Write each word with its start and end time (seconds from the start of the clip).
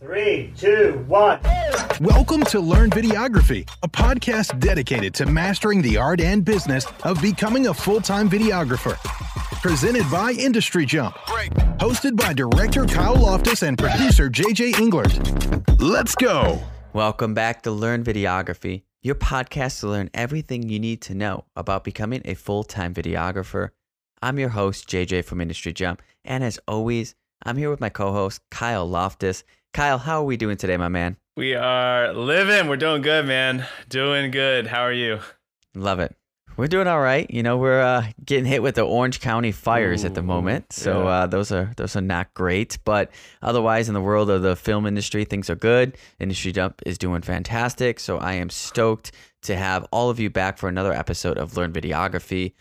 Three, 0.00 0.52
two, 0.56 1.04
one. 1.08 1.40
Welcome 2.00 2.44
to 2.44 2.60
Learn 2.60 2.88
Videography, 2.88 3.68
a 3.82 3.88
podcast 3.88 4.60
dedicated 4.60 5.12
to 5.14 5.26
mastering 5.26 5.82
the 5.82 5.96
art 5.96 6.20
and 6.20 6.44
business 6.44 6.86
of 7.02 7.20
becoming 7.20 7.66
a 7.66 7.74
full 7.74 8.00
time 8.00 8.30
videographer. 8.30 8.96
Presented 9.60 10.08
by 10.08 10.30
Industry 10.38 10.86
Jump. 10.86 11.16
Hosted 11.80 12.16
by 12.16 12.32
director 12.32 12.84
Kyle 12.84 13.16
Loftus 13.16 13.64
and 13.64 13.76
producer 13.76 14.30
JJ 14.30 14.74
Englert. 14.74 15.80
Let's 15.80 16.14
go. 16.14 16.62
Welcome 16.92 17.34
back 17.34 17.62
to 17.62 17.72
Learn 17.72 18.04
Videography, 18.04 18.82
your 19.02 19.16
podcast 19.16 19.80
to 19.80 19.88
learn 19.88 20.10
everything 20.14 20.68
you 20.68 20.78
need 20.78 21.02
to 21.02 21.14
know 21.16 21.46
about 21.56 21.82
becoming 21.82 22.22
a 22.24 22.34
full 22.34 22.62
time 22.62 22.94
videographer. 22.94 23.70
I'm 24.22 24.38
your 24.38 24.50
host, 24.50 24.88
JJ 24.88 25.24
from 25.24 25.40
Industry 25.40 25.72
Jump, 25.72 26.02
and 26.24 26.44
as 26.44 26.60
always, 26.68 27.16
I'm 27.42 27.56
here 27.56 27.70
with 27.70 27.80
my 27.80 27.88
co 27.88 28.12
host, 28.12 28.42
Kyle 28.52 28.88
Loftus. 28.88 29.42
Kyle, 29.72 29.98
how 29.98 30.22
are 30.22 30.24
we 30.24 30.36
doing 30.36 30.56
today, 30.56 30.76
my 30.76 30.88
man? 30.88 31.16
We 31.36 31.54
are 31.54 32.12
living. 32.12 32.68
We're 32.68 32.76
doing 32.76 33.02
good, 33.02 33.26
man. 33.26 33.66
Doing 33.88 34.30
good. 34.30 34.66
How 34.66 34.82
are 34.82 34.92
you? 34.92 35.20
Love 35.74 36.00
it. 36.00 36.16
We're 36.56 36.66
doing 36.66 36.88
all 36.88 37.00
right. 37.00 37.30
You 37.30 37.44
know, 37.44 37.56
we're 37.56 37.80
uh, 37.80 38.06
getting 38.24 38.44
hit 38.44 38.64
with 38.64 38.74
the 38.74 38.82
Orange 38.82 39.20
County 39.20 39.52
fires 39.52 40.04
at 40.04 40.14
the 40.14 40.22
moment, 40.24 40.72
so 40.72 41.04
yeah. 41.04 41.08
uh, 41.08 41.26
those 41.28 41.52
are 41.52 41.72
those 41.76 41.94
are 41.94 42.00
not 42.00 42.34
great. 42.34 42.78
But 42.84 43.12
otherwise, 43.40 43.86
in 43.86 43.94
the 43.94 44.00
world 44.00 44.28
of 44.28 44.42
the 44.42 44.56
film 44.56 44.84
industry, 44.84 45.24
things 45.24 45.48
are 45.48 45.54
good. 45.54 45.96
Industry 46.18 46.50
Jump 46.50 46.82
is 46.84 46.98
doing 46.98 47.22
fantastic. 47.22 48.00
So 48.00 48.18
I 48.18 48.32
am 48.32 48.50
stoked 48.50 49.12
to 49.42 49.54
have 49.54 49.86
all 49.92 50.10
of 50.10 50.18
you 50.18 50.30
back 50.30 50.58
for 50.58 50.68
another 50.68 50.92
episode 50.92 51.38
of 51.38 51.56
Learn 51.56 51.72
Videography. 51.72 52.54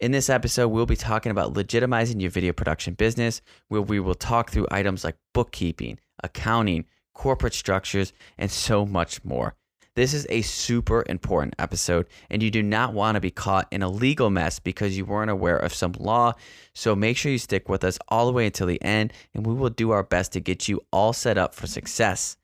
In 0.00 0.10
this 0.10 0.28
episode, 0.28 0.68
we'll 0.68 0.84
be 0.84 0.96
talking 0.96 1.30
about 1.30 1.54
legitimizing 1.54 2.20
your 2.20 2.30
video 2.30 2.52
production 2.52 2.94
business, 2.94 3.42
where 3.68 3.80
we 3.80 4.00
will 4.00 4.16
talk 4.16 4.50
through 4.50 4.66
items 4.72 5.04
like 5.04 5.16
bookkeeping, 5.32 6.00
accounting, 6.26 6.84
corporate 7.14 7.54
structures, 7.54 8.12
and 8.36 8.50
so 8.50 8.84
much 8.84 9.24
more. 9.24 9.54
This 9.94 10.12
is 10.12 10.26
a 10.28 10.42
super 10.42 11.02
important 11.08 11.54
episode, 11.58 12.06
and 12.28 12.42
you 12.42 12.50
do 12.50 12.62
not 12.62 12.92
want 12.92 13.14
to 13.14 13.20
be 13.20 13.30
caught 13.30 13.66
in 13.72 13.82
a 13.82 13.88
legal 13.88 14.28
mess 14.28 14.58
because 14.58 14.94
you 14.94 15.06
weren't 15.06 15.30
aware 15.30 15.56
of 15.56 15.72
some 15.72 15.92
law. 15.98 16.34
So 16.74 16.94
make 16.94 17.16
sure 17.16 17.32
you 17.32 17.38
stick 17.38 17.70
with 17.70 17.82
us 17.82 17.98
all 18.08 18.26
the 18.26 18.32
way 18.32 18.44
until 18.44 18.66
the 18.66 18.82
end, 18.82 19.14
and 19.32 19.46
we 19.46 19.54
will 19.54 19.70
do 19.70 19.92
our 19.92 20.02
best 20.02 20.32
to 20.32 20.40
get 20.40 20.68
you 20.68 20.82
all 20.92 21.14
set 21.14 21.38
up 21.38 21.54
for 21.54 21.66
success. 21.66 22.36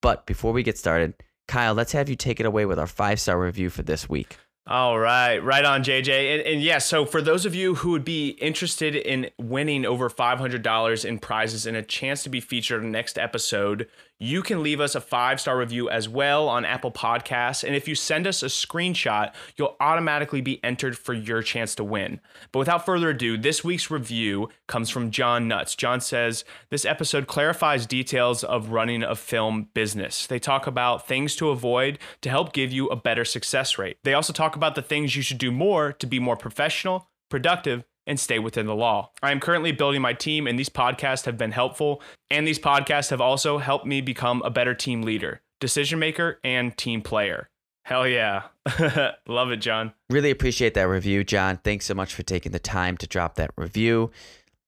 But 0.00 0.24
before 0.24 0.52
we 0.52 0.62
get 0.62 0.78
started, 0.78 1.12
Kyle, 1.46 1.74
let's 1.74 1.92
have 1.92 2.08
you 2.08 2.16
take 2.16 2.40
it 2.40 2.46
away 2.46 2.64
with 2.64 2.78
our 2.78 2.86
five 2.86 3.20
star 3.20 3.38
review 3.38 3.68
for 3.68 3.82
this 3.82 4.08
week. 4.08 4.38
All 4.66 4.98
right, 4.98 5.44
right 5.44 5.64
on, 5.64 5.84
JJ. 5.84 6.34
And, 6.34 6.42
and 6.42 6.62
yeah, 6.62 6.78
so 6.78 7.04
for 7.04 7.20
those 7.20 7.44
of 7.44 7.54
you 7.54 7.74
who 7.74 7.90
would 7.90 8.04
be 8.04 8.30
interested 8.30 8.94
in 8.96 9.28
winning 9.38 9.84
over 9.84 10.08
$500 10.08 11.04
in 11.04 11.18
prizes 11.18 11.66
and 11.66 11.76
a 11.76 11.82
chance 11.82 12.22
to 12.22 12.30
be 12.30 12.40
featured 12.40 12.82
in 12.82 12.90
next 12.90 13.18
episode, 13.18 13.86
you 14.18 14.42
can 14.42 14.62
leave 14.62 14.80
us 14.80 14.94
a 14.94 15.00
five 15.00 15.40
star 15.40 15.58
review 15.58 15.90
as 15.90 16.08
well 16.08 16.48
on 16.48 16.64
Apple 16.64 16.92
Podcasts. 16.92 17.64
And 17.64 17.74
if 17.74 17.88
you 17.88 17.94
send 17.94 18.26
us 18.26 18.42
a 18.42 18.46
screenshot, 18.46 19.34
you'll 19.56 19.76
automatically 19.80 20.40
be 20.40 20.62
entered 20.64 20.96
for 20.96 21.12
your 21.12 21.42
chance 21.42 21.74
to 21.76 21.84
win. 21.84 22.20
But 22.52 22.60
without 22.60 22.86
further 22.86 23.10
ado, 23.10 23.36
this 23.36 23.64
week's 23.64 23.90
review 23.90 24.48
comes 24.68 24.90
from 24.90 25.10
John 25.10 25.48
Nuts. 25.48 25.74
John 25.74 26.00
says, 26.00 26.44
This 26.70 26.84
episode 26.84 27.26
clarifies 27.26 27.86
details 27.86 28.44
of 28.44 28.70
running 28.70 29.02
a 29.02 29.16
film 29.16 29.68
business. 29.74 30.26
They 30.26 30.38
talk 30.38 30.66
about 30.66 31.06
things 31.06 31.34
to 31.36 31.50
avoid 31.50 31.98
to 32.22 32.30
help 32.30 32.52
give 32.52 32.72
you 32.72 32.86
a 32.88 32.96
better 32.96 33.24
success 33.24 33.78
rate. 33.78 33.98
They 34.04 34.14
also 34.14 34.32
talk 34.32 34.56
about 34.56 34.74
the 34.74 34.82
things 34.82 35.16
you 35.16 35.22
should 35.22 35.38
do 35.38 35.50
more 35.50 35.92
to 35.92 36.06
be 36.06 36.18
more 36.18 36.36
professional, 36.36 37.10
productive, 37.28 37.84
and 38.06 38.18
stay 38.18 38.38
within 38.38 38.66
the 38.66 38.74
law. 38.74 39.10
I 39.22 39.32
am 39.32 39.40
currently 39.40 39.72
building 39.72 40.02
my 40.02 40.12
team, 40.12 40.46
and 40.46 40.58
these 40.58 40.68
podcasts 40.68 41.24
have 41.24 41.38
been 41.38 41.52
helpful. 41.52 42.02
And 42.30 42.46
these 42.46 42.58
podcasts 42.58 43.10
have 43.10 43.20
also 43.20 43.58
helped 43.58 43.86
me 43.86 44.00
become 44.00 44.42
a 44.42 44.50
better 44.50 44.74
team 44.74 45.02
leader, 45.02 45.40
decision 45.60 45.98
maker, 45.98 46.40
and 46.44 46.76
team 46.76 47.02
player. 47.02 47.48
Hell 47.84 48.08
yeah. 48.08 48.44
Love 49.28 49.50
it, 49.50 49.58
John. 49.58 49.92
Really 50.08 50.30
appreciate 50.30 50.74
that 50.74 50.88
review, 50.88 51.22
John. 51.22 51.58
Thanks 51.58 51.84
so 51.84 51.94
much 51.94 52.14
for 52.14 52.22
taking 52.22 52.52
the 52.52 52.58
time 52.58 52.96
to 52.98 53.06
drop 53.06 53.34
that 53.34 53.50
review. 53.56 54.10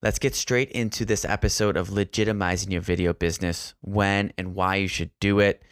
Let's 0.03 0.19
get 0.19 0.35
straight 0.35 0.69
into 0.71 1.03
this 1.05 1.25
episode 1.25 1.75
of 1.75 1.89
legitimizing 1.89 2.71
your 2.71 2.81
video 2.81 3.13
business, 3.13 3.73
when 3.81 4.31
and 4.37 4.53
why 4.53 4.75
you 4.75 4.87
should 4.87 5.09
do 5.19 5.39
it. 5.39 5.63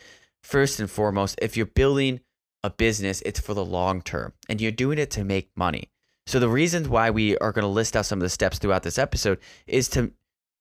First 0.41 0.79
and 0.79 0.89
foremost, 0.89 1.37
if 1.41 1.55
you're 1.55 1.67
building 1.67 2.21
a 2.63 2.71
business, 2.71 3.21
it's 3.23 3.39
for 3.39 3.53
the 3.53 3.63
long 3.63 4.01
term 4.01 4.33
and 4.49 4.59
you're 4.59 4.71
doing 4.71 4.97
it 4.97 5.11
to 5.11 5.23
make 5.23 5.51
money. 5.55 5.91
So, 6.27 6.39
the 6.39 6.49
reasons 6.49 6.89
why 6.89 7.11
we 7.11 7.37
are 7.37 7.51
going 7.51 7.63
to 7.63 7.67
list 7.67 7.95
out 7.95 8.05
some 8.05 8.19
of 8.19 8.23
the 8.23 8.29
steps 8.29 8.57
throughout 8.57 8.83
this 8.83 8.97
episode 8.97 9.39
is 9.67 9.87
to 9.89 10.11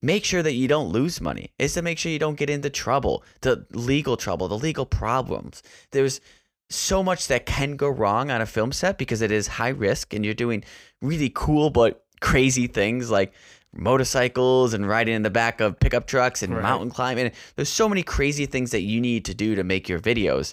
make 0.02 0.24
sure 0.24 0.42
that 0.42 0.52
you 0.52 0.68
don't 0.68 0.90
lose 0.92 1.20
money, 1.20 1.52
is 1.58 1.72
to 1.74 1.82
make 1.82 1.98
sure 1.98 2.12
you 2.12 2.18
don't 2.18 2.36
get 2.36 2.50
into 2.50 2.68
trouble, 2.68 3.24
the 3.40 3.66
legal 3.72 4.16
trouble, 4.18 4.46
the 4.48 4.58
legal 4.58 4.84
problems. 4.84 5.62
There's 5.92 6.20
so 6.68 7.02
much 7.02 7.28
that 7.28 7.46
can 7.46 7.76
go 7.76 7.88
wrong 7.88 8.30
on 8.30 8.40
a 8.42 8.46
film 8.46 8.72
set 8.72 8.98
because 8.98 9.22
it 9.22 9.30
is 9.30 9.46
high 9.46 9.68
risk 9.68 10.12
and 10.12 10.24
you're 10.24 10.34
doing 10.34 10.64
really 11.00 11.30
cool 11.34 11.70
but 11.70 12.04
crazy 12.20 12.66
things 12.66 13.10
like 13.10 13.32
motorcycles 13.74 14.74
and 14.74 14.86
riding 14.88 15.14
in 15.14 15.22
the 15.22 15.30
back 15.30 15.60
of 15.60 15.78
pickup 15.78 16.06
trucks 16.06 16.42
and 16.42 16.54
Right. 16.54 16.62
mountain 16.62 16.90
climbing. 16.90 17.32
There's 17.56 17.68
so 17.68 17.88
many 17.88 18.02
crazy 18.02 18.46
things 18.46 18.70
that 18.70 18.80
you 18.82 19.00
need 19.00 19.24
to 19.26 19.34
do 19.34 19.54
to 19.54 19.64
make 19.64 19.88
your 19.88 20.00
videos. 20.00 20.52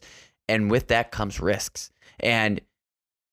And 0.50 0.72
with 0.72 0.88
that 0.88 1.12
comes 1.12 1.40
risks. 1.40 1.92
And 2.20 2.62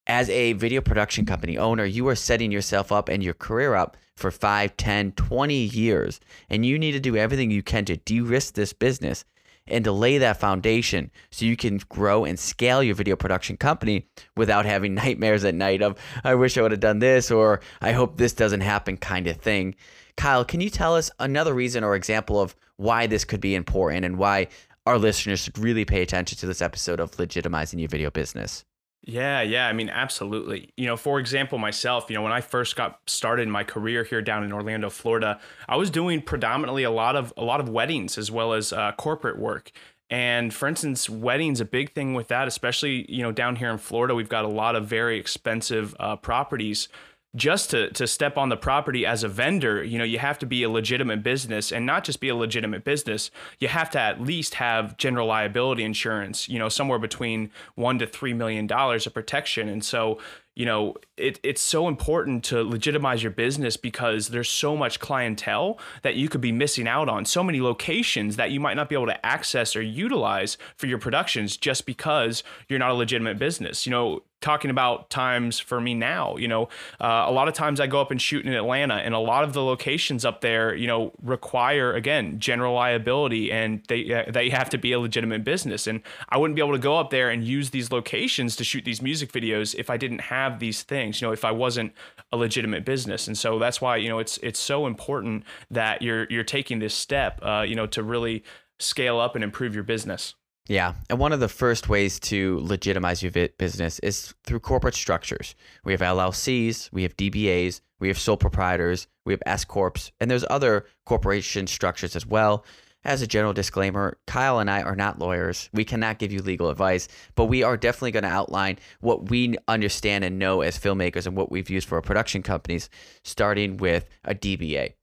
as 0.08 0.30
a 0.30 0.54
video 0.54 0.80
production 0.80 1.26
company 1.26 1.58
owner, 1.58 1.84
you 1.84 2.08
are 2.08 2.14
setting 2.14 2.50
yourself 2.50 2.90
up 2.90 3.10
and 3.10 3.22
your 3.22 3.34
career 3.34 3.74
up 3.74 3.96
for 4.16 4.30
5, 4.30 4.76
10, 4.76 5.12
20 5.12 5.54
years. 5.54 6.18
And 6.48 6.64
you 6.64 6.78
need 6.78 6.92
to 6.92 7.00
do 7.00 7.16
everything 7.16 7.50
you 7.50 7.62
can 7.62 7.84
to 7.84 7.96
de 7.96 8.20
risk 8.20 8.54
this 8.54 8.72
business 8.72 9.24
and 9.66 9.84
to 9.84 9.92
lay 9.92 10.16
that 10.16 10.40
foundation 10.40 11.10
so 11.30 11.44
you 11.44 11.56
can 11.56 11.78
grow 11.90 12.24
and 12.24 12.38
scale 12.38 12.82
your 12.82 12.94
video 12.94 13.16
production 13.16 13.58
company 13.58 14.08
without 14.34 14.64
having 14.64 14.94
nightmares 14.94 15.44
at 15.44 15.54
night 15.54 15.82
of, 15.82 15.98
I 16.24 16.34
wish 16.34 16.56
I 16.56 16.62
would 16.62 16.72
have 16.72 16.80
done 16.80 17.00
this 17.00 17.30
or 17.30 17.60
I 17.82 17.92
hope 17.92 18.16
this 18.16 18.32
doesn't 18.32 18.62
happen 18.62 18.96
kind 18.96 19.26
of 19.26 19.36
thing. 19.36 19.74
Kyle, 20.16 20.44
can 20.44 20.62
you 20.62 20.70
tell 20.70 20.96
us 20.96 21.10
another 21.18 21.52
reason 21.52 21.84
or 21.84 21.94
example 21.94 22.40
of 22.40 22.56
why 22.76 23.06
this 23.06 23.24
could 23.24 23.42
be 23.42 23.54
important 23.54 24.06
and 24.06 24.16
why 24.16 24.48
our 24.86 24.98
listeners 24.98 25.40
should 25.40 25.58
really 25.58 25.84
pay 25.84 26.00
attention 26.00 26.38
to 26.38 26.46
this 26.46 26.62
episode 26.62 26.98
of 26.98 27.10
legitimizing 27.12 27.78
your 27.78 27.88
video 27.88 28.10
business? 28.10 28.64
Yeah, 29.02 29.40
yeah. 29.40 29.68
I 29.68 29.72
mean, 29.72 29.88
absolutely. 29.88 30.70
You 30.76 30.86
know, 30.86 30.96
for 30.96 31.18
example, 31.18 31.56
myself, 31.56 32.10
you 32.10 32.16
know, 32.16 32.22
when 32.22 32.32
I 32.32 32.40
first 32.40 32.76
got 32.76 33.00
started 33.06 33.42
in 33.42 33.50
my 33.50 33.64
career 33.64 34.04
here 34.04 34.20
down 34.20 34.44
in 34.44 34.52
Orlando, 34.52 34.90
Florida, 34.90 35.40
I 35.68 35.76
was 35.76 35.90
doing 35.90 36.20
predominantly 36.20 36.82
a 36.82 36.90
lot 36.90 37.16
of 37.16 37.32
a 37.36 37.44
lot 37.44 37.60
of 37.60 37.68
weddings 37.68 38.18
as 38.18 38.30
well 38.30 38.52
as 38.52 38.72
uh, 38.72 38.92
corporate 38.92 39.38
work. 39.38 39.70
And 40.10 40.52
for 40.52 40.68
instance, 40.68 41.08
weddings 41.08 41.60
a 41.60 41.64
big 41.64 41.92
thing 41.92 42.14
with 42.14 42.28
that, 42.28 42.48
especially 42.48 43.10
you 43.10 43.22
know 43.22 43.32
down 43.32 43.56
here 43.56 43.70
in 43.70 43.78
Florida, 43.78 44.14
we've 44.14 44.28
got 44.28 44.44
a 44.44 44.48
lot 44.48 44.76
of 44.76 44.86
very 44.86 45.18
expensive 45.18 45.94
uh, 46.00 46.16
properties. 46.16 46.88
Just 47.36 47.70
to 47.70 47.90
to 47.90 48.06
step 48.06 48.38
on 48.38 48.48
the 48.48 48.56
property 48.56 49.04
as 49.04 49.22
a 49.22 49.28
vendor, 49.28 49.84
you 49.84 49.98
know, 49.98 50.04
you 50.04 50.18
have 50.18 50.38
to 50.38 50.46
be 50.46 50.62
a 50.62 50.70
legitimate 50.70 51.22
business, 51.22 51.70
and 51.70 51.84
not 51.84 52.02
just 52.02 52.20
be 52.20 52.30
a 52.30 52.34
legitimate 52.34 52.84
business. 52.84 53.30
You 53.58 53.68
have 53.68 53.90
to 53.90 54.00
at 54.00 54.20
least 54.20 54.54
have 54.54 54.96
general 54.96 55.26
liability 55.26 55.84
insurance. 55.84 56.48
You 56.48 56.58
know, 56.58 56.70
somewhere 56.70 56.98
between 56.98 57.50
one 57.74 57.98
to 57.98 58.06
three 58.06 58.32
million 58.32 58.66
dollars 58.66 59.06
of 59.06 59.12
protection. 59.12 59.68
And 59.68 59.84
so, 59.84 60.18
you 60.58 60.66
know, 60.66 60.96
it, 61.16 61.38
it's 61.44 61.60
so 61.60 61.86
important 61.86 62.42
to 62.42 62.64
legitimize 62.64 63.22
your 63.22 63.30
business 63.30 63.76
because 63.76 64.30
there's 64.30 64.48
so 64.48 64.76
much 64.76 64.98
clientele 64.98 65.78
that 66.02 66.16
you 66.16 66.28
could 66.28 66.40
be 66.40 66.50
missing 66.50 66.88
out 66.88 67.08
on, 67.08 67.24
so 67.24 67.44
many 67.44 67.60
locations 67.60 68.34
that 68.34 68.50
you 68.50 68.58
might 68.58 68.74
not 68.74 68.88
be 68.88 68.96
able 68.96 69.06
to 69.06 69.24
access 69.24 69.76
or 69.76 69.82
utilize 69.82 70.58
for 70.74 70.88
your 70.88 70.98
productions 70.98 71.56
just 71.56 71.86
because 71.86 72.42
you're 72.68 72.80
not 72.80 72.90
a 72.90 72.94
legitimate 72.94 73.38
business. 73.38 73.86
You 73.86 73.92
know, 73.92 74.22
talking 74.40 74.70
about 74.70 75.10
times 75.10 75.58
for 75.58 75.80
me 75.80 75.94
now, 75.94 76.36
you 76.36 76.46
know, 76.46 76.68
uh, 77.00 77.24
a 77.26 77.32
lot 77.32 77.48
of 77.48 77.54
times 77.54 77.80
I 77.80 77.86
go 77.86 78.00
up 78.00 78.10
and 78.10 78.22
shoot 78.22 78.44
in 78.46 78.52
Atlanta, 78.52 78.94
and 78.94 79.14
a 79.14 79.18
lot 79.18 79.44
of 79.44 79.52
the 79.52 79.62
locations 79.62 80.24
up 80.24 80.40
there, 80.40 80.74
you 80.74 80.86
know, 80.86 81.12
require 81.22 81.92
again 81.92 82.38
general 82.38 82.74
liability, 82.74 83.50
and 83.50 83.82
they 83.88 84.12
uh, 84.12 84.30
they 84.30 84.50
have 84.50 84.70
to 84.70 84.78
be 84.78 84.92
a 84.92 85.00
legitimate 85.00 85.44
business. 85.44 85.86
And 85.86 86.02
I 86.28 86.38
wouldn't 86.38 86.54
be 86.54 86.62
able 86.62 86.72
to 86.72 86.78
go 86.78 86.98
up 86.98 87.10
there 87.10 87.30
and 87.30 87.44
use 87.44 87.70
these 87.70 87.90
locations 87.90 88.54
to 88.56 88.64
shoot 88.64 88.84
these 88.84 89.02
music 89.02 89.32
videos 89.32 89.74
if 89.74 89.90
I 89.90 89.96
didn't 89.96 90.20
have 90.22 90.47
these 90.58 90.82
things. 90.82 91.20
You 91.20 91.28
know, 91.28 91.32
if 91.32 91.44
I 91.44 91.50
wasn't 91.50 91.92
a 92.32 92.36
legitimate 92.36 92.84
business. 92.84 93.26
And 93.26 93.36
so 93.36 93.58
that's 93.58 93.80
why 93.80 93.96
you 93.96 94.08
know 94.08 94.18
it's 94.18 94.38
it's 94.38 94.58
so 94.58 94.86
important 94.86 95.44
that 95.70 96.02
you're 96.02 96.26
you're 96.30 96.44
taking 96.44 96.78
this 96.78 96.94
step, 96.94 97.40
uh, 97.42 97.64
you 97.66 97.74
know, 97.74 97.86
to 97.88 98.02
really 98.02 98.44
scale 98.78 99.18
up 99.18 99.34
and 99.34 99.44
improve 99.44 99.74
your 99.74 99.84
business. 99.84 100.34
Yeah. 100.68 100.94
And 101.08 101.18
one 101.18 101.32
of 101.32 101.40
the 101.40 101.48
first 101.48 101.88
ways 101.88 102.20
to 102.20 102.60
legitimize 102.60 103.22
your 103.22 103.32
business 103.56 103.98
is 104.00 104.34
through 104.44 104.60
corporate 104.60 104.94
structures. 104.94 105.54
We 105.82 105.92
have 105.92 106.02
LLCs, 106.02 106.90
we 106.92 107.04
have 107.04 107.16
DBAs, 107.16 107.80
we 107.98 108.08
have 108.08 108.18
sole 108.18 108.36
proprietors, 108.36 109.06
we 109.24 109.32
have 109.32 109.42
S 109.46 109.64
Corps, 109.64 110.12
and 110.20 110.30
there's 110.30 110.44
other 110.50 110.84
corporation 111.06 111.66
structures 111.66 112.14
as 112.14 112.26
well. 112.26 112.66
As 113.04 113.22
a 113.22 113.26
general 113.26 113.52
disclaimer, 113.52 114.18
Kyle 114.26 114.58
and 114.58 114.70
I 114.70 114.82
are 114.82 114.96
not 114.96 115.18
lawyers. 115.18 115.70
We 115.72 115.84
cannot 115.84 116.18
give 116.18 116.32
you 116.32 116.42
legal 116.42 116.68
advice, 116.68 117.06
but 117.36 117.46
we 117.46 117.62
are 117.62 117.76
definitely 117.76 118.10
going 118.10 118.24
to 118.24 118.28
outline 118.28 118.78
what 119.00 119.30
we 119.30 119.56
understand 119.68 120.24
and 120.24 120.38
know 120.38 120.62
as 120.62 120.78
filmmakers 120.78 121.26
and 121.26 121.36
what 121.36 121.50
we've 121.50 121.70
used 121.70 121.88
for 121.88 121.94
our 121.96 122.02
production 122.02 122.42
companies, 122.42 122.90
starting 123.22 123.76
with 123.76 124.08
a 124.24 124.34
DBA. 124.34 124.94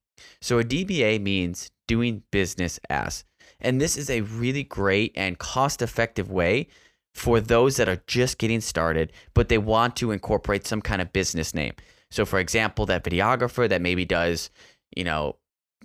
So 0.41 0.59
a 0.59 0.63
DBA 0.63 1.21
means 1.21 1.71
doing 1.87 2.23
business 2.31 2.79
as. 2.89 3.23
And 3.61 3.79
this 3.79 3.97
is 3.97 4.09
a 4.09 4.21
really 4.21 4.63
great 4.63 5.13
and 5.15 5.39
cost 5.39 5.81
effective 5.81 6.29
way 6.29 6.67
for 7.13 7.39
those 7.39 7.77
that 7.77 7.87
are 7.87 8.03
just 8.07 8.37
getting 8.37 8.59
started, 8.59 9.13
but 9.33 9.47
they 9.47 9.57
want 9.57 9.95
to 9.95 10.11
incorporate 10.11 10.67
some 10.67 10.81
kind 10.81 11.01
of 11.01 11.13
business 11.13 11.53
name. 11.53 11.73
So, 12.11 12.25
for 12.25 12.39
example, 12.39 12.85
that 12.87 13.05
videographer 13.05 13.69
that 13.69 13.81
maybe 13.81 14.03
does, 14.03 14.49
you 14.95 15.05
know, 15.05 15.37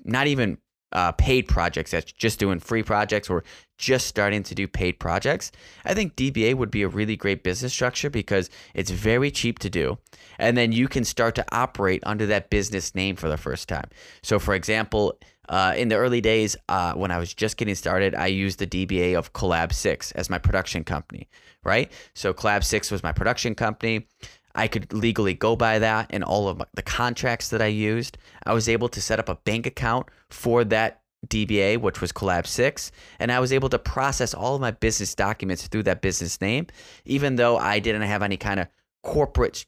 not 0.04 0.26
even 0.26 0.58
uh, 0.92 1.12
paid 1.12 1.48
projects 1.48 1.92
that's 1.92 2.12
just 2.12 2.38
doing 2.38 2.58
free 2.58 2.82
projects 2.82 3.30
or 3.30 3.44
just 3.78 4.06
starting 4.06 4.42
to 4.42 4.54
do 4.54 4.68
paid 4.68 4.98
projects, 5.00 5.50
I 5.84 5.94
think 5.94 6.16
DBA 6.16 6.54
would 6.54 6.70
be 6.70 6.82
a 6.82 6.88
really 6.88 7.16
great 7.16 7.42
business 7.42 7.72
structure 7.72 8.10
because 8.10 8.50
it's 8.74 8.90
very 8.90 9.30
cheap 9.30 9.58
to 9.60 9.70
do. 9.70 9.98
And 10.38 10.56
then 10.56 10.72
you 10.72 10.88
can 10.88 11.04
start 11.04 11.34
to 11.36 11.44
operate 11.50 12.02
under 12.04 12.26
that 12.26 12.50
business 12.50 12.94
name 12.94 13.16
for 13.16 13.28
the 13.28 13.36
first 13.36 13.68
time. 13.68 13.88
So, 14.22 14.38
for 14.38 14.54
example, 14.54 15.18
uh, 15.48 15.74
in 15.76 15.88
the 15.88 15.96
early 15.96 16.20
days, 16.20 16.56
uh, 16.68 16.92
when 16.92 17.10
I 17.10 17.18
was 17.18 17.34
just 17.34 17.56
getting 17.56 17.74
started, 17.74 18.14
I 18.14 18.28
used 18.28 18.58
the 18.58 18.66
DBA 18.66 19.16
of 19.16 19.32
Collab 19.32 19.72
6 19.72 20.12
as 20.12 20.30
my 20.30 20.38
production 20.38 20.84
company, 20.84 21.28
right? 21.64 21.90
So, 22.14 22.32
Collab 22.32 22.62
6 22.64 22.90
was 22.90 23.02
my 23.02 23.12
production 23.12 23.54
company. 23.54 24.06
I 24.54 24.68
could 24.68 24.92
legally 24.92 25.34
go 25.34 25.56
by 25.56 25.78
that 25.78 26.08
and 26.10 26.24
all 26.24 26.48
of 26.48 26.62
the 26.74 26.82
contracts 26.82 27.48
that 27.50 27.62
I 27.62 27.66
used. 27.66 28.18
I 28.44 28.52
was 28.52 28.68
able 28.68 28.88
to 28.88 29.00
set 29.00 29.18
up 29.18 29.28
a 29.28 29.36
bank 29.36 29.66
account 29.66 30.06
for 30.28 30.64
that 30.64 31.02
DBA, 31.28 31.78
which 31.78 32.00
was 32.00 32.12
Collab 32.12 32.46
6, 32.46 32.90
and 33.18 33.30
I 33.30 33.40
was 33.40 33.52
able 33.52 33.68
to 33.68 33.78
process 33.78 34.32
all 34.34 34.54
of 34.54 34.60
my 34.60 34.70
business 34.70 35.14
documents 35.14 35.66
through 35.66 35.82
that 35.84 36.00
business 36.00 36.40
name, 36.40 36.66
even 37.04 37.36
though 37.36 37.58
I 37.58 37.78
didn't 37.78 38.02
have 38.02 38.22
any 38.22 38.36
kind 38.36 38.60
of 38.60 38.68
corporate 39.02 39.66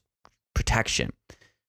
protection. 0.53 1.11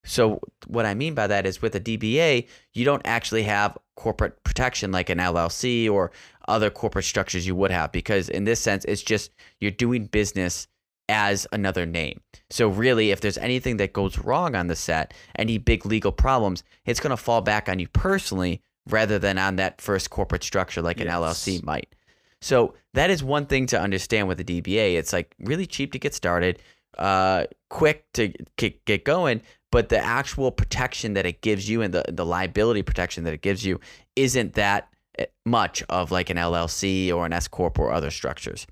So, 0.07 0.41
what 0.67 0.85
I 0.85 0.95
mean 0.95 1.15
by 1.15 1.27
that 1.27 1.47
is 1.47 1.63
with 1.63 1.75
a 1.75 1.81
DBA, 1.81 2.47
you 2.75 2.85
don't 2.85 3.03
actually 3.07 3.43
have 3.45 3.79
corporate 3.97 4.43
protection 4.45 4.93
like 4.93 5.09
an 5.09 5.19
LLC 5.19 5.91
or 5.91 6.11
other 6.47 6.69
corporate 6.69 7.07
structures 7.07 7.47
you 7.47 7.55
would 7.55 7.71
have, 7.71 7.91
because 7.91 8.29
in 8.29 8.45
this 8.45 8.61
sense, 8.61 8.85
it's 8.85 9.03
just 9.03 9.31
you're 9.61 9.71
doing 9.71 10.05
business 10.07 10.67
as 11.09 11.47
another 11.53 11.87
name. 11.87 12.21
So 12.51 12.69
really, 12.69 13.11
if 13.11 13.21
there's 13.21 13.39
anything 13.39 13.77
that 13.79 13.93
goes 13.93 14.19
wrong 14.19 14.55
on 14.55 14.69
the 14.69 14.77
set, 14.77 15.15
any 15.37 15.59
big 15.59 15.85
legal 15.85 16.13
problems, 16.13 16.63
it's 16.87 17.01
going 17.01 17.11
to 17.11 17.17
fall 17.17 17.41
back 17.41 17.69
on 17.69 17.79
you 17.79 17.89
personally 17.89 18.63
rather 18.89 19.19
than 19.19 19.39
on 19.39 19.57
that 19.57 19.81
first 19.81 20.11
corporate 20.11 20.45
structure 20.45 20.83
like 20.83 20.99
yes. 20.99 21.07
an 21.07 21.13
LLC 21.13 21.63
might. 21.65 21.95
So 22.41 22.75
that 22.93 23.11
is 23.11 23.25
one 23.25 23.47
thing 23.47 23.67
to 23.67 23.81
understand 23.81 24.29
with 24.29 24.39
the 24.39 24.45
DBA. 24.45 24.97
It's 24.97 25.13
like 25.13 25.35
really 25.39 25.67
cheap 25.67 25.93
to 25.93 25.99
get 25.99 26.15
started, 26.15 26.61
uh, 26.99 27.45
quick 27.71 28.05
to 28.13 28.33
get 28.59 29.05
going, 29.05 29.41
but 29.73 29.89
the 29.89 29.99
actual 29.99 30.51
protection 30.51 31.15
that 31.15 31.27
it 31.27 31.41
gives 31.41 31.69
you 31.69 31.83
and 31.83 31.93
the, 31.93 32.05
the 32.09 32.27
liability 32.27 32.83
protection 32.83 33.25
that 33.25 33.35
it 33.35 33.43
gives 33.43 33.65
you 33.65 33.81
isn't 34.15 34.55
that 34.55 34.89
eh, 35.19 35.27
much 35.45 35.83
of 35.89 36.11
like 36.11 36.31
an 36.31 36.37
LLC 36.37 37.13
or 37.13 37.25
an 37.27 37.33
S 37.33 37.49
corp 37.49 37.79
or 37.79 37.91
other 37.91 38.11
structures. 38.11 38.67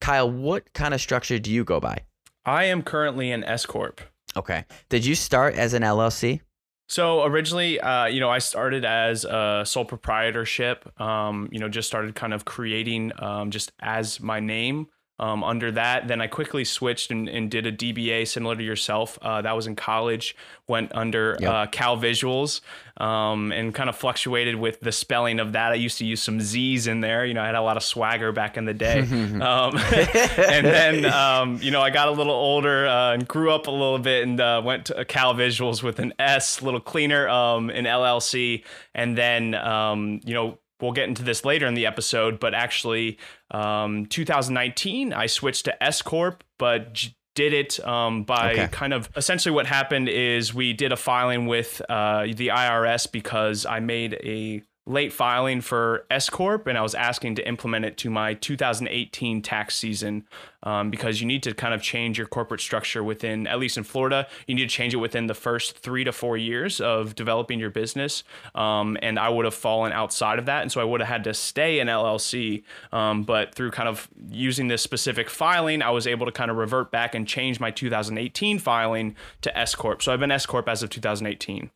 Kyle, 0.00 0.30
what 0.30 0.72
kind 0.72 0.94
of 0.94 1.00
structure 1.00 1.38
do 1.38 1.50
you 1.50 1.64
go 1.64 1.80
by? 1.80 1.98
I 2.44 2.64
am 2.64 2.82
currently 2.82 3.30
an 3.30 3.44
S 3.44 3.66
corp. 3.66 4.00
Okay. 4.36 4.64
Did 4.88 5.04
you 5.04 5.14
start 5.14 5.54
as 5.54 5.74
an 5.74 5.82
LLC? 5.82 6.40
So 6.88 7.24
originally, 7.24 7.78
uh, 7.80 8.06
you 8.06 8.18
know, 8.18 8.30
I 8.30 8.38
started 8.38 8.84
as 8.84 9.24
a 9.24 9.62
sole 9.66 9.84
proprietorship. 9.84 10.98
Um, 11.00 11.48
you 11.52 11.58
know, 11.58 11.68
just 11.68 11.86
started 11.86 12.14
kind 12.14 12.32
of 12.32 12.46
creating 12.46 13.12
um, 13.18 13.50
just 13.50 13.72
as 13.80 14.20
my 14.20 14.40
name 14.40 14.88
um, 15.18 15.42
under 15.42 15.72
that. 15.72 16.08
Then 16.08 16.20
I 16.20 16.26
quickly 16.26 16.64
switched 16.64 17.10
and, 17.10 17.28
and, 17.28 17.50
did 17.50 17.66
a 17.66 17.72
DBA 17.72 18.28
similar 18.28 18.54
to 18.54 18.62
yourself. 18.62 19.18
Uh, 19.20 19.42
that 19.42 19.56
was 19.56 19.66
in 19.66 19.74
college. 19.74 20.36
Went 20.68 20.94
under 20.94 21.36
yep. 21.40 21.50
uh, 21.50 21.66
Cal 21.66 21.96
Visuals 21.96 22.60
um, 22.98 23.52
and 23.52 23.74
kind 23.74 23.88
of 23.88 23.96
fluctuated 23.96 24.56
with 24.56 24.80
the 24.80 24.92
spelling 24.92 25.40
of 25.40 25.52
that. 25.52 25.72
I 25.72 25.76
used 25.76 25.98
to 25.98 26.04
use 26.04 26.22
some 26.22 26.40
Z's 26.40 26.86
in 26.86 27.00
there. 27.00 27.24
You 27.24 27.34
know, 27.34 27.42
I 27.42 27.46
had 27.46 27.54
a 27.54 27.62
lot 27.62 27.76
of 27.76 27.82
swagger 27.82 28.32
back 28.32 28.56
in 28.56 28.64
the 28.64 28.74
day. 28.74 29.00
um, 29.00 29.76
and 29.76 30.66
then, 30.66 31.04
um, 31.06 31.58
you 31.62 31.70
know, 31.70 31.80
I 31.80 31.90
got 31.90 32.08
a 32.08 32.12
little 32.12 32.34
older 32.34 32.86
uh, 32.86 33.14
and 33.14 33.26
grew 33.26 33.50
up 33.50 33.66
a 33.66 33.70
little 33.70 33.98
bit 33.98 34.24
and 34.24 34.40
uh, 34.40 34.62
went 34.64 34.86
to 34.86 35.04
Cal 35.04 35.34
Visuals 35.34 35.82
with 35.82 35.98
an 35.98 36.12
S, 36.18 36.60
a 36.60 36.64
little 36.64 36.80
cleaner, 36.80 37.28
um, 37.28 37.70
an 37.70 37.86
LLC. 37.86 38.62
And 38.94 39.16
then, 39.16 39.54
um, 39.54 40.20
you 40.24 40.34
know, 40.34 40.58
we'll 40.80 40.92
get 40.92 41.08
into 41.08 41.22
this 41.22 41.44
later 41.44 41.66
in 41.66 41.74
the 41.74 41.86
episode, 41.86 42.40
but 42.40 42.54
actually, 42.54 43.18
um, 43.50 44.06
2019, 44.06 45.12
I 45.12 45.26
switched 45.26 45.64
to 45.66 45.82
S 45.82 46.02
Corp, 46.02 46.44
but 46.58 46.94
j- 46.94 47.14
did 47.34 47.52
it 47.52 47.78
um, 47.86 48.24
by 48.24 48.52
okay. 48.52 48.68
kind 48.68 48.92
of 48.92 49.08
essentially 49.16 49.54
what 49.54 49.66
happened 49.66 50.08
is 50.08 50.52
we 50.52 50.72
did 50.72 50.90
a 50.90 50.96
filing 50.96 51.46
with 51.46 51.80
uh, 51.88 52.22
the 52.22 52.48
IRS 52.48 53.10
because 53.10 53.64
I 53.64 53.78
made 53.78 54.14
a 54.14 54.62
late 54.88 55.12
filing 55.12 55.60
for 55.60 56.06
S 56.10 56.30
Corp, 56.30 56.66
and 56.66 56.78
I 56.78 56.82
was 56.82 56.94
asking 56.94 57.34
to 57.36 57.46
implement 57.46 57.84
it 57.84 57.98
to 57.98 58.10
my 58.10 58.34
2018 58.34 59.42
tax 59.42 59.76
season 59.76 60.26
um, 60.62 60.90
because 60.90 61.20
you 61.20 61.26
need 61.26 61.42
to 61.42 61.52
kind 61.52 61.74
of 61.74 61.82
change 61.82 62.16
your 62.16 62.26
corporate 62.26 62.60
structure 62.60 63.04
within, 63.04 63.46
at 63.46 63.58
least 63.58 63.76
in 63.76 63.84
Florida, 63.84 64.26
you 64.46 64.54
need 64.54 64.62
to 64.62 64.74
change 64.74 64.94
it 64.94 64.96
within 64.96 65.26
the 65.26 65.34
first 65.34 65.78
three 65.78 66.04
to 66.04 66.12
four 66.12 66.38
years 66.38 66.80
of 66.80 67.14
developing 67.14 67.60
your 67.60 67.70
business. 67.70 68.24
Um, 68.54 68.96
and 69.02 69.18
I 69.18 69.28
would 69.28 69.44
have 69.44 69.54
fallen 69.54 69.92
outside 69.92 70.38
of 70.38 70.46
that, 70.46 70.62
and 70.62 70.72
so 70.72 70.80
I 70.80 70.84
would 70.84 71.00
have 71.00 71.08
had 71.08 71.24
to 71.24 71.34
stay 71.34 71.80
in 71.80 71.88
LLC. 71.88 72.64
Um, 72.90 73.24
but 73.24 73.54
through 73.54 73.72
kind 73.72 73.90
of 73.90 74.08
using 74.30 74.68
this 74.68 74.82
specific 74.82 75.28
filing, 75.28 75.82
I 75.82 75.90
was 75.90 76.06
able 76.06 76.24
to 76.24 76.32
kind 76.32 76.50
of 76.50 76.56
revert 76.56 76.90
back 76.90 77.14
and 77.14 77.28
change 77.28 77.60
my 77.60 77.70
2018 77.70 78.58
filing 78.58 79.14
to 79.42 79.56
S 79.56 79.74
Corp. 79.74 80.02
So 80.02 80.12
I've 80.12 80.20
been 80.20 80.32
S 80.32 80.46
Corp 80.46 80.66
as 80.66 80.82
of 80.82 80.88
2018. 80.88 81.70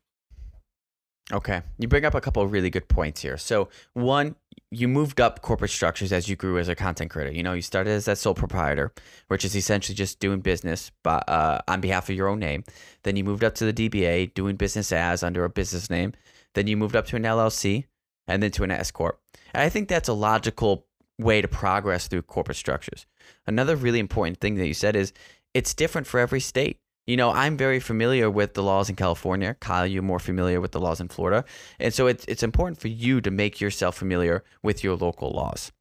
Okay. 1.32 1.62
You 1.78 1.88
bring 1.88 2.04
up 2.04 2.14
a 2.14 2.20
couple 2.20 2.42
of 2.42 2.52
really 2.52 2.68
good 2.68 2.88
points 2.88 3.22
here. 3.22 3.38
So, 3.38 3.68
one, 3.94 4.36
you 4.70 4.86
moved 4.86 5.20
up 5.20 5.40
corporate 5.40 5.70
structures 5.70 6.12
as 6.12 6.28
you 6.28 6.36
grew 6.36 6.58
as 6.58 6.68
a 6.68 6.74
content 6.74 7.10
creator. 7.10 7.32
You 7.32 7.42
know, 7.42 7.54
you 7.54 7.62
started 7.62 7.90
as 7.90 8.04
that 8.04 8.18
sole 8.18 8.34
proprietor, 8.34 8.92
which 9.28 9.44
is 9.44 9.56
essentially 9.56 9.94
just 9.94 10.20
doing 10.20 10.40
business 10.40 10.90
but, 11.02 11.26
uh, 11.28 11.60
on 11.68 11.80
behalf 11.80 12.10
of 12.10 12.16
your 12.16 12.28
own 12.28 12.38
name. 12.38 12.64
Then 13.02 13.16
you 13.16 13.24
moved 13.24 13.44
up 13.44 13.54
to 13.56 13.70
the 13.70 13.72
DBA, 13.72 14.34
doing 14.34 14.56
business 14.56 14.92
as 14.92 15.22
under 15.22 15.44
a 15.44 15.48
business 15.48 15.88
name. 15.88 16.12
Then 16.54 16.66
you 16.66 16.76
moved 16.76 16.96
up 16.96 17.06
to 17.06 17.16
an 17.16 17.22
LLC 17.22 17.86
and 18.26 18.42
then 18.42 18.50
to 18.52 18.64
an 18.64 18.70
S 18.70 18.90
Corp. 18.90 19.18
And 19.54 19.62
I 19.62 19.70
think 19.70 19.88
that's 19.88 20.08
a 20.08 20.14
logical 20.14 20.86
way 21.18 21.40
to 21.40 21.48
progress 21.48 22.08
through 22.08 22.22
corporate 22.22 22.56
structures. 22.56 23.06
Another 23.46 23.76
really 23.76 24.00
important 24.00 24.40
thing 24.40 24.56
that 24.56 24.66
you 24.66 24.74
said 24.74 24.96
is 24.96 25.12
it's 25.54 25.74
different 25.74 26.06
for 26.06 26.20
every 26.20 26.40
state. 26.40 26.78
You 27.06 27.16
know, 27.16 27.32
I'm 27.32 27.56
very 27.56 27.80
familiar 27.80 28.30
with 28.30 28.54
the 28.54 28.62
laws 28.62 28.88
in 28.88 28.94
California. 28.94 29.54
Kyle, 29.58 29.86
you're 29.86 30.02
more 30.02 30.20
familiar 30.20 30.60
with 30.60 30.70
the 30.70 30.80
laws 30.80 31.00
in 31.00 31.08
Florida. 31.08 31.44
And 31.80 31.92
so 31.92 32.06
it's, 32.06 32.24
it's 32.26 32.44
important 32.44 32.80
for 32.80 32.88
you 32.88 33.20
to 33.20 33.30
make 33.30 33.60
yourself 33.60 33.96
familiar 33.96 34.44
with 34.62 34.84
your 34.84 34.94
local 34.94 35.30
laws. 35.30 35.72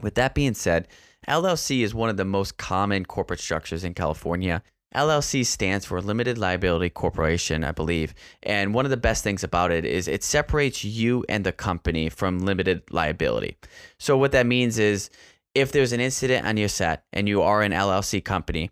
With 0.00 0.14
that 0.14 0.34
being 0.34 0.54
said, 0.54 0.88
LLC 1.28 1.82
is 1.82 1.94
one 1.94 2.08
of 2.08 2.16
the 2.16 2.24
most 2.24 2.56
common 2.56 3.04
corporate 3.04 3.40
structures 3.40 3.84
in 3.84 3.92
California. 3.92 4.62
LLC 4.94 5.44
stands 5.44 5.84
for 5.84 6.00
Limited 6.00 6.38
Liability 6.38 6.90
Corporation, 6.90 7.62
I 7.62 7.72
believe. 7.72 8.14
And 8.42 8.74
one 8.74 8.86
of 8.86 8.90
the 8.90 8.96
best 8.96 9.22
things 9.22 9.44
about 9.44 9.70
it 9.70 9.84
is 9.84 10.08
it 10.08 10.24
separates 10.24 10.82
you 10.84 11.24
and 11.28 11.44
the 11.44 11.52
company 11.52 12.08
from 12.08 12.40
limited 12.40 12.82
liability. 12.90 13.56
So, 13.98 14.16
what 14.16 14.32
that 14.32 14.46
means 14.46 14.78
is 14.78 15.10
if 15.54 15.70
there's 15.70 15.92
an 15.92 16.00
incident 16.00 16.46
on 16.46 16.56
your 16.56 16.68
set 16.68 17.04
and 17.12 17.28
you 17.28 17.42
are 17.42 17.62
an 17.62 17.72
LLC 17.72 18.24
company, 18.24 18.70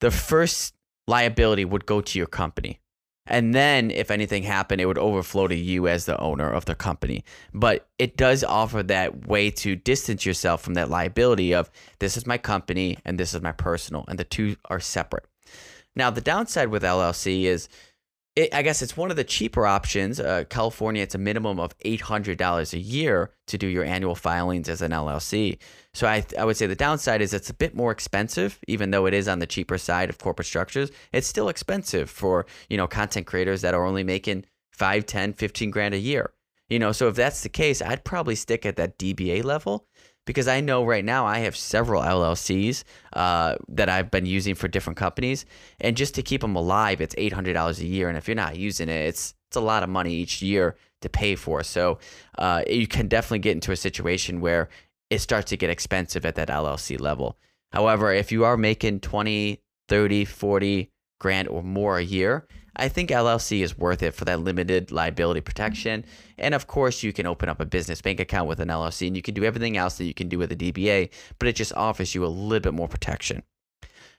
the 0.00 0.10
first 0.10 0.73
liability 1.06 1.64
would 1.64 1.86
go 1.86 2.00
to 2.00 2.18
your 2.18 2.26
company. 2.26 2.80
And 3.26 3.54
then 3.54 3.90
if 3.90 4.10
anything 4.10 4.42
happened, 4.42 4.82
it 4.82 4.86
would 4.86 4.98
overflow 4.98 5.48
to 5.48 5.54
you 5.54 5.88
as 5.88 6.04
the 6.04 6.18
owner 6.20 6.50
of 6.50 6.66
the 6.66 6.74
company. 6.74 7.24
But 7.54 7.88
it 7.98 8.18
does 8.18 8.44
offer 8.44 8.82
that 8.82 9.26
way 9.26 9.50
to 9.50 9.76
distance 9.76 10.26
yourself 10.26 10.60
from 10.62 10.74
that 10.74 10.90
liability 10.90 11.54
of 11.54 11.70
this 12.00 12.18
is 12.18 12.26
my 12.26 12.36
company 12.36 12.98
and 13.04 13.18
this 13.18 13.32
is 13.32 13.40
my 13.40 13.52
personal, 13.52 14.04
and 14.08 14.18
the 14.18 14.24
two 14.24 14.56
are 14.66 14.80
separate. 14.80 15.24
Now, 15.96 16.10
the 16.10 16.20
downside 16.20 16.68
with 16.68 16.82
LLC 16.82 17.44
is 17.44 17.68
it, 18.36 18.52
I 18.52 18.62
guess 18.62 18.82
it's 18.82 18.96
one 18.96 19.10
of 19.10 19.16
the 19.16 19.24
cheaper 19.24 19.66
options. 19.66 20.18
Uh, 20.18 20.44
California, 20.48 21.02
it's 21.02 21.14
a 21.14 21.18
minimum 21.18 21.60
of 21.60 21.76
$800 21.78 22.72
a 22.72 22.78
year 22.78 23.30
to 23.46 23.58
do 23.58 23.68
your 23.68 23.84
annual 23.84 24.16
filings 24.16 24.68
as 24.68 24.82
an 24.82 24.90
LLC. 24.90 25.58
So 25.92 26.08
I, 26.08 26.24
I 26.36 26.44
would 26.44 26.56
say 26.56 26.66
the 26.66 26.74
downside 26.74 27.22
is 27.22 27.32
it's 27.32 27.50
a 27.50 27.54
bit 27.54 27.76
more 27.76 27.92
expensive, 27.92 28.58
even 28.66 28.90
though 28.90 29.06
it 29.06 29.14
is 29.14 29.28
on 29.28 29.38
the 29.38 29.46
cheaper 29.46 29.78
side 29.78 30.10
of 30.10 30.18
corporate 30.18 30.46
structures. 30.46 30.90
It's 31.12 31.28
still 31.28 31.48
expensive 31.48 32.10
for, 32.10 32.46
you 32.68 32.76
know, 32.76 32.88
content 32.88 33.26
creators 33.26 33.60
that 33.60 33.74
are 33.74 33.84
only 33.84 34.02
making 34.02 34.46
5, 34.72 35.06
10, 35.06 35.34
15 35.34 35.70
grand 35.70 35.94
a 35.94 35.98
year. 35.98 36.32
You 36.68 36.78
know, 36.78 36.92
so 36.92 37.08
if 37.08 37.14
that's 37.14 37.42
the 37.42 37.48
case, 37.50 37.82
I'd 37.82 38.04
probably 38.04 38.34
stick 38.34 38.66
at 38.66 38.76
that 38.76 38.98
DBA 38.98 39.44
level 39.44 39.86
because 40.26 40.48
I 40.48 40.60
know 40.60 40.84
right 40.84 41.04
now 41.04 41.26
I 41.26 41.40
have 41.40 41.56
several 41.56 42.02
LLCs 42.02 42.84
uh, 43.12 43.56
that 43.68 43.88
I've 43.88 44.10
been 44.10 44.26
using 44.26 44.54
for 44.54 44.68
different 44.68 44.96
companies, 44.96 45.44
and 45.80 45.96
just 45.96 46.14
to 46.14 46.22
keep 46.22 46.40
them 46.40 46.56
alive, 46.56 47.00
it's 47.00 47.14
eight 47.18 47.32
hundred 47.32 47.54
dollars 47.54 47.80
a 47.80 47.86
year, 47.86 48.08
and 48.08 48.16
if 48.16 48.28
you're 48.28 48.34
not 48.34 48.56
using 48.56 48.88
it, 48.88 49.06
it's 49.06 49.34
it's 49.48 49.56
a 49.56 49.60
lot 49.60 49.82
of 49.82 49.88
money 49.88 50.12
each 50.14 50.42
year 50.42 50.76
to 51.02 51.08
pay 51.08 51.36
for. 51.36 51.62
So 51.62 51.98
uh, 52.38 52.62
you 52.68 52.88
can 52.88 53.06
definitely 53.06 53.38
get 53.38 53.52
into 53.52 53.70
a 53.70 53.76
situation 53.76 54.40
where 54.40 54.68
it 55.10 55.20
starts 55.20 55.50
to 55.50 55.56
get 55.56 55.70
expensive 55.70 56.26
at 56.26 56.34
that 56.34 56.48
LLC 56.48 57.00
level. 57.00 57.38
However, 57.72 58.12
if 58.12 58.32
you 58.32 58.44
are 58.44 58.56
making 58.56 59.00
20, 59.00 59.60
30, 59.88 60.24
40 60.24 60.90
grand 61.20 61.48
or 61.48 61.62
more 61.62 61.98
a 61.98 62.04
year, 62.04 62.46
I 62.76 62.88
think 62.88 63.10
LLC 63.10 63.62
is 63.62 63.78
worth 63.78 64.02
it 64.02 64.14
for 64.14 64.24
that 64.24 64.40
limited 64.40 64.90
liability 64.90 65.40
protection. 65.40 66.04
And 66.38 66.54
of 66.54 66.66
course, 66.66 67.02
you 67.02 67.12
can 67.12 67.26
open 67.26 67.48
up 67.48 67.60
a 67.60 67.66
business 67.66 68.00
bank 68.00 68.20
account 68.20 68.48
with 68.48 68.60
an 68.60 68.68
LLC 68.68 69.06
and 69.06 69.16
you 69.16 69.22
can 69.22 69.34
do 69.34 69.44
everything 69.44 69.76
else 69.76 69.98
that 69.98 70.04
you 70.04 70.14
can 70.14 70.28
do 70.28 70.38
with 70.38 70.50
a 70.52 70.56
DBA, 70.56 71.10
but 71.38 71.48
it 71.48 71.56
just 71.56 71.72
offers 71.74 72.14
you 72.14 72.24
a 72.24 72.26
little 72.26 72.60
bit 72.60 72.74
more 72.74 72.88
protection. 72.88 73.42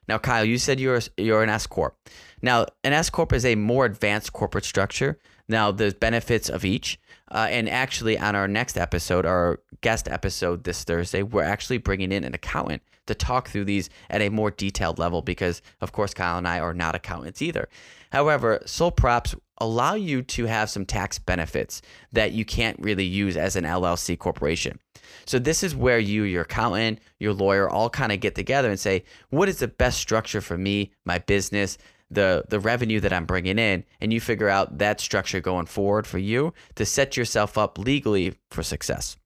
Now, 0.07 0.17
Kyle, 0.19 0.45
you 0.45 0.57
said 0.57 0.79
you're 0.79 1.01
you're 1.17 1.43
an 1.43 1.49
S 1.49 1.67
corp. 1.67 1.97
Now, 2.41 2.67
an 2.83 2.93
S 2.93 3.09
corp 3.09 3.33
is 3.33 3.45
a 3.45 3.55
more 3.55 3.85
advanced 3.85 4.33
corporate 4.33 4.65
structure. 4.65 5.19
Now, 5.47 5.71
the 5.71 5.95
benefits 5.99 6.49
of 6.49 6.65
each. 6.65 6.99
Uh, 7.31 7.47
and 7.49 7.67
actually, 7.67 8.17
on 8.19 8.35
our 8.35 8.47
next 8.47 8.77
episode, 8.77 9.25
our 9.25 9.59
guest 9.81 10.07
episode 10.07 10.63
this 10.63 10.83
Thursday, 10.83 11.23
we're 11.23 11.43
actually 11.43 11.79
bringing 11.79 12.11
in 12.11 12.23
an 12.23 12.35
accountant 12.35 12.83
to 13.07 13.15
talk 13.15 13.49
through 13.49 13.65
these 13.65 13.89
at 14.09 14.21
a 14.21 14.29
more 14.29 14.51
detailed 14.51 14.99
level 14.99 15.21
because, 15.21 15.61
of 15.81 15.91
course, 15.91 16.13
Kyle 16.13 16.37
and 16.37 16.47
I 16.47 16.59
are 16.59 16.73
not 16.73 16.95
accountants 16.95 17.41
either. 17.41 17.67
However, 18.15 18.61
sole 18.65 18.91
props 18.91 19.35
allow 19.57 19.95
you 19.95 20.21
to 20.21 20.45
have 20.45 20.69
some 20.69 20.85
tax 20.85 21.19
benefits 21.19 21.81
that 22.13 22.31
you 22.31 22.45
can't 22.45 22.79
really 22.79 23.03
use 23.03 23.35
as 23.35 23.57
an 23.57 23.65
LLC 23.65 24.17
corporation. 24.17 24.79
So 25.25 25.37
this 25.37 25.63
is 25.63 25.75
where 25.75 25.99
you, 25.99 26.23
your 26.23 26.43
accountant, 26.43 26.99
your 27.19 27.33
lawyer 27.33 27.69
all 27.69 27.89
kind 27.89 28.13
of 28.13 28.21
get 28.21 28.33
together 28.33 28.69
and 28.69 28.79
say, 28.79 29.03
what 29.31 29.49
is 29.49 29.59
the 29.59 29.67
best 29.67 29.99
structure 29.99 30.39
for 30.39 30.57
me, 30.57 30.93
my 31.03 31.17
business, 31.17 31.77
the 32.09 32.45
the 32.47 32.61
revenue 32.61 33.01
that 33.01 33.11
I'm 33.11 33.25
bringing 33.25 33.59
in, 33.59 33.83
and 33.99 34.13
you 34.13 34.21
figure 34.21 34.47
out 34.47 34.77
that 34.77 35.01
structure 35.01 35.41
going 35.41 35.65
forward 35.65 36.07
for 36.07 36.17
you 36.17 36.53
to 36.75 36.85
set 36.85 37.17
yourself 37.17 37.57
up 37.57 37.77
legally 37.77 38.35
for 38.49 38.63
success. 38.63 39.17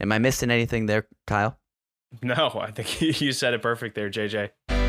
Am 0.00 0.10
I 0.10 0.18
missing 0.18 0.50
anything 0.50 0.86
there, 0.86 1.06
Kyle? 1.26 1.58
No, 2.22 2.58
I 2.58 2.70
think 2.70 3.02
you 3.20 3.32
said 3.32 3.52
it 3.52 3.60
perfect 3.60 3.94
there, 3.94 4.08
JJ. 4.08 4.81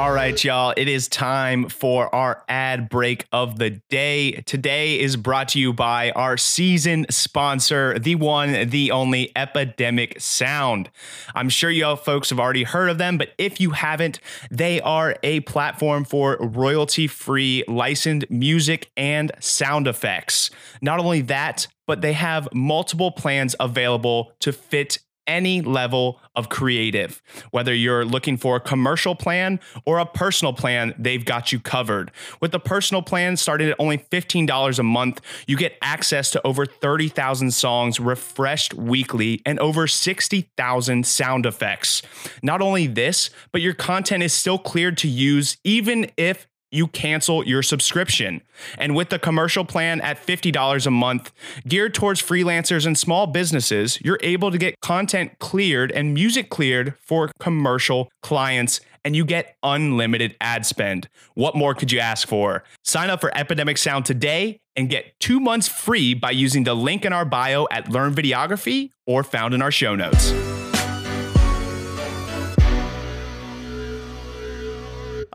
All 0.00 0.12
right, 0.12 0.42
y'all. 0.42 0.72
It 0.78 0.88
is 0.88 1.08
time 1.08 1.68
for 1.68 2.12
our 2.14 2.42
ad 2.48 2.88
break 2.88 3.26
of 3.32 3.58
the 3.58 3.68
day. 3.90 4.32
Today 4.46 4.98
is 4.98 5.14
brought 5.14 5.48
to 5.48 5.60
you 5.60 5.74
by 5.74 6.10
our 6.12 6.38
season 6.38 7.04
sponsor, 7.10 7.98
the 7.98 8.14
one, 8.14 8.70
the 8.70 8.92
only 8.92 9.30
Epidemic 9.36 10.18
Sound. 10.18 10.88
I'm 11.34 11.50
sure 11.50 11.68
y'all 11.68 11.96
folks 11.96 12.30
have 12.30 12.40
already 12.40 12.62
heard 12.62 12.88
of 12.88 12.96
them, 12.96 13.18
but 13.18 13.34
if 13.36 13.60
you 13.60 13.72
haven't, 13.72 14.20
they 14.50 14.80
are 14.80 15.16
a 15.22 15.40
platform 15.40 16.06
for 16.06 16.38
royalty 16.40 17.06
free 17.06 17.62
licensed 17.68 18.30
music 18.30 18.90
and 18.96 19.30
sound 19.38 19.86
effects. 19.86 20.50
Not 20.80 20.98
only 20.98 21.20
that, 21.20 21.66
but 21.86 22.00
they 22.00 22.14
have 22.14 22.48
multiple 22.54 23.10
plans 23.10 23.54
available 23.60 24.32
to 24.40 24.50
fit 24.50 25.00
any 25.26 25.60
level 25.60 26.20
of 26.34 26.48
creative. 26.48 27.22
Whether 27.50 27.74
you're 27.74 28.04
looking 28.04 28.36
for 28.36 28.56
a 28.56 28.60
commercial 28.60 29.14
plan 29.14 29.60
or 29.84 29.98
a 29.98 30.06
personal 30.06 30.52
plan, 30.52 30.94
they've 30.98 31.24
got 31.24 31.52
you 31.52 31.60
covered. 31.60 32.10
With 32.40 32.52
the 32.52 32.60
personal 32.60 33.02
plan 33.02 33.36
starting 33.36 33.68
at 33.68 33.76
only 33.78 33.98
$15 33.98 34.78
a 34.78 34.82
month, 34.82 35.20
you 35.46 35.56
get 35.56 35.76
access 35.82 36.30
to 36.32 36.46
over 36.46 36.66
30,000 36.66 37.52
songs 37.52 38.00
refreshed 38.00 38.74
weekly 38.74 39.42
and 39.44 39.58
over 39.58 39.86
60,000 39.86 41.06
sound 41.06 41.46
effects. 41.46 42.02
Not 42.42 42.60
only 42.62 42.86
this, 42.86 43.30
but 43.52 43.60
your 43.60 43.74
content 43.74 44.22
is 44.22 44.32
still 44.32 44.58
cleared 44.58 44.98
to 44.98 45.08
use 45.08 45.56
even 45.64 46.10
if 46.16 46.46
you 46.70 46.86
cancel 46.88 47.44
your 47.46 47.62
subscription. 47.62 48.42
And 48.78 48.94
with 48.94 49.10
the 49.10 49.18
commercial 49.18 49.64
plan 49.64 50.00
at 50.00 50.24
$50 50.24 50.86
a 50.86 50.90
month, 50.90 51.32
geared 51.66 51.94
towards 51.94 52.22
freelancers 52.22 52.86
and 52.86 52.96
small 52.96 53.26
businesses, 53.26 54.00
you're 54.02 54.18
able 54.22 54.50
to 54.50 54.58
get 54.58 54.80
content 54.80 55.38
cleared 55.38 55.92
and 55.92 56.14
music 56.14 56.50
cleared 56.50 56.94
for 57.00 57.30
commercial 57.38 58.10
clients 58.22 58.80
and 59.04 59.16
you 59.16 59.24
get 59.24 59.56
unlimited 59.62 60.36
ad 60.40 60.66
spend. 60.66 61.08
What 61.34 61.56
more 61.56 61.74
could 61.74 61.90
you 61.90 62.00
ask 62.00 62.28
for? 62.28 62.64
Sign 62.84 63.10
up 63.10 63.20
for 63.20 63.36
Epidemic 63.36 63.78
Sound 63.78 64.04
today 64.04 64.60
and 64.76 64.90
get 64.90 65.18
two 65.20 65.40
months 65.40 65.68
free 65.68 66.14
by 66.14 66.30
using 66.30 66.64
the 66.64 66.74
link 66.74 67.04
in 67.04 67.12
our 67.12 67.24
bio 67.24 67.66
at 67.70 67.90
Learn 67.90 68.14
Videography 68.14 68.90
or 69.06 69.24
found 69.24 69.54
in 69.54 69.62
our 69.62 69.70
show 69.70 69.94
notes. 69.94 70.49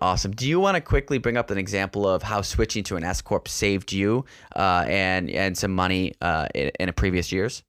Awesome. 0.05 0.33
Do 0.33 0.47
you 0.47 0.59
want 0.59 0.75
to 0.75 0.81
quickly 0.81 1.17
bring 1.17 1.35
up 1.35 1.49
an 1.49 1.57
example 1.57 2.07
of 2.07 2.21
how 2.21 2.43
switching 2.43 2.83
to 2.83 2.95
an 2.95 3.03
S 3.03 3.23
corp 3.23 3.47
saved 3.47 3.91
you 3.91 4.23
uh, 4.55 4.85
and 4.87 5.31
and 5.31 5.57
some 5.57 5.73
money 5.73 6.13
uh, 6.21 6.47
in, 6.53 6.69
in 6.79 6.93
previous 6.93 7.31
years? 7.31 7.63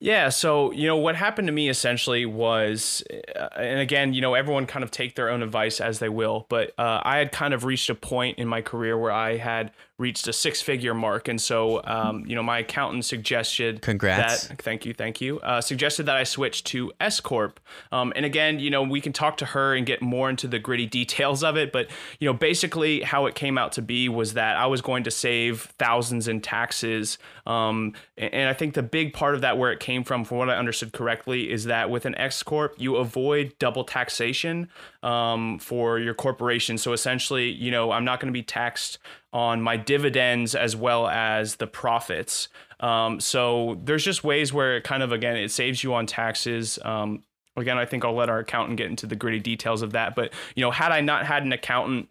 Yeah, 0.00 0.30
so 0.30 0.72
you 0.72 0.88
know 0.88 0.96
what 0.96 1.14
happened 1.14 1.46
to 1.46 1.52
me 1.52 1.68
essentially 1.68 2.26
was, 2.26 3.04
uh, 3.36 3.50
and 3.56 3.78
again, 3.78 4.14
you 4.14 4.20
know, 4.20 4.34
everyone 4.34 4.66
kind 4.66 4.82
of 4.82 4.90
take 4.90 5.14
their 5.14 5.30
own 5.30 5.44
advice 5.44 5.80
as 5.80 6.00
they 6.00 6.08
will, 6.08 6.44
but 6.48 6.72
uh, 6.76 7.00
I 7.04 7.18
had 7.18 7.30
kind 7.30 7.54
of 7.54 7.64
reached 7.64 7.88
a 7.88 7.94
point 7.94 8.38
in 8.40 8.48
my 8.48 8.60
career 8.60 8.98
where 8.98 9.12
I 9.12 9.36
had 9.36 9.70
reached 9.98 10.26
a 10.26 10.32
six 10.32 10.60
figure 10.60 10.94
mark. 10.94 11.28
And 11.28 11.40
so, 11.40 11.80
um, 11.84 12.24
you 12.26 12.34
know, 12.34 12.42
my 12.42 12.58
accountant 12.58 13.04
suggested 13.04 13.80
Congrats. 13.80 14.48
that, 14.48 14.60
thank 14.60 14.84
you, 14.84 14.92
thank 14.92 15.20
you, 15.20 15.38
uh, 15.40 15.60
suggested 15.60 16.06
that 16.06 16.16
I 16.16 16.24
switch 16.24 16.64
to 16.64 16.92
S 17.00 17.20
Corp. 17.20 17.60
Um, 17.92 18.12
and 18.16 18.24
again, 18.24 18.58
you 18.58 18.70
know, 18.70 18.82
we 18.82 19.00
can 19.00 19.12
talk 19.12 19.36
to 19.36 19.46
her 19.46 19.74
and 19.74 19.86
get 19.86 20.02
more 20.02 20.28
into 20.28 20.48
the 20.48 20.58
gritty 20.58 20.86
details 20.86 21.44
of 21.44 21.56
it. 21.56 21.70
But, 21.70 21.90
you 22.18 22.28
know, 22.28 22.34
basically 22.34 23.02
how 23.02 23.26
it 23.26 23.36
came 23.36 23.56
out 23.56 23.72
to 23.72 23.82
be 23.82 24.08
was 24.08 24.34
that 24.34 24.56
I 24.56 24.66
was 24.66 24.80
going 24.80 25.04
to 25.04 25.10
save 25.12 25.72
thousands 25.78 26.26
in 26.26 26.40
taxes. 26.40 27.18
Um, 27.46 27.92
and 28.16 28.48
I 28.48 28.52
think 28.52 28.74
the 28.74 28.82
big 28.82 29.12
part 29.12 29.34
of 29.34 29.42
that, 29.42 29.58
where 29.58 29.70
it 29.70 29.78
came 29.78 30.02
from, 30.02 30.24
from 30.24 30.38
what 30.38 30.50
I 30.50 30.56
understood 30.56 30.92
correctly, 30.92 31.52
is 31.52 31.64
that 31.64 31.88
with 31.88 32.04
an 32.04 32.16
S 32.16 32.42
Corp, 32.42 32.74
you 32.78 32.96
avoid 32.96 33.54
double 33.58 33.84
taxation 33.84 34.68
um, 35.04 35.58
for 35.58 35.98
your 35.98 36.14
corporation. 36.14 36.78
So 36.78 36.92
essentially, 36.92 37.50
you 37.50 37.70
know, 37.70 37.92
I'm 37.92 38.04
not 38.04 38.18
going 38.18 38.32
to 38.32 38.36
be 38.36 38.42
taxed 38.42 38.98
on 39.32 39.60
my 39.60 39.76
dividends 39.76 40.54
as 40.54 40.74
well 40.74 41.06
as 41.06 41.56
the 41.56 41.66
profits. 41.66 42.48
Um, 42.80 43.20
so 43.20 43.78
there's 43.84 44.04
just 44.04 44.24
ways 44.24 44.52
where 44.52 44.76
it 44.78 44.84
kind 44.84 45.02
of 45.02 45.12
again 45.12 45.36
it 45.36 45.50
saves 45.50 45.84
you 45.84 45.94
on 45.94 46.06
taxes. 46.06 46.78
Um, 46.82 47.22
again, 47.56 47.76
I 47.76 47.84
think 47.84 48.04
I'll 48.04 48.14
let 48.14 48.30
our 48.30 48.40
accountant 48.40 48.78
get 48.78 48.88
into 48.88 49.06
the 49.06 49.16
gritty 49.16 49.40
details 49.40 49.82
of 49.82 49.92
that. 49.92 50.14
But 50.14 50.32
you 50.54 50.62
know, 50.62 50.70
had 50.70 50.90
I 50.90 51.02
not 51.02 51.26
had 51.26 51.44
an 51.44 51.52
accountant 51.52 52.08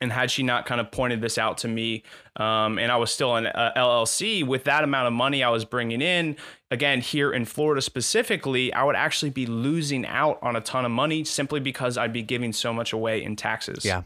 and 0.00 0.12
had 0.12 0.30
she 0.30 0.42
not 0.42 0.66
kind 0.66 0.80
of 0.80 0.90
pointed 0.90 1.20
this 1.20 1.38
out 1.38 1.58
to 1.58 1.68
me 1.68 2.02
um, 2.36 2.78
and 2.78 2.92
i 2.92 2.96
was 2.96 3.10
still 3.10 3.36
an 3.36 3.46
uh, 3.46 3.72
llc 3.76 4.46
with 4.46 4.64
that 4.64 4.84
amount 4.84 5.06
of 5.06 5.12
money 5.12 5.42
i 5.42 5.50
was 5.50 5.64
bringing 5.64 6.00
in 6.00 6.36
again 6.70 7.00
here 7.00 7.32
in 7.32 7.44
florida 7.44 7.82
specifically 7.82 8.72
i 8.74 8.84
would 8.84 8.96
actually 8.96 9.30
be 9.30 9.46
losing 9.46 10.06
out 10.06 10.38
on 10.42 10.56
a 10.56 10.60
ton 10.60 10.84
of 10.84 10.90
money 10.90 11.24
simply 11.24 11.60
because 11.60 11.96
i'd 11.98 12.12
be 12.12 12.22
giving 12.22 12.52
so 12.52 12.72
much 12.72 12.92
away 12.92 13.22
in 13.22 13.36
taxes 13.36 13.84
yeah 13.84 14.02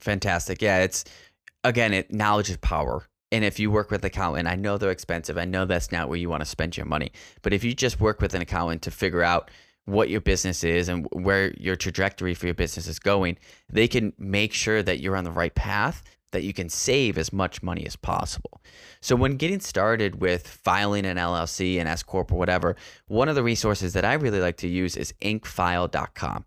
fantastic 0.00 0.62
yeah 0.62 0.78
it's 0.78 1.04
again, 1.64 1.92
it 1.92 2.12
knowledge 2.12 2.50
is 2.50 2.56
power. 2.58 3.06
And 3.30 3.44
if 3.44 3.58
you 3.58 3.70
work 3.70 3.90
with 3.90 4.02
an 4.02 4.08
accountant, 4.08 4.46
I 4.46 4.56
know 4.56 4.76
they're 4.76 4.90
expensive. 4.90 5.38
I 5.38 5.46
know 5.46 5.64
that's 5.64 5.90
not 5.90 6.08
where 6.08 6.18
you 6.18 6.28
want 6.28 6.42
to 6.42 6.48
spend 6.48 6.76
your 6.76 6.86
money. 6.86 7.12
But 7.40 7.54
if 7.54 7.64
you 7.64 7.74
just 7.74 8.00
work 8.00 8.20
with 8.20 8.34
an 8.34 8.42
accountant 8.42 8.82
to 8.82 8.90
figure 8.90 9.22
out 9.22 9.50
what 9.84 10.08
your 10.08 10.20
business 10.20 10.62
is 10.62 10.88
and 10.88 11.06
where 11.12 11.52
your 11.54 11.76
trajectory 11.76 12.34
for 12.34 12.46
your 12.46 12.54
business 12.54 12.86
is 12.86 12.98
going, 12.98 13.36
they 13.68 13.88
can 13.88 14.12
make 14.18 14.52
sure 14.52 14.82
that 14.82 15.00
you're 15.00 15.16
on 15.16 15.24
the 15.24 15.32
right 15.32 15.54
path, 15.54 16.02
that 16.30 16.44
you 16.44 16.52
can 16.52 16.68
save 16.68 17.18
as 17.18 17.32
much 17.32 17.62
money 17.62 17.84
as 17.84 17.96
possible. 17.96 18.60
So 19.00 19.16
when 19.16 19.36
getting 19.36 19.60
started 19.60 20.20
with 20.20 20.46
filing 20.46 21.04
an 21.04 21.16
LLC, 21.16 21.80
an 21.80 21.86
S 21.86 22.02
corp 22.02 22.32
or 22.32 22.38
whatever, 22.38 22.76
one 23.06 23.28
of 23.28 23.34
the 23.34 23.42
resources 23.42 23.92
that 23.94 24.04
I 24.04 24.14
really 24.14 24.40
like 24.40 24.56
to 24.58 24.68
use 24.68 24.96
is 24.96 25.12
incfile.com. 25.20 26.44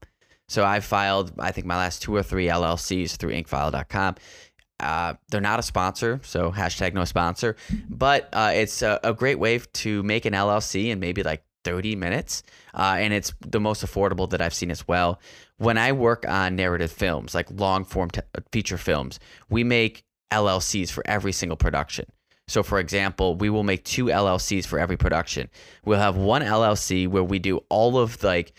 So 0.47 0.63
I've 0.63 0.85
filed, 0.85 1.33
I 1.39 1.51
think, 1.51 1.65
my 1.65 1.75
last 1.77 2.01
two 2.01 2.15
or 2.15 2.23
three 2.23 2.47
LLCs 2.47 3.17
through 3.17 3.31
incfile.com. 3.31 4.15
Uh, 4.79 5.13
they're 5.29 5.41
not 5.41 5.57
a 5.57 5.63
sponsor, 5.63 6.19
so 6.23 6.51
hashtag 6.51 6.93
no 6.93 7.05
sponsor, 7.05 7.55
but 7.89 8.27
uh, 8.33 8.51
it's 8.53 8.81
a, 8.81 8.99
a, 9.05 9.13
great 9.13 9.39
way 9.39 9.57
to 9.71 10.03
make 10.03 10.25
an 10.25 10.33
LLC 10.33 10.87
in 10.87 10.99
maybe 10.99 11.23
like 11.23 11.45
30 11.65 11.95
minutes. 11.97 12.43
Uh, 12.73 12.95
and 12.99 13.13
it's 13.13 13.33
the 13.41 13.59
most 13.59 13.85
affordable 13.85 14.29
that 14.29 14.41
I've 14.41 14.53
seen 14.53 14.71
as 14.71 14.87
well. 14.87 15.19
When 15.57 15.77
I 15.77 15.91
work 15.91 16.25
on 16.27 16.55
narrative 16.55 16.91
films, 16.91 17.35
like 17.35 17.49
long 17.51 17.83
form 17.83 18.09
t- 18.11 18.21
feature 18.51 18.77
films, 18.77 19.19
we 19.49 19.65
make 19.65 20.05
LLCs 20.31 20.89
for 20.91 21.05
every 21.05 21.33
single 21.33 21.57
production. 21.57 22.05
So, 22.47 22.61
for 22.61 22.79
example, 22.79 23.35
we 23.35 23.49
will 23.49 23.63
make 23.63 23.83
two 23.83 24.05
LLCs 24.05 24.65
for 24.67 24.79
every 24.79 24.97
production. 24.97 25.49
We'll 25.83 25.99
have 25.99 26.15
one 26.15 26.43
LLC 26.43 27.07
where 27.07 27.23
we 27.23 27.39
do 27.39 27.57
all 27.69 27.97
of 27.97 28.23
like 28.23 28.53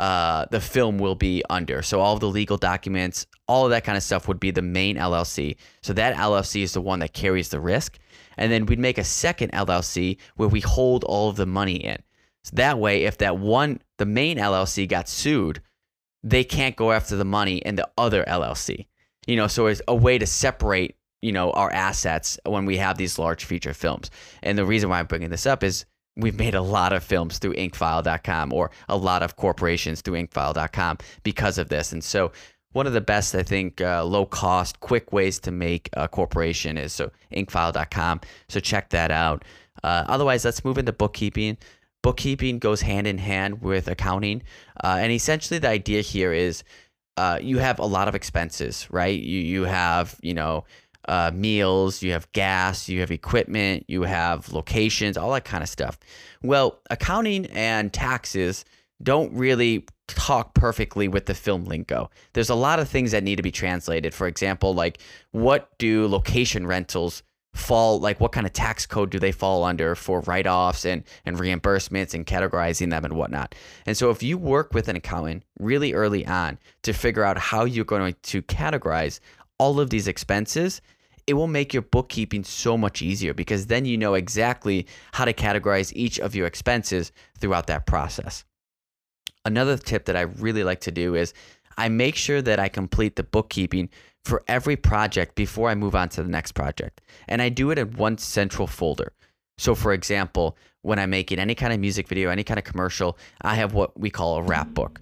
uh, 0.00 0.46
the 0.50 0.60
film 0.60 0.98
will 0.98 1.14
be 1.14 1.42
under. 1.50 1.82
So 1.82 2.00
all 2.00 2.14
of 2.14 2.20
the 2.20 2.28
legal 2.28 2.56
documents, 2.56 3.26
all 3.46 3.66
of 3.66 3.70
that 3.70 3.84
kind 3.84 3.98
of 3.98 4.02
stuff 4.02 4.28
would 4.28 4.40
be 4.40 4.50
the 4.50 4.62
main 4.62 4.96
LLC. 4.96 5.56
So 5.82 5.92
that 5.92 6.16
LLC 6.16 6.62
is 6.62 6.72
the 6.72 6.80
one 6.80 7.00
that 7.00 7.12
carries 7.12 7.50
the 7.50 7.60
risk. 7.60 7.98
And 8.38 8.50
then 8.50 8.64
we'd 8.64 8.78
make 8.78 8.96
a 8.96 9.04
second 9.04 9.52
LLC 9.52 10.16
where 10.36 10.48
we 10.48 10.60
hold 10.60 11.04
all 11.04 11.28
of 11.28 11.36
the 11.36 11.44
money 11.44 11.76
in. 11.76 11.98
So 12.44 12.52
that 12.54 12.78
way, 12.78 13.04
if 13.04 13.18
that 13.18 13.38
one, 13.38 13.80
the 13.98 14.06
main 14.06 14.38
LLC 14.38 14.88
got 14.88 15.08
sued, 15.08 15.60
they 16.22 16.44
can't 16.44 16.76
go 16.76 16.92
after 16.92 17.16
the 17.16 17.24
money 17.24 17.58
in 17.58 17.76
the 17.76 17.88
other 17.98 18.24
LLC. 18.24 18.86
You 19.26 19.36
know, 19.36 19.46
so 19.46 19.66
it's 19.66 19.82
a 19.86 19.94
way 19.94 20.18
to 20.18 20.26
separate, 20.26 20.96
you 21.22 21.32
know, 21.32 21.50
our 21.52 21.70
assets 21.70 22.38
when 22.46 22.64
we 22.64 22.78
have 22.78 22.96
these 22.96 23.18
large 23.18 23.44
feature 23.44 23.74
films. 23.74 24.10
And 24.42 24.56
the 24.56 24.64
reason 24.64 24.88
why 24.88 24.98
I'm 24.98 25.06
bringing 25.06 25.30
this 25.30 25.46
up 25.46 25.62
is 25.62 25.84
we've 26.16 26.38
made 26.38 26.54
a 26.54 26.62
lot 26.62 26.92
of 26.92 27.04
films 27.04 27.38
through 27.38 27.54
incfile.com 27.54 28.52
or 28.52 28.70
a 28.88 28.96
lot 28.96 29.22
of 29.22 29.36
corporations 29.36 30.00
through 30.00 30.22
incfile.com 30.26 30.98
because 31.22 31.58
of 31.58 31.68
this. 31.68 31.92
And 31.92 32.02
so 32.02 32.32
one 32.72 32.86
of 32.86 32.92
the 32.92 33.00
best, 33.00 33.34
I 33.34 33.42
think, 33.42 33.80
uh, 33.80 34.04
low 34.04 34.26
cost, 34.26 34.80
quick 34.80 35.12
ways 35.12 35.40
to 35.40 35.50
make 35.50 35.90
a 35.94 36.08
corporation 36.08 36.78
is 36.78 36.92
so 36.92 37.10
incfile.com. 37.32 38.20
So 38.48 38.60
check 38.60 38.90
that 38.90 39.10
out. 39.10 39.44
Uh, 39.82 40.04
otherwise, 40.06 40.44
let's 40.44 40.64
move 40.64 40.78
into 40.78 40.92
bookkeeping. 40.92 41.56
Bookkeeping 42.02 42.58
goes 42.58 42.80
hand 42.80 43.06
in 43.06 43.18
hand 43.18 43.62
with 43.62 43.88
accounting. 43.88 44.42
Uh, 44.82 44.98
and 45.00 45.12
essentially, 45.12 45.58
the 45.58 45.68
idea 45.68 46.00
here 46.00 46.32
is 46.32 46.64
uh, 47.16 47.38
you 47.40 47.58
have 47.58 47.78
a 47.78 47.86
lot 47.86 48.08
of 48.08 48.14
expenses, 48.14 48.86
right? 48.90 49.20
You, 49.20 49.40
you 49.40 49.64
have, 49.64 50.16
you 50.22 50.34
know, 50.34 50.64
uh, 51.08 51.30
meals, 51.34 52.02
you 52.02 52.12
have 52.12 52.30
gas, 52.32 52.88
you 52.88 53.00
have 53.00 53.10
equipment, 53.10 53.84
you 53.88 54.02
have 54.02 54.52
locations, 54.52 55.16
all 55.16 55.32
that 55.32 55.44
kind 55.44 55.62
of 55.62 55.68
stuff. 55.68 55.98
Well, 56.42 56.80
accounting 56.90 57.46
and 57.46 57.92
taxes 57.92 58.64
don't 59.02 59.32
really 59.34 59.86
talk 60.08 60.54
perfectly 60.54 61.08
with 61.08 61.26
the 61.26 61.34
film 61.34 61.64
lingo. 61.64 62.10
There's 62.32 62.50
a 62.50 62.54
lot 62.54 62.80
of 62.80 62.88
things 62.88 63.12
that 63.12 63.22
need 63.22 63.36
to 63.36 63.42
be 63.42 63.50
translated. 63.50 64.14
For 64.14 64.26
example, 64.26 64.74
like 64.74 65.00
what 65.32 65.70
do 65.78 66.06
location 66.06 66.66
rentals 66.66 67.22
fall 67.54 67.98
like 67.98 68.20
what 68.20 68.32
kind 68.32 68.46
of 68.46 68.52
tax 68.52 68.86
code 68.86 69.10
do 69.10 69.18
they 69.18 69.32
fall 69.32 69.64
under 69.64 69.94
for 69.94 70.20
write-offs 70.20 70.84
and, 70.84 71.02
and 71.24 71.36
reimbursements 71.36 72.14
and 72.14 72.26
categorizing 72.26 72.90
them 72.90 73.04
and 73.04 73.14
whatnot? 73.14 73.54
And 73.86 73.96
so 73.96 74.10
if 74.10 74.22
you 74.22 74.38
work 74.38 74.72
with 74.74 74.88
an 74.88 74.96
accountant 74.96 75.44
really 75.58 75.92
early 75.92 76.26
on 76.26 76.58
to 76.82 76.92
figure 76.92 77.24
out 77.24 77.38
how 77.38 77.64
you're 77.64 77.84
going 77.84 78.14
to 78.22 78.42
categorize 78.42 79.20
all 79.58 79.80
of 79.80 79.90
these 79.90 80.08
expenses 80.08 80.80
it 81.30 81.34
will 81.34 81.46
make 81.46 81.72
your 81.72 81.82
bookkeeping 81.82 82.42
so 82.42 82.76
much 82.76 83.02
easier 83.02 83.32
because 83.32 83.66
then 83.66 83.84
you 83.84 83.96
know 83.96 84.14
exactly 84.14 84.84
how 85.12 85.24
to 85.24 85.32
categorize 85.32 85.92
each 85.94 86.18
of 86.18 86.34
your 86.34 86.44
expenses 86.44 87.12
throughout 87.38 87.68
that 87.68 87.86
process. 87.86 88.44
Another 89.44 89.76
tip 89.76 90.06
that 90.06 90.16
I 90.16 90.22
really 90.22 90.64
like 90.64 90.80
to 90.80 90.90
do 90.90 91.14
is 91.14 91.32
I 91.80 91.88
make 91.88 92.14
sure 92.14 92.42
that 92.42 92.58
I 92.58 92.68
complete 92.68 93.16
the 93.16 93.22
bookkeeping 93.22 93.88
for 94.26 94.42
every 94.46 94.76
project 94.76 95.34
before 95.34 95.70
I 95.70 95.74
move 95.74 95.94
on 95.94 96.10
to 96.10 96.22
the 96.22 96.28
next 96.28 96.52
project. 96.52 97.00
And 97.26 97.40
I 97.40 97.48
do 97.48 97.70
it 97.70 97.78
in 97.78 97.92
one 97.92 98.18
central 98.18 98.66
folder. 98.66 99.14
So, 99.56 99.74
for 99.74 99.94
example, 99.94 100.58
when 100.82 100.98
I'm 100.98 101.08
making 101.08 101.38
any 101.38 101.54
kind 101.54 101.72
of 101.72 101.80
music 101.80 102.06
video, 102.06 102.28
any 102.28 102.44
kind 102.44 102.58
of 102.58 102.64
commercial, 102.64 103.16
I 103.40 103.54
have 103.54 103.72
what 103.72 103.98
we 103.98 104.10
call 104.10 104.36
a 104.36 104.42
wrap 104.42 104.74
book. 104.74 105.00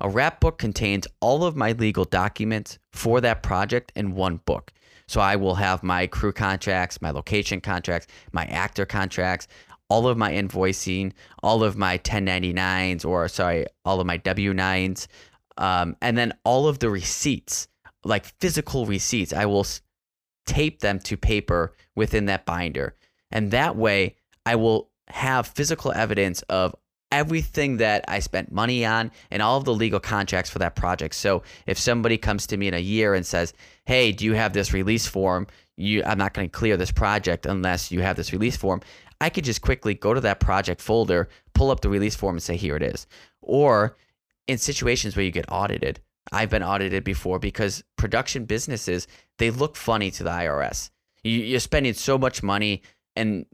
A 0.00 0.08
wrap 0.08 0.38
book 0.38 0.58
contains 0.58 1.08
all 1.18 1.44
of 1.44 1.56
my 1.56 1.72
legal 1.72 2.04
documents 2.04 2.78
for 2.92 3.20
that 3.20 3.42
project 3.42 3.90
in 3.96 4.14
one 4.14 4.36
book. 4.36 4.72
So 5.08 5.20
I 5.20 5.34
will 5.34 5.56
have 5.56 5.82
my 5.82 6.06
crew 6.06 6.32
contracts, 6.32 7.02
my 7.02 7.10
location 7.10 7.60
contracts, 7.60 8.06
my 8.30 8.44
actor 8.44 8.86
contracts, 8.86 9.48
all 9.90 10.06
of 10.06 10.16
my 10.16 10.32
invoicing, 10.32 11.12
all 11.42 11.62
of 11.64 11.76
my 11.76 11.98
1099s, 11.98 13.04
or 13.04 13.26
sorry, 13.28 13.66
all 13.84 14.00
of 14.00 14.06
my 14.06 14.16
W 14.18 14.54
9s, 14.54 15.08
um, 15.60 15.96
and 16.00 16.18
then 16.18 16.32
all 16.44 16.66
of 16.66 16.80
the 16.80 16.90
receipts, 16.90 17.68
like 18.04 18.26
physical 18.40 18.86
receipts. 18.86 19.32
I 19.32 19.46
will 19.46 19.66
tape 20.46 20.80
them 20.80 20.98
to 21.00 21.16
paper 21.16 21.72
within 21.94 22.26
that 22.26 22.46
binder. 22.46 22.96
And 23.30 23.52
that 23.52 23.76
way, 23.76 24.16
I 24.44 24.56
will 24.56 24.90
have 25.08 25.46
physical 25.46 25.92
evidence 25.92 26.42
of 26.48 26.74
everything 27.12 27.76
that 27.76 28.04
I 28.08 28.20
spent 28.20 28.52
money 28.52 28.84
on 28.84 29.10
and 29.30 29.42
all 29.42 29.58
of 29.58 29.64
the 29.64 29.74
legal 29.74 30.00
contracts 30.00 30.50
for 30.50 30.60
that 30.60 30.76
project. 30.76 31.14
So 31.14 31.42
if 31.66 31.78
somebody 31.78 32.16
comes 32.16 32.46
to 32.48 32.56
me 32.56 32.68
in 32.68 32.74
a 32.74 32.78
year 32.78 33.14
and 33.14 33.26
says, 33.26 33.52
"Hey, 33.84 34.12
do 34.12 34.24
you 34.24 34.34
have 34.34 34.52
this 34.52 34.72
release 34.72 35.06
form?" 35.06 35.46
You, 35.76 36.02
I'm 36.04 36.18
not 36.18 36.34
going 36.34 36.48
to 36.48 36.52
clear 36.52 36.76
this 36.76 36.90
project 36.92 37.46
unless 37.46 37.90
you 37.90 38.00
have 38.02 38.16
this 38.16 38.32
release 38.32 38.56
form. 38.56 38.80
I 39.20 39.28
could 39.28 39.44
just 39.44 39.60
quickly 39.60 39.94
go 39.94 40.14
to 40.14 40.20
that 40.22 40.40
project 40.40 40.80
folder, 40.80 41.28
pull 41.54 41.70
up 41.70 41.80
the 41.80 41.88
release 41.88 42.14
form, 42.14 42.36
and 42.36 42.42
say, 42.42 42.56
here 42.56 42.76
it 42.76 42.82
is. 42.82 43.06
Or 43.42 43.96
in 44.50 44.58
situations 44.58 45.14
where 45.14 45.24
you 45.24 45.30
get 45.30 45.44
audited, 45.48 46.00
I've 46.32 46.50
been 46.50 46.64
audited 46.64 47.04
before 47.04 47.38
because 47.38 47.84
production 47.96 48.46
businesses, 48.46 49.06
they 49.38 49.50
look 49.50 49.76
funny 49.76 50.10
to 50.10 50.24
the 50.24 50.30
IRS. 50.30 50.90
You're 51.22 51.60
spending 51.60 51.94
so 51.94 52.18
much 52.18 52.42
money 52.42 52.82
and 53.14 53.46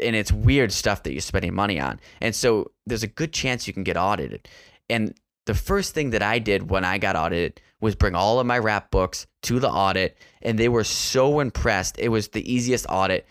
and 0.00 0.14
it's 0.14 0.30
weird 0.30 0.72
stuff 0.72 1.02
that 1.04 1.12
you're 1.12 1.20
spending 1.20 1.54
money 1.54 1.80
on. 1.80 1.98
And 2.20 2.34
so 2.34 2.70
there's 2.86 3.02
a 3.02 3.08
good 3.08 3.32
chance 3.32 3.66
you 3.66 3.72
can 3.72 3.84
get 3.84 3.96
audited. 3.96 4.48
And 4.90 5.14
the 5.46 5.54
first 5.54 5.94
thing 5.94 6.10
that 6.10 6.22
I 6.22 6.38
did 6.38 6.70
when 6.70 6.84
I 6.84 6.98
got 6.98 7.16
audited 7.16 7.60
was 7.80 7.94
bring 7.94 8.14
all 8.14 8.38
of 8.38 8.46
my 8.46 8.58
wrap 8.58 8.90
books 8.90 9.26
to 9.44 9.58
the 9.58 9.70
audit 9.70 10.18
and 10.42 10.58
they 10.58 10.68
were 10.68 10.84
so 10.84 11.40
impressed. 11.40 11.98
It 11.98 12.08
was 12.08 12.28
the 12.28 12.52
easiest 12.52 12.86
audit 12.88 13.26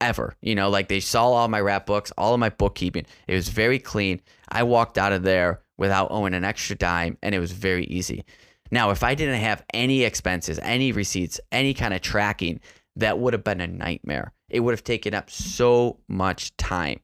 ever. 0.00 0.34
You 0.40 0.54
know, 0.54 0.70
like 0.70 0.88
they 0.88 1.00
saw 1.00 1.26
all 1.26 1.48
my 1.48 1.60
wrap 1.60 1.86
books, 1.86 2.12
all 2.16 2.34
of 2.34 2.40
my 2.40 2.50
bookkeeping. 2.50 3.06
It 3.28 3.34
was 3.34 3.48
very 3.48 3.78
clean. 3.78 4.22
I 4.48 4.64
walked 4.64 4.98
out 4.98 5.12
of 5.12 5.22
there 5.22 5.60
without 5.78 6.08
owing 6.10 6.34
an 6.34 6.44
extra 6.44 6.76
dime, 6.76 7.16
and 7.22 7.34
it 7.34 7.38
was 7.38 7.52
very 7.52 7.84
easy. 7.86 8.24
Now, 8.70 8.90
if 8.90 9.02
I 9.02 9.14
didn't 9.14 9.40
have 9.40 9.64
any 9.72 10.02
expenses, 10.02 10.58
any 10.62 10.92
receipts, 10.92 11.40
any 11.50 11.72
kind 11.72 11.94
of 11.94 12.02
tracking, 12.02 12.60
that 12.96 13.18
would 13.18 13.32
have 13.32 13.44
been 13.44 13.60
a 13.60 13.66
nightmare. 13.66 14.32
It 14.50 14.60
would 14.60 14.72
have 14.72 14.84
taken 14.84 15.14
up 15.14 15.30
so 15.30 16.00
much 16.08 16.56
time. 16.56 17.00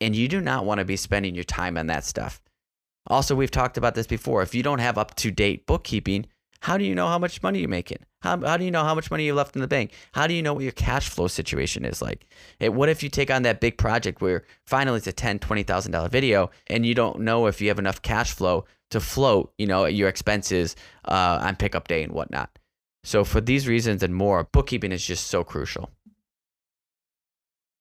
And 0.00 0.14
you 0.14 0.28
do 0.28 0.40
not 0.40 0.64
want 0.64 0.78
to 0.78 0.84
be 0.84 0.96
spending 0.96 1.34
your 1.34 1.44
time 1.44 1.76
on 1.76 1.86
that 1.88 2.04
stuff. 2.04 2.40
Also, 3.06 3.34
we've 3.34 3.50
talked 3.50 3.76
about 3.76 3.94
this 3.94 4.06
before. 4.06 4.42
If 4.42 4.54
you 4.54 4.62
don't 4.62 4.78
have 4.78 4.98
up 4.98 5.14
to 5.16 5.30
date 5.30 5.66
bookkeeping, 5.66 6.26
how 6.60 6.76
do 6.76 6.84
you 6.84 6.94
know 6.94 7.08
how 7.08 7.18
much 7.18 7.42
money 7.42 7.60
you're 7.60 7.68
making? 7.68 7.98
How, 8.20 8.38
how 8.38 8.56
do 8.58 8.64
you 8.64 8.70
know 8.70 8.84
how 8.84 8.94
much 8.94 9.10
money 9.10 9.24
you 9.24 9.34
left 9.34 9.56
in 9.56 9.62
the 9.62 9.68
bank? 9.68 9.92
How 10.12 10.26
do 10.26 10.34
you 10.34 10.42
know 10.42 10.52
what 10.52 10.62
your 10.62 10.72
cash 10.72 11.08
flow 11.08 11.26
situation 11.26 11.84
is 11.84 12.02
like? 12.02 12.26
What 12.60 12.90
if 12.90 13.02
you 13.02 13.08
take 13.08 13.30
on 13.30 13.42
that 13.42 13.60
big 13.60 13.78
project 13.78 14.20
where 14.20 14.44
finally 14.66 14.98
it's 14.98 15.06
a 15.06 15.12
ten, 15.12 15.38
twenty 15.38 15.62
thousand 15.62 15.92
dollar 15.92 16.08
video 16.10 16.50
and 16.66 16.84
you 16.84 16.94
don't 16.94 17.20
know 17.20 17.46
if 17.46 17.60
you 17.60 17.68
have 17.68 17.78
enough 17.78 18.02
cash 18.02 18.32
flow 18.32 18.66
to 18.90 19.00
float, 19.00 19.52
you 19.56 19.66
know, 19.66 19.86
your 19.86 20.08
expenses 20.08 20.76
uh, 21.06 21.38
on 21.42 21.56
pickup 21.56 21.88
day 21.88 22.02
and 22.02 22.12
whatnot. 22.12 22.50
So 23.04 23.24
for 23.24 23.40
these 23.40 23.66
reasons 23.66 24.02
and 24.02 24.14
more, 24.14 24.44
bookkeeping 24.52 24.92
is 24.92 25.04
just 25.04 25.28
so 25.28 25.42
crucial. 25.42 25.90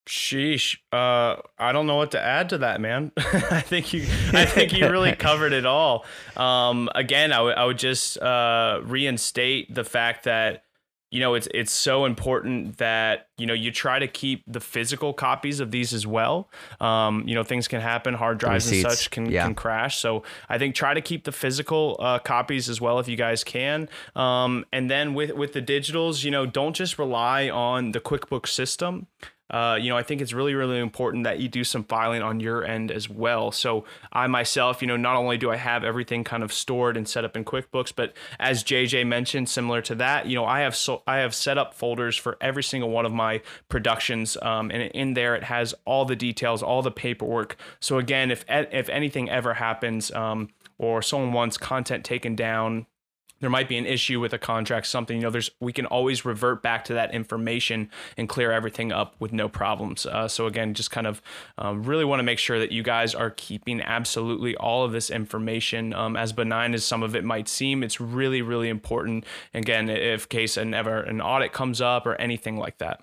Sheesh. 0.10 0.78
Uh, 0.92 1.40
I 1.60 1.72
don't 1.72 1.86
know 1.86 1.96
what 1.96 2.12
to 2.12 2.20
add 2.20 2.50
to 2.50 2.58
that, 2.60 2.82
man. 2.82 3.12
I 3.18 3.62
think 3.62 3.94
you, 3.94 4.08
I 4.34 4.46
think 4.46 4.74
you 4.74 4.90
really 4.90 5.16
covered 5.16 5.54
it 5.54 5.68
all. 5.68 6.04
Um, 6.36 6.90
again, 6.96 7.32
I, 7.32 7.38
w- 7.38 7.56
I 7.56 7.64
would 7.66 7.78
just 7.78 8.18
uh, 8.18 8.82
reinstate 8.84 9.74
the 9.74 9.84
fact 9.84 10.24
that 10.24 10.64
you 11.12 11.20
know 11.20 11.34
it's 11.34 11.48
it's 11.54 11.72
so 11.72 12.06
important 12.06 12.78
that 12.78 13.30
you 13.38 13.46
know 13.46 13.54
you 13.54 13.72
try 13.72 13.98
to 13.98 14.08
keep 14.08 14.44
the 14.48 14.60
physical 14.60 15.12
copies 15.14 15.60
of 15.60 15.70
these 15.70 15.94
as 15.94 16.06
well. 16.08 16.50
Um, 16.80 17.24
you 17.28 17.36
know 17.36 17.44
things 17.44 17.68
can 17.68 17.82
happen, 17.82 18.16
hard 18.16 18.40
drives 18.40 18.72
and 18.72 18.82
such 18.82 19.12
can 19.12 19.30
yeah. 19.30 19.44
can 19.44 19.54
crash. 19.54 19.98
So 20.00 20.24
I 20.50 20.58
think 20.58 20.74
try 20.74 20.96
to 20.96 21.02
keep 21.02 21.24
the 21.24 21.32
physical 21.32 21.98
uh, 22.00 22.20
copies 22.20 22.68
as 22.68 22.82
well 22.82 22.98
if 23.00 23.08
you 23.08 23.16
guys 23.16 23.44
can. 23.44 23.90
Um, 24.16 24.66
and 24.72 24.90
then 24.90 25.14
with 25.14 25.32
with 25.34 25.54
the 25.54 25.62
digitals, 25.62 26.24
you 26.24 26.32
know, 26.32 26.48
don't 26.48 26.76
just 26.76 26.98
rely 26.98 27.50
on 27.50 27.92
the 27.92 28.00
QuickBooks 28.00 28.48
system 28.48 29.08
uh, 29.50 29.78
you 29.80 29.90
know, 29.90 29.98
I 29.98 30.04
think 30.04 30.22
it's 30.22 30.34
really, 30.34 30.54
really 30.54 30.80
important 30.80 31.24
that 31.24 31.40
you 31.40 31.48
do 31.48 31.64
some 31.64 31.84
filing 31.84 32.22
on 32.22 32.40
your 32.40 32.64
end 32.64 32.92
as 32.92 33.10
well. 33.10 33.52
So 33.52 33.86
I 34.14 34.28
myself, 34.28 34.82
you 34.82 34.88
know, 34.88 34.98
not 34.98 35.16
only 35.16 35.38
do 35.38 35.50
I 35.50 35.56
have 35.56 35.84
everything 35.84 36.24
kind 36.24 36.44
of 36.44 36.54
stored 36.54 36.98
and 36.98 37.08
set 37.08 37.26
up 37.26 37.36
in 37.36 37.46
QuickBooks, 37.46 37.94
but 37.96 38.14
as 38.40 38.64
JJ 38.64 39.08
mentioned, 39.08 39.50
similar 39.50 39.82
to 39.82 39.96
that, 39.96 40.28
you 40.28 40.36
know, 40.36 40.46
I 40.46 40.62
have 40.62 40.76
so 40.76 41.02
I 41.08 41.18
have 41.18 41.34
set 41.34 41.58
up 41.58 41.74
folders 41.74 42.16
for 42.16 42.38
every 42.42 42.64
single 42.64 42.90
one 42.90 43.06
of 43.06 43.12
my 43.12 43.42
productions, 43.70 44.38
um, 44.42 44.70
and 44.72 44.84
in 44.92 45.14
there 45.14 45.36
it 45.36 45.44
has 45.46 45.74
all 45.86 46.06
the 46.06 46.16
details, 46.16 46.62
all 46.62 46.82
the 46.82 46.92
paperwork. 46.92 47.58
So 47.80 47.98
again, 47.98 48.32
if 48.32 48.46
if 48.48 48.90
anything 48.90 49.30
ever 49.30 49.56
happens, 49.56 50.12
um, 50.12 50.50
or 50.78 51.02
someone 51.02 51.34
wants 51.34 51.58
content 51.58 52.04
taken 52.04 52.36
down 52.36 52.86
there 53.40 53.50
might 53.50 53.70
be 53.70 53.78
an 53.78 53.86
issue 53.86 54.20
with 54.20 54.34
a 54.34 54.38
contract, 54.38 54.88
something, 54.88 55.18
you 55.18 55.24
know, 55.24 55.30
there's, 55.30 55.50
we 55.60 55.72
can 55.72 55.86
always 55.86 56.26
revert 56.26 56.62
back 56.62 56.84
to 56.86 56.94
that 56.94 57.14
information 57.14 57.90
and 58.18 58.28
clear 58.28 58.52
everything 58.52 58.92
up 58.92 59.16
with 59.20 59.32
no 59.32 59.48
problems. 59.48 60.06
Uh, 60.06 60.28
so 60.28 60.46
again, 60.46 60.74
just 60.74 60.92
kind 60.92 61.08
of 61.08 61.22
um, 61.58 61.84
really 61.84 62.06
want 62.06 62.20
to 62.20 62.24
make 62.24 62.40
sure 62.40 62.60
that 62.60 62.72
you 62.72 62.84
guys 62.84 63.16
are 63.16 63.32
keeping 63.32 63.82
absolutely 63.82 64.56
all 64.58 64.84
of 64.84 64.92
this 64.92 65.10
information 65.10 65.94
um, 65.94 66.16
as 66.16 66.34
benign 66.34 66.74
as 66.74 66.84
some 66.84 67.04
of 67.04 67.16
it 67.16 67.24
might 67.24 67.48
seem. 67.48 67.84
It's 67.84 68.02
really, 68.02 68.42
really 68.42 68.70
important. 68.70 69.26
Again, 69.54 69.90
if 69.90 70.28
case 70.28 70.58
and 70.58 70.76
ever 70.76 71.00
an 71.02 71.22
audit 71.22 71.54
comes 71.54 71.82
up 71.82 72.06
or 72.06 72.16
anything 72.16 72.58
like 72.58 72.78
that. 72.80 73.02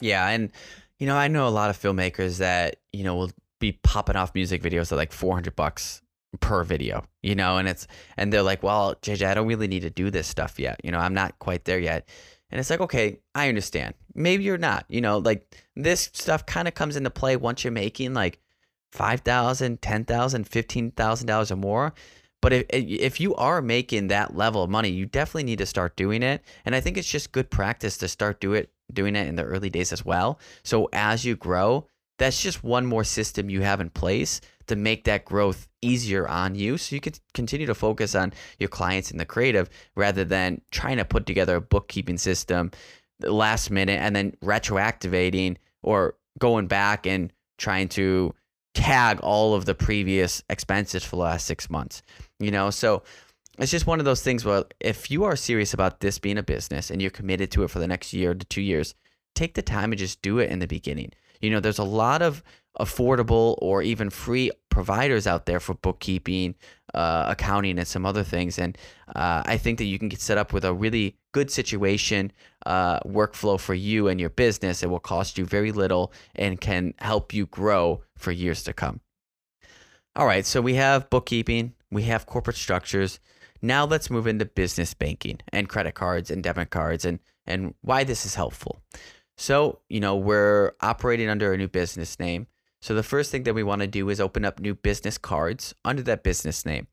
Yeah. 0.00 0.28
And, 0.28 0.50
you 0.98 1.06
know, 1.06 1.16
I 1.16 1.28
know 1.28 1.46
a 1.46 1.50
lot 1.50 1.70
of 1.70 1.78
filmmakers 1.78 2.38
that, 2.38 2.76
you 2.92 3.04
know, 3.04 3.16
will 3.16 3.32
be 3.60 3.72
popping 3.72 4.16
off 4.16 4.34
music 4.34 4.62
videos 4.62 4.92
at 4.92 4.96
like 4.96 5.12
400 5.12 5.56
bucks 5.56 6.02
per 6.40 6.64
video, 6.64 7.04
you 7.22 7.34
know, 7.34 7.58
and 7.58 7.68
it's 7.68 7.86
and 8.16 8.32
they're 8.32 8.42
like, 8.42 8.62
"Well, 8.62 8.96
JJ, 9.02 9.26
I 9.26 9.34
don't 9.34 9.46
really 9.46 9.68
need 9.68 9.82
to 9.82 9.90
do 9.90 10.10
this 10.10 10.26
stuff 10.26 10.58
yet. 10.58 10.80
You 10.84 10.90
know, 10.90 10.98
I'm 10.98 11.14
not 11.14 11.38
quite 11.38 11.64
there 11.64 11.78
yet." 11.78 12.08
And 12.50 12.60
it's 12.60 12.70
like, 12.70 12.80
"Okay, 12.80 13.20
I 13.34 13.48
understand. 13.48 13.94
Maybe 14.14 14.44
you're 14.44 14.58
not. 14.58 14.84
You 14.88 15.00
know, 15.00 15.18
like 15.18 15.54
this 15.76 16.10
stuff 16.12 16.46
kind 16.46 16.68
of 16.68 16.74
comes 16.74 16.96
into 16.96 17.10
play 17.10 17.36
once 17.36 17.64
you're 17.64 17.72
making 17.72 18.14
like 18.14 18.40
$5,000, 18.92 19.78
$10,000, 19.80 20.44
$15,000 20.44 21.50
or 21.50 21.56
more. 21.56 21.94
But 22.40 22.52
if 22.52 22.66
if 22.70 23.20
you 23.20 23.34
are 23.34 23.60
making 23.60 24.08
that 24.08 24.36
level 24.36 24.62
of 24.62 24.70
money, 24.70 24.90
you 24.90 25.06
definitely 25.06 25.44
need 25.44 25.58
to 25.58 25.66
start 25.66 25.96
doing 25.96 26.22
it. 26.22 26.42
And 26.64 26.74
I 26.74 26.80
think 26.80 26.96
it's 26.96 27.10
just 27.10 27.32
good 27.32 27.50
practice 27.50 27.98
to 27.98 28.08
start 28.08 28.40
do 28.40 28.54
it 28.54 28.70
doing 28.92 29.16
it 29.16 29.26
in 29.26 29.34
the 29.34 29.42
early 29.42 29.70
days 29.70 29.92
as 29.92 30.04
well. 30.04 30.38
So 30.62 30.88
as 30.92 31.24
you 31.24 31.36
grow, 31.36 31.88
that's 32.18 32.40
just 32.40 32.62
one 32.62 32.86
more 32.86 33.04
system 33.04 33.50
you 33.50 33.62
have 33.62 33.80
in 33.80 33.90
place 33.90 34.40
to 34.68 34.76
make 34.76 35.04
that 35.04 35.24
growth 35.24 35.67
easier 35.82 36.26
on 36.26 36.54
you 36.54 36.76
so 36.76 36.94
you 36.94 37.00
can 37.00 37.14
continue 37.34 37.66
to 37.66 37.74
focus 37.74 38.14
on 38.14 38.32
your 38.58 38.68
clients 38.68 39.10
and 39.10 39.20
the 39.20 39.24
creative 39.24 39.68
rather 39.96 40.24
than 40.24 40.60
trying 40.70 40.96
to 40.96 41.04
put 41.04 41.26
together 41.26 41.56
a 41.56 41.60
bookkeeping 41.60 42.18
system 42.18 42.70
last 43.20 43.70
minute 43.70 44.00
and 44.00 44.14
then 44.14 44.32
retroactivating 44.42 45.56
or 45.82 46.14
going 46.38 46.66
back 46.66 47.06
and 47.06 47.32
trying 47.58 47.88
to 47.88 48.34
tag 48.74 49.18
all 49.20 49.54
of 49.54 49.64
the 49.64 49.74
previous 49.74 50.42
expenses 50.48 51.04
for 51.04 51.16
the 51.16 51.22
last 51.22 51.46
six 51.46 51.68
months. 51.68 52.02
You 52.38 52.50
know, 52.50 52.70
so 52.70 53.02
it's 53.58 53.72
just 53.72 53.86
one 53.86 53.98
of 53.98 54.04
those 54.04 54.22
things 54.22 54.44
where 54.44 54.64
if 54.80 55.10
you 55.10 55.24
are 55.24 55.36
serious 55.36 55.74
about 55.74 56.00
this 56.00 56.18
being 56.18 56.38
a 56.38 56.42
business 56.42 56.90
and 56.90 57.02
you're 57.02 57.10
committed 57.10 57.50
to 57.52 57.64
it 57.64 57.70
for 57.70 57.80
the 57.80 57.88
next 57.88 58.12
year 58.12 58.34
to 58.34 58.46
two 58.46 58.62
years, 58.62 58.94
take 59.34 59.54
the 59.54 59.62
time 59.62 59.92
and 59.92 59.98
just 59.98 60.22
do 60.22 60.38
it 60.38 60.50
in 60.50 60.60
the 60.60 60.66
beginning. 60.66 61.12
You 61.40 61.50
know, 61.50 61.60
there's 61.60 61.78
a 61.78 61.84
lot 61.84 62.22
of 62.22 62.42
affordable 62.78 63.56
or 63.58 63.82
even 63.82 64.10
free 64.10 64.50
providers 64.70 65.26
out 65.26 65.46
there 65.46 65.60
for 65.60 65.74
bookkeeping, 65.74 66.54
uh, 66.94 67.26
accounting, 67.28 67.78
and 67.78 67.88
some 67.88 68.06
other 68.06 68.22
things. 68.22 68.58
And 68.58 68.78
uh, 69.14 69.42
I 69.44 69.56
think 69.56 69.78
that 69.78 69.84
you 69.84 69.98
can 69.98 70.08
get 70.08 70.20
set 70.20 70.38
up 70.38 70.52
with 70.52 70.64
a 70.64 70.72
really 70.72 71.16
good 71.32 71.50
situation 71.50 72.32
uh, 72.66 73.00
workflow 73.00 73.58
for 73.58 73.74
you 73.74 74.08
and 74.08 74.20
your 74.20 74.30
business. 74.30 74.82
It 74.82 74.90
will 74.90 75.00
cost 75.00 75.38
you 75.38 75.44
very 75.44 75.72
little 75.72 76.12
and 76.34 76.60
can 76.60 76.94
help 76.98 77.34
you 77.34 77.46
grow 77.46 78.02
for 78.16 78.30
years 78.30 78.62
to 78.64 78.72
come. 78.72 79.00
All 80.14 80.26
right, 80.26 80.46
so 80.46 80.60
we 80.60 80.74
have 80.74 81.10
bookkeeping, 81.10 81.74
we 81.90 82.02
have 82.04 82.26
corporate 82.26 82.56
structures. 82.56 83.20
Now 83.62 83.84
let's 83.84 84.10
move 84.10 84.26
into 84.26 84.44
business 84.44 84.94
banking 84.94 85.40
and 85.52 85.68
credit 85.68 85.94
cards 85.94 86.30
and 86.30 86.42
debit 86.42 86.70
cards 86.70 87.04
and 87.04 87.18
and 87.46 87.74
why 87.80 88.04
this 88.04 88.26
is 88.26 88.34
helpful. 88.34 88.82
So, 89.38 89.80
you 89.88 90.00
know, 90.00 90.16
we're 90.16 90.72
operating 90.80 91.28
under 91.28 91.52
a 91.52 91.56
new 91.56 91.68
business 91.68 92.18
name. 92.18 92.46
So, 92.80 92.94
the 92.94 93.02
first 93.02 93.30
thing 93.30 93.42
that 93.42 93.54
we 93.54 93.62
want 93.62 93.80
to 93.80 93.86
do 93.86 94.08
is 94.08 94.20
open 94.20 94.44
up 94.44 94.60
new 94.60 94.74
business 94.74 95.18
cards 95.18 95.74
under 95.84 96.02
that 96.02 96.22
business 96.22 96.64
name. 96.64 96.86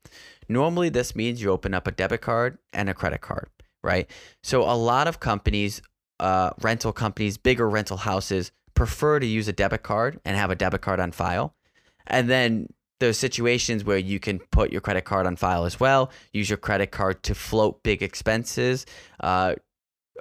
Normally, 0.49 0.89
this 0.89 1.15
means 1.15 1.41
you 1.41 1.51
open 1.51 1.73
up 1.73 1.87
a 1.87 1.91
debit 1.91 2.21
card 2.21 2.57
and 2.73 2.89
a 2.89 2.93
credit 2.93 3.21
card, 3.21 3.49
right? 3.83 4.09
So, 4.41 4.63
a 4.63 4.73
lot 4.73 5.07
of 5.07 5.19
companies, 5.19 5.81
uh, 6.19 6.51
rental 6.61 6.91
companies, 6.91 7.37
bigger 7.37 7.69
rental 7.69 7.97
houses 7.97 8.51
prefer 8.73 9.19
to 9.19 9.25
use 9.25 9.47
a 9.47 9.53
debit 9.53 9.83
card 9.83 10.19
and 10.25 10.35
have 10.35 10.49
a 10.49 10.55
debit 10.55 10.81
card 10.81 10.99
on 10.99 11.11
file. 11.11 11.55
And 12.07 12.29
then 12.29 12.67
there's 12.99 13.17
situations 13.17 13.83
where 13.83 13.97
you 13.97 14.19
can 14.19 14.39
put 14.51 14.71
your 14.71 14.81
credit 14.81 15.05
card 15.05 15.27
on 15.27 15.35
file 15.35 15.65
as 15.65 15.79
well, 15.79 16.11
use 16.33 16.49
your 16.49 16.57
credit 16.57 16.91
card 16.91 17.23
to 17.23 17.35
float 17.35 17.83
big 17.83 18.01
expenses, 18.01 18.85
uh, 19.19 19.55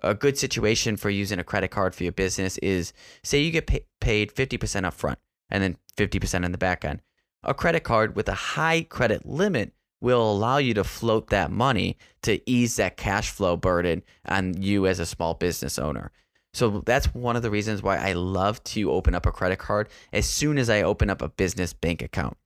a 0.03 0.15
good 0.15 0.37
situation 0.37 0.97
for 0.97 1.09
using 1.09 1.39
a 1.39 1.45
credit 1.45 1.71
card 1.71 1.95
for 1.95 2.03
your 2.03 2.13
business 2.13 2.59
is 2.59 2.93
say 3.23 3.41
you 3.41 3.51
get 3.51 3.67
pay- 3.67 3.87
paid 4.01 4.35
50% 4.35 4.85
up 4.85 4.95
front 4.95 5.19
and 5.51 5.63
then 5.63 5.77
50% 5.97 6.45
in 6.45 6.53
the 6.53 6.59
back 6.59 6.85
end. 6.85 7.01
A 7.43 7.55
credit 7.55 7.81
card 7.81 8.17
with 8.17 8.29
a 8.29 8.35
high 8.35 8.83
credit 8.83 9.27
limit 9.27 9.73
will 10.01 10.31
allow 10.31 10.59
you 10.59 10.75
to 10.75 10.85
float 10.85 11.31
that 11.31 11.51
money 11.51 11.97
to 12.23 12.41
ease 12.51 12.77
that 12.77 12.97
cash 12.97 13.31
flow 13.31 13.57
burden 13.57 14.03
on 14.27 14.61
you 14.61 14.87
as 14.87 14.99
a 14.99 15.07
small 15.07 15.35
business 15.35 15.79
owner. 15.79 16.13
So 16.53 16.83
that's 16.87 17.13
one 17.15 17.37
of 17.37 17.43
the 17.43 17.51
reasons 17.51 17.83
why 17.83 17.97
I 17.97 18.13
love 18.13 18.63
to 18.65 18.93
open 18.93 19.15
up 19.15 19.27
a 19.27 19.33
credit 19.33 19.59
card 19.59 19.89
as 20.13 20.29
soon 20.29 20.57
as 20.57 20.71
I 20.71 20.83
open 20.83 21.11
up 21.11 21.21
a 21.21 21.29
business 21.29 21.73
bank 21.73 22.01
account. 22.01 22.37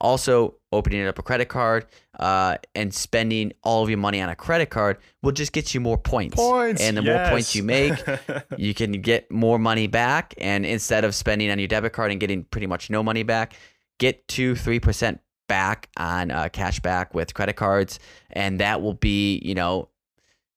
Also, 0.00 0.56
opening 0.72 1.06
up 1.06 1.18
a 1.18 1.22
credit 1.22 1.46
card 1.48 1.86
uh, 2.18 2.56
and 2.74 2.92
spending 2.92 3.52
all 3.62 3.82
of 3.82 3.88
your 3.88 3.98
money 3.98 4.20
on 4.20 4.28
a 4.28 4.34
credit 4.36 4.66
card 4.68 4.98
will 5.22 5.32
just 5.32 5.52
get 5.52 5.72
you 5.72 5.80
more 5.80 5.96
points. 5.96 6.34
Points, 6.34 6.82
And 6.82 6.96
the 6.96 7.02
yes. 7.02 7.16
more 7.26 7.30
points 7.30 7.54
you 7.54 7.62
make, 7.62 7.94
you 8.58 8.74
can 8.74 8.92
get 9.00 9.30
more 9.30 9.58
money 9.58 9.86
back. 9.86 10.34
And 10.38 10.66
instead 10.66 11.04
of 11.04 11.14
spending 11.14 11.50
on 11.50 11.58
your 11.58 11.68
debit 11.68 11.92
card 11.92 12.10
and 12.10 12.20
getting 12.20 12.44
pretty 12.44 12.66
much 12.66 12.90
no 12.90 13.02
money 13.02 13.22
back, 13.22 13.54
get 13.98 14.26
two, 14.26 14.56
three 14.56 14.80
percent 14.80 15.20
back 15.48 15.88
on 15.96 16.30
uh, 16.30 16.48
cash 16.52 16.80
back 16.80 17.14
with 17.14 17.32
credit 17.34 17.54
cards, 17.54 17.98
and 18.30 18.58
that 18.60 18.82
will 18.82 18.94
be, 18.94 19.40
you 19.44 19.54
know, 19.54 19.88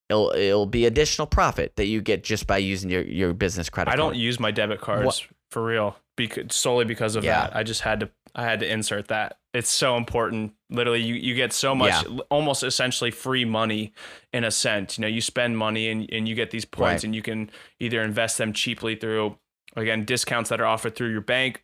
it'll 0.10 0.32
it'll 0.32 0.66
be 0.66 0.86
additional 0.86 1.28
profit 1.28 1.76
that 1.76 1.86
you 1.86 2.02
get 2.02 2.24
just 2.24 2.48
by 2.48 2.58
using 2.58 2.90
your 2.90 3.04
your 3.04 3.34
business 3.34 3.70
credit 3.70 3.92
card. 3.92 4.00
I 4.00 4.02
card. 4.02 4.14
don't 4.16 4.20
use 4.20 4.40
my 4.40 4.50
debit 4.52 4.82
cards 4.82 5.06
What- 5.06 5.28
for 5.52 5.64
real 5.64 5.96
because 6.18 6.54
solely 6.56 6.84
because 6.86 7.16
of 7.16 7.24
Yeah. 7.24 7.42
that. 7.48 7.56
I 7.56 7.64
just 7.64 7.82
had 7.82 8.00
to 8.02 8.10
I 8.38 8.44
had 8.44 8.60
to 8.62 8.72
insert 8.72 9.08
that. 9.08 9.40
It's 9.54 9.70
so 9.70 9.98
important. 9.98 10.54
Literally, 10.70 11.02
you, 11.02 11.16
you 11.16 11.34
get 11.34 11.52
so 11.52 11.74
much, 11.74 11.90
Yeah. 12.08 12.20
almost 12.30 12.64
essentially 12.64 13.10
free 13.12 13.44
money 13.46 13.94
in 14.32 14.44
a 14.44 14.52
sense. 14.52 14.98
You 14.98 15.02
know, 15.02 15.08
you 15.08 15.22
spend 15.22 15.58
money 15.58 15.90
and, 15.90 16.08
and 16.12 16.28
you 16.30 16.36
get 16.36 16.52
these 16.52 16.64
points, 16.64 17.00
Right. 17.02 17.04
and 17.06 17.16
you 17.16 17.24
can 17.24 17.50
either 17.80 18.02
invest 18.04 18.38
them 18.38 18.54
cheaply 18.54 18.96
through 18.96 19.38
again 19.76 20.06
discounts 20.06 20.50
that 20.52 20.62
are 20.62 20.66
offered 20.68 20.96
through 20.96 21.10
your 21.12 21.22
bank, 21.22 21.64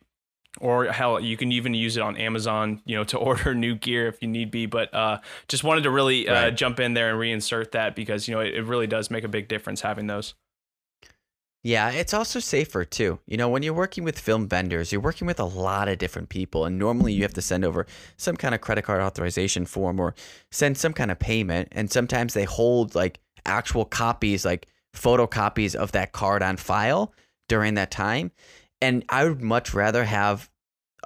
or 0.60 0.86
hell, 0.86 1.18
you 1.20 1.36
can 1.36 1.50
even 1.52 1.74
use 1.74 1.96
it 1.96 2.00
on 2.02 2.16
Amazon. 2.16 2.80
You 2.84 2.96
know, 2.96 3.04
to 3.04 3.18
order 3.28 3.54
new 3.54 3.76
gear 3.76 4.08
if 4.08 4.20
you 4.20 4.26
need 4.28 4.50
be. 4.50 4.66
But 4.66 4.92
uh, 4.92 5.20
just 5.48 5.62
wanted 5.62 5.82
to 5.84 5.90
really 5.90 6.28
uh, 6.28 6.32
Right. 6.46 6.56
jump 6.56 6.80
in 6.80 6.94
there 6.94 7.10
and 7.10 7.18
reinsert 7.20 7.70
that 7.72 7.94
because 7.94 8.26
you 8.26 8.34
know 8.34 8.40
it, 8.40 8.54
it 8.54 8.64
really 8.64 8.86
does 8.88 9.10
make 9.10 9.22
a 9.24 9.28
big 9.28 9.46
difference 9.48 9.80
having 9.82 10.08
those. 10.08 10.34
Yeah, 11.66 11.90
it's 11.92 12.12
also 12.12 12.40
safer 12.40 12.84
too. 12.84 13.18
You 13.26 13.38
know, 13.38 13.48
when 13.48 13.62
you're 13.62 13.72
working 13.72 14.04
with 14.04 14.18
film 14.18 14.46
vendors, 14.46 14.92
you're 14.92 15.00
working 15.00 15.26
with 15.26 15.40
a 15.40 15.44
lot 15.44 15.88
of 15.88 15.96
different 15.96 16.28
people, 16.28 16.66
and 16.66 16.78
normally 16.78 17.14
you 17.14 17.22
have 17.22 17.32
to 17.34 17.42
send 17.42 17.64
over 17.64 17.86
some 18.18 18.36
kind 18.36 18.54
of 18.54 18.60
credit 18.60 18.82
card 18.82 19.00
authorization 19.00 19.64
form 19.64 19.98
or 19.98 20.14
send 20.50 20.76
some 20.76 20.92
kind 20.92 21.10
of 21.10 21.18
payment. 21.18 21.68
And 21.72 21.90
sometimes 21.90 22.34
they 22.34 22.44
hold 22.44 22.94
like 22.94 23.18
actual 23.46 23.86
copies, 23.86 24.44
like 24.44 24.68
photocopies 24.94 25.74
of 25.74 25.92
that 25.92 26.12
card 26.12 26.42
on 26.42 26.58
file 26.58 27.14
during 27.48 27.74
that 27.74 27.90
time. 27.90 28.30
And 28.82 29.02
I 29.08 29.24
would 29.24 29.40
much 29.40 29.72
rather 29.72 30.04
have 30.04 30.50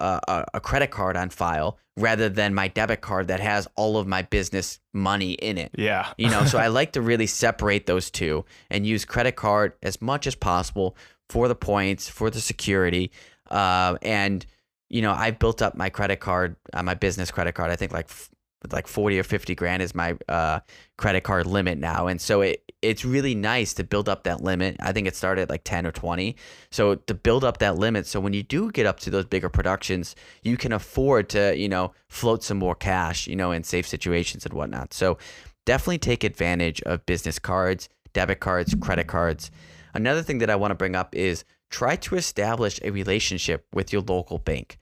a, 0.00 0.44
a, 0.54 0.60
credit 0.60 0.90
card 0.90 1.16
on 1.16 1.30
file 1.30 1.78
rather 1.96 2.28
than 2.28 2.54
my 2.54 2.68
debit 2.68 3.00
card 3.00 3.28
that 3.28 3.40
has 3.40 3.66
all 3.76 3.98
of 3.98 4.06
my 4.06 4.22
business 4.22 4.78
money 4.92 5.32
in 5.32 5.58
it. 5.58 5.72
Yeah, 5.76 6.12
you 6.16 6.30
know 6.30 6.44
so 6.44 6.58
i 6.58 6.66
like 6.78 6.92
to 6.92 7.00
really 7.00 7.26
separate 7.26 7.86
those 7.86 8.10
two 8.10 8.44
and 8.70 8.86
use 8.86 9.04
credit 9.04 9.36
card 9.36 9.72
as 9.82 10.00
much 10.00 10.26
as 10.26 10.34
possible 10.34 10.96
for 11.28 11.48
the 11.48 11.54
points 11.54 12.08
for 12.08 12.30
the 12.30 12.40
security 12.40 13.10
uh, 13.50 13.96
and 14.02 14.46
you 14.88 15.02
know 15.02 15.12
I've 15.12 15.38
built 15.38 15.62
up 15.62 15.74
my 15.74 15.90
credit 15.90 16.20
card 16.20 16.56
uh, 16.72 16.82
my 16.82 16.94
business 16.94 17.30
credit 17.30 17.52
card 17.52 17.70
i 17.70 17.76
think 17.76 17.92
like 17.92 18.06
f- 18.06 18.30
like 18.72 18.86
40 18.86 19.18
or 19.18 19.22
50 19.22 19.54
grand 19.54 19.82
is 19.82 19.94
my 19.94 20.16
uh, 20.28 20.60
credit 20.96 21.22
card 21.22 21.46
limit 21.46 21.78
now. 21.78 22.06
And 22.08 22.20
so 22.20 22.40
it 22.40 22.64
it's 22.80 23.04
really 23.04 23.34
nice 23.34 23.74
to 23.74 23.82
build 23.82 24.08
up 24.08 24.22
that 24.24 24.40
limit. 24.40 24.76
I 24.78 24.92
think 24.92 25.08
it 25.08 25.16
started 25.16 25.42
at 25.42 25.50
like 25.50 25.64
10 25.64 25.86
or 25.86 25.92
20 25.92 26.36
so 26.70 26.94
to 26.94 27.14
build 27.14 27.44
up 27.44 27.58
that 27.58 27.76
limit 27.76 28.06
so 28.06 28.20
when 28.20 28.32
you 28.32 28.42
do 28.42 28.70
get 28.70 28.86
up 28.86 29.00
to 29.00 29.10
those 29.10 29.24
bigger 29.24 29.48
productions 29.48 30.14
you 30.42 30.56
can 30.56 30.72
afford 30.72 31.28
to 31.30 31.56
you 31.56 31.68
know 31.68 31.92
float 32.08 32.44
some 32.44 32.58
more 32.58 32.74
cash 32.74 33.26
you 33.26 33.34
know 33.36 33.52
in 33.52 33.64
safe 33.64 33.86
situations 33.86 34.44
and 34.44 34.54
whatnot. 34.54 34.92
So 34.92 35.18
definitely 35.66 35.98
take 35.98 36.24
advantage 36.24 36.80
of 36.82 37.06
business 37.06 37.38
cards 37.38 37.88
debit 38.12 38.40
cards 38.40 38.74
credit 38.80 39.06
cards. 39.06 39.50
Another 39.94 40.22
thing 40.22 40.38
that 40.38 40.50
i 40.50 40.56
want 40.56 40.70
to 40.70 40.76
bring 40.76 40.96
up 40.96 41.14
is 41.14 41.44
try 41.70 41.96
to 41.96 42.16
establish 42.16 42.80
a 42.82 42.90
relationship 42.90 43.66
with 43.72 43.92
your 43.92 44.02
local 44.02 44.38
bank. 44.38 44.78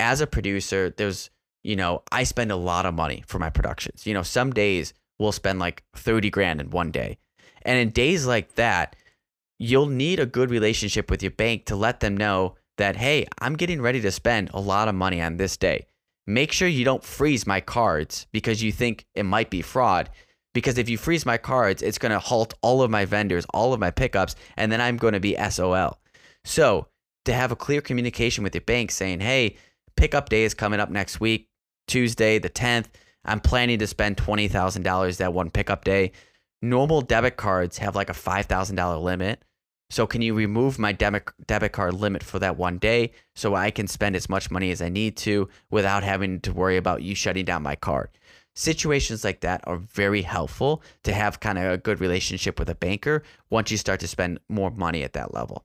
As 0.00 0.20
a 0.20 0.26
producer 0.26 0.90
there's 0.90 1.30
you 1.68 1.76
know 1.76 2.02
i 2.10 2.24
spend 2.24 2.50
a 2.50 2.56
lot 2.56 2.86
of 2.86 2.94
money 2.94 3.22
for 3.26 3.38
my 3.38 3.50
productions. 3.50 4.06
You 4.06 4.14
know 4.14 4.22
some 4.22 4.52
days 4.52 4.94
we'll 5.18 5.32
spend 5.32 5.58
like 5.58 5.84
30 5.96 6.30
grand 6.30 6.60
in 6.60 6.70
one 6.70 6.90
day. 6.90 7.18
And 7.62 7.78
in 7.78 7.90
days 7.90 8.26
like 8.26 8.54
that 8.54 8.96
you'll 9.58 9.86
need 10.04 10.18
a 10.18 10.26
good 10.26 10.50
relationship 10.50 11.10
with 11.10 11.22
your 11.22 11.32
bank 11.32 11.66
to 11.66 11.76
let 11.76 12.00
them 12.00 12.16
know 12.16 12.56
that 12.78 12.96
hey 12.96 13.26
i'm 13.40 13.54
getting 13.54 13.82
ready 13.82 14.00
to 14.00 14.10
spend 14.10 14.50
a 14.54 14.60
lot 14.60 14.88
of 14.88 14.94
money 14.94 15.20
on 15.20 15.36
this 15.36 15.56
day. 15.56 15.86
Make 16.26 16.52
sure 16.52 16.68
you 16.68 16.84
don't 16.84 17.04
freeze 17.04 17.46
my 17.46 17.60
cards 17.60 18.26
because 18.32 18.62
you 18.62 18.72
think 18.72 19.06
it 19.14 19.24
might 19.24 19.50
be 19.50 19.62
fraud 19.62 20.10
because 20.54 20.78
if 20.78 20.88
you 20.88 20.96
freeze 20.96 21.26
my 21.26 21.36
cards 21.36 21.82
it's 21.82 21.98
going 21.98 22.12
to 22.12 22.18
halt 22.18 22.54
all 22.62 22.82
of 22.82 22.90
my 22.90 23.04
vendors 23.04 23.46
all 23.52 23.74
of 23.74 23.80
my 23.80 23.90
pickups 23.90 24.34
and 24.56 24.72
then 24.72 24.80
i'm 24.80 24.96
going 24.96 25.12
to 25.12 25.20
be 25.20 25.36
sol 25.50 25.98
so 26.44 26.86
to 27.24 27.32
have 27.34 27.52
a 27.52 27.56
clear 27.56 27.80
communication 27.80 28.42
with 28.42 28.54
your 28.54 28.62
bank 28.62 28.90
saying 28.90 29.20
hey 29.20 29.56
pickup 29.96 30.28
day 30.28 30.44
is 30.44 30.54
coming 30.54 30.80
up 30.80 30.90
next 30.90 31.20
week 31.20 31.47
tuesday 31.88 32.38
the 32.38 32.50
10th 32.50 32.86
i'm 33.24 33.40
planning 33.40 33.78
to 33.78 33.86
spend 33.86 34.16
$20000 34.16 35.16
that 35.16 35.32
one 35.32 35.50
pickup 35.50 35.84
day 35.84 36.12
normal 36.62 37.00
debit 37.00 37.36
cards 37.36 37.78
have 37.78 37.96
like 37.96 38.10
a 38.10 38.14
$5000 38.14 39.02
limit 39.02 39.42
so 39.90 40.06
can 40.06 40.20
you 40.20 40.34
remove 40.34 40.78
my 40.78 40.92
debit 40.92 41.24
debit 41.46 41.72
card 41.72 41.94
limit 41.94 42.22
for 42.22 42.38
that 42.38 42.56
one 42.56 42.78
day 42.78 43.12
so 43.34 43.54
I 43.54 43.70
can 43.70 43.86
spend 43.86 44.16
as 44.16 44.28
much 44.28 44.50
money 44.50 44.70
as 44.70 44.82
I 44.82 44.90
need 44.90 45.16
to 45.18 45.48
without 45.70 46.02
having 46.02 46.40
to 46.40 46.52
worry 46.52 46.76
about 46.76 47.02
you 47.02 47.14
shutting 47.14 47.46
down 47.46 47.62
my 47.62 47.74
card? 47.74 48.10
Situations 48.54 49.24
like 49.24 49.40
that 49.40 49.62
are 49.64 49.76
very 49.76 50.22
helpful 50.22 50.82
to 51.04 51.12
have 51.12 51.40
kind 51.40 51.58
of 51.58 51.72
a 51.72 51.78
good 51.78 52.00
relationship 52.00 52.58
with 52.58 52.68
a 52.68 52.74
banker 52.74 53.22
once 53.50 53.70
you 53.70 53.76
start 53.76 54.00
to 54.00 54.08
spend 54.08 54.40
more 54.48 54.70
money 54.70 55.04
at 55.04 55.14
that 55.14 55.32
level. 55.32 55.64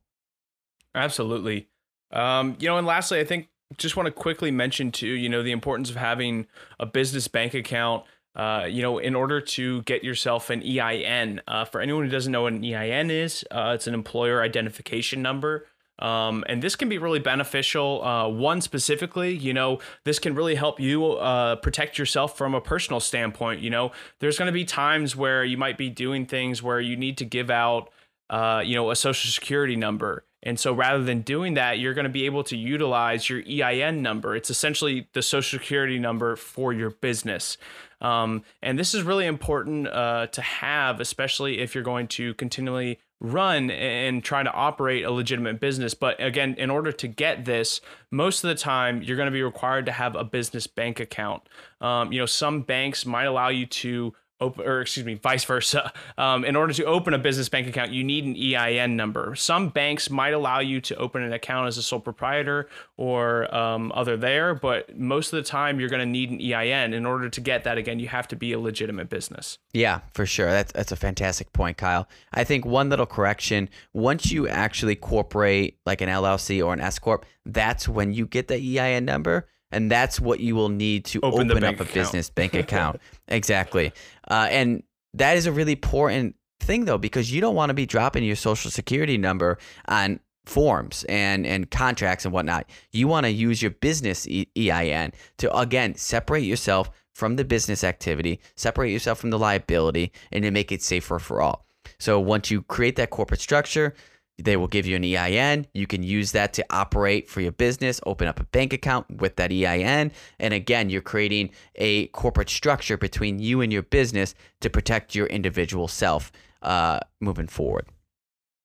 Absolutely. 0.95 1.67
Um, 2.11 2.55
you 2.59 2.67
know, 2.67 2.77
and 2.77 2.87
lastly, 2.87 3.19
I 3.19 3.25
think 3.25 3.49
just 3.77 3.95
want 3.95 4.07
to 4.07 4.11
quickly 4.11 4.51
mention 4.51 4.91
too, 4.91 5.07
you 5.07 5.29
know, 5.29 5.43
the 5.43 5.51
importance 5.51 5.89
of 5.89 5.95
having 5.95 6.47
a 6.79 6.85
business 6.85 7.27
bank 7.27 7.53
account. 7.53 8.03
Uh, 8.35 8.65
you 8.67 8.81
know, 8.81 8.97
in 8.97 9.13
order 9.13 9.39
to 9.39 9.83
get 9.83 10.03
yourself 10.03 10.49
an 10.49 10.63
EIN. 10.63 11.39
Uh, 11.47 11.65
for 11.65 11.81
anyone 11.81 12.03
who 12.03 12.09
doesn't 12.09 12.31
know 12.31 12.41
what 12.41 12.53
an 12.53 12.65
EIN 12.65 13.11
is, 13.11 13.45
uh, 13.51 13.73
it's 13.75 13.85
an 13.85 13.93
employer 13.93 14.41
identification 14.41 15.21
number. 15.21 15.67
Um, 15.99 16.43
and 16.47 16.61
this 16.61 16.75
can 16.75 16.89
be 16.89 16.97
really 16.97 17.19
beneficial. 17.19 18.03
Uh, 18.03 18.27
one 18.27 18.61
specifically, 18.61 19.33
you 19.35 19.53
know, 19.53 19.79
this 20.03 20.19
can 20.19 20.33
really 20.33 20.55
help 20.55 20.79
you 20.79 21.13
uh, 21.13 21.57
protect 21.57 21.97
yourself 21.97 22.37
from 22.37 22.55
a 22.55 22.61
personal 22.61 22.99
standpoint. 22.99 23.61
You 23.61 23.69
know, 23.69 23.91
there's 24.19 24.37
going 24.37 24.47
to 24.47 24.53
be 24.53 24.65
times 24.65 25.15
where 25.15 25.43
you 25.43 25.57
might 25.57 25.77
be 25.77 25.89
doing 25.89 26.25
things 26.25 26.63
where 26.63 26.81
you 26.81 26.97
need 26.97 27.17
to 27.19 27.25
give 27.25 27.51
out, 27.51 27.91
uh, 28.29 28.63
you 28.65 28.75
know, 28.75 28.89
a 28.89 28.95
social 28.95 29.29
security 29.29 29.75
number. 29.75 30.25
And 30.43 30.59
so 30.59 30.73
rather 30.73 31.03
than 31.03 31.21
doing 31.21 31.55
that, 31.55 31.79
you're 31.79 31.93
going 31.93 32.03
to 32.03 32.09
be 32.09 32.25
able 32.25 32.43
to 32.45 32.57
utilize 32.57 33.29
your 33.29 33.41
EIN 33.41 34.01
number. 34.01 34.35
It's 34.35 34.49
essentially 34.49 35.07
the 35.13 35.21
social 35.21 35.57
security 35.57 35.97
number 35.97 36.35
for 36.35 36.73
your 36.73 36.91
business. 36.91 37.57
Um, 38.01 38.43
and 38.61 38.77
this 38.77 38.93
is 38.93 39.03
really 39.03 39.25
important 39.25 39.87
uh, 39.87 40.27
to 40.27 40.41
have, 40.41 40.99
especially 40.99 41.59
if 41.59 41.73
you're 41.73 41.83
going 41.83 42.09
to 42.09 42.33
continually 42.33 42.99
run 43.21 43.71
and 43.71 44.21
try 44.21 44.43
to 44.43 44.51
operate 44.51 45.05
a 45.05 45.11
legitimate 45.11 45.61
business. 45.61 45.93
But 45.93 46.21
again, 46.21 46.55
in 46.57 46.69
order 46.69 46.91
to 46.91 47.07
get 47.07 47.45
this, 47.45 47.79
most 48.11 48.43
of 48.43 48.49
the 48.49 48.55
time 48.55 49.01
you're 49.01 49.15
going 49.15 49.27
to 49.27 49.31
be 49.31 49.41
required 49.41 49.85
to 49.85 49.93
have 49.93 50.15
a 50.15 50.25
business 50.25 50.67
bank 50.67 50.99
account. 50.99 51.43
Um, 51.79 52.11
you 52.11 52.19
know, 52.19 52.25
some 52.25 52.63
banks 52.63 53.05
might 53.05 53.23
allow 53.23 53.47
you 53.47 53.65
to 53.65 54.13
open, 54.39 54.65
or 54.65 54.81
excuse 54.81 55.05
me, 55.05 55.15
vice 55.15 55.43
versa. 55.43 55.91
Um, 56.17 56.45
in 56.45 56.55
order 56.55 56.73
to 56.73 56.85
open 56.85 57.13
a 57.13 57.17
business 57.17 57.49
bank 57.49 57.67
account, 57.67 57.91
you 57.91 58.03
need 58.03 58.25
an 58.25 58.35
EIN 58.35 58.95
number. 58.95 59.35
Some 59.35 59.69
banks 59.69 60.09
might 60.09 60.33
allow 60.33 60.59
you 60.59 60.81
to 60.81 60.95
open 60.95 61.23
an 61.23 61.33
account 61.33 61.67
as 61.67 61.77
a 61.77 61.83
sole 61.83 61.99
proprietor 61.99 62.67
or 62.97 63.53
um, 63.53 63.91
other 63.95 64.17
there, 64.17 64.53
but 64.53 64.97
most 64.97 65.33
of 65.33 65.37
the 65.37 65.43
time 65.43 65.79
you're 65.79 65.89
going 65.89 66.01
to 66.01 66.05
need 66.05 66.29
an 66.29 66.39
EIN. 66.41 66.93
In 66.93 67.05
order 67.05 67.29
to 67.29 67.41
get 67.41 67.63
that, 67.63 67.77
again, 67.77 67.99
you 67.99 68.07
have 68.07 68.27
to 68.29 68.35
be 68.35 68.53
a 68.53 68.59
legitimate 68.59 69.09
business. 69.09 69.57
Yeah, 69.73 70.01
for 70.13 70.25
sure. 70.25 70.49
That's 70.49 70.71
that's 70.71 70.91
a 70.91 70.97
fantastic 70.97 71.51
point, 71.53 71.77
Kyle. 71.77 72.07
I 72.33 72.43
think 72.43 72.65
one 72.65 72.89
little 72.89 73.05
correction: 73.05 73.69
once 73.93 74.31
you 74.31 74.47
actually 74.47 74.95
corporate 74.95 75.77
like 75.85 76.01
an 76.01 76.09
LLC 76.09 76.63
or 76.65 76.73
an 76.73 76.81
S 76.81 76.99
corp, 76.99 77.25
that's 77.45 77.87
when 77.87 78.13
you 78.13 78.25
get 78.27 78.47
the 78.47 78.79
EIN 78.79 79.05
number 79.05 79.47
and 79.73 79.89
that's 79.89 80.19
what 80.19 80.39
you 80.39 80.55
will 80.55 80.69
need 80.69 81.03
to 81.05 81.19
open, 81.21 81.51
open 81.51 81.63
up 81.63 81.71
a 81.71 81.83
account. 81.83 81.93
business 81.93 82.29
bank 82.29 82.53
account. 82.53 83.01
exactly, 83.27 83.91
uh, 84.29 84.47
and 84.49 84.83
that 85.13 85.37
is 85.37 85.45
a 85.45 85.51
really 85.51 85.73
important 85.73 86.35
thing 86.59 86.85
though 86.85 86.97
because 86.97 87.31
you 87.31 87.41
don't 87.41 87.55
want 87.55 87.69
to 87.69 87.73
be 87.73 87.85
dropping 87.85 88.23
your 88.23 88.35
social 88.35 88.71
security 88.71 89.17
number 89.17 89.57
on 89.87 90.19
forms 90.45 91.05
and 91.07 91.45
and 91.45 91.71
contracts 91.71 92.25
and 92.25 92.33
whatnot. 92.33 92.69
You 92.91 93.07
want 93.07 93.25
to 93.25 93.31
use 93.31 93.61
your 93.61 93.71
business 93.71 94.27
EIN 94.27 95.13
to 95.37 95.57
again 95.57 95.95
separate 95.95 96.43
yourself 96.43 96.89
from 97.13 97.35
the 97.35 97.45
business 97.45 97.83
activity, 97.83 98.39
separate 98.55 98.91
yourself 98.91 99.19
from 99.19 99.29
the 99.29 99.39
liability, 99.39 100.11
and 100.31 100.43
to 100.43 100.51
make 100.51 100.71
it 100.71 100.81
safer 100.81 101.19
for 101.19 101.41
all. 101.41 101.65
So 101.99 102.19
once 102.19 102.49
you 102.49 102.63
create 102.63 102.95
that 102.95 103.11
corporate 103.11 103.41
structure, 103.41 103.93
they 104.37 104.57
will 104.57 104.67
give 104.67 104.85
you 104.85 104.95
an 104.95 105.03
EIN. 105.03 105.67
You 105.73 105.85
can 105.85 106.03
use 106.03 106.31
that 106.31 106.53
to 106.53 106.65
operate 106.69 107.29
for 107.29 107.41
your 107.41 107.51
business, 107.51 108.01
open 108.05 108.27
up 108.27 108.39
a 108.39 108.45
bank 108.45 108.73
account 108.73 109.21
with 109.21 109.35
that 109.35 109.51
EIN. 109.51 110.11
And 110.39 110.53
again, 110.53 110.89
you're 110.89 111.01
creating 111.01 111.51
a 111.75 112.07
corporate 112.07 112.49
structure 112.49 112.97
between 112.97 113.39
you 113.39 113.61
and 113.61 113.71
your 113.71 113.83
business 113.83 114.33
to 114.61 114.69
protect 114.69 115.13
your 115.13 115.27
individual 115.27 115.87
self 115.87 116.31
uh, 116.61 116.99
moving 117.19 117.47
forward. 117.47 117.87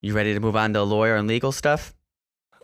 You 0.01 0.15
ready 0.15 0.33
to 0.33 0.41
move 0.41 0.57
on 0.57 0.73
to 0.75 0.83
lawyer 0.83 1.17
and 1.17 1.29
legal 1.29 1.53
stuff? 1.53 1.95